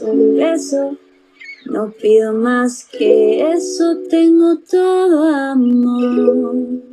Un 0.00 0.36
beso. 0.36 0.96
No 1.66 1.90
pido 1.90 2.32
más 2.32 2.84
que 2.84 3.52
eso, 3.52 3.98
tengo 4.08 4.58
todo 4.60 5.24
amor. 5.24 6.87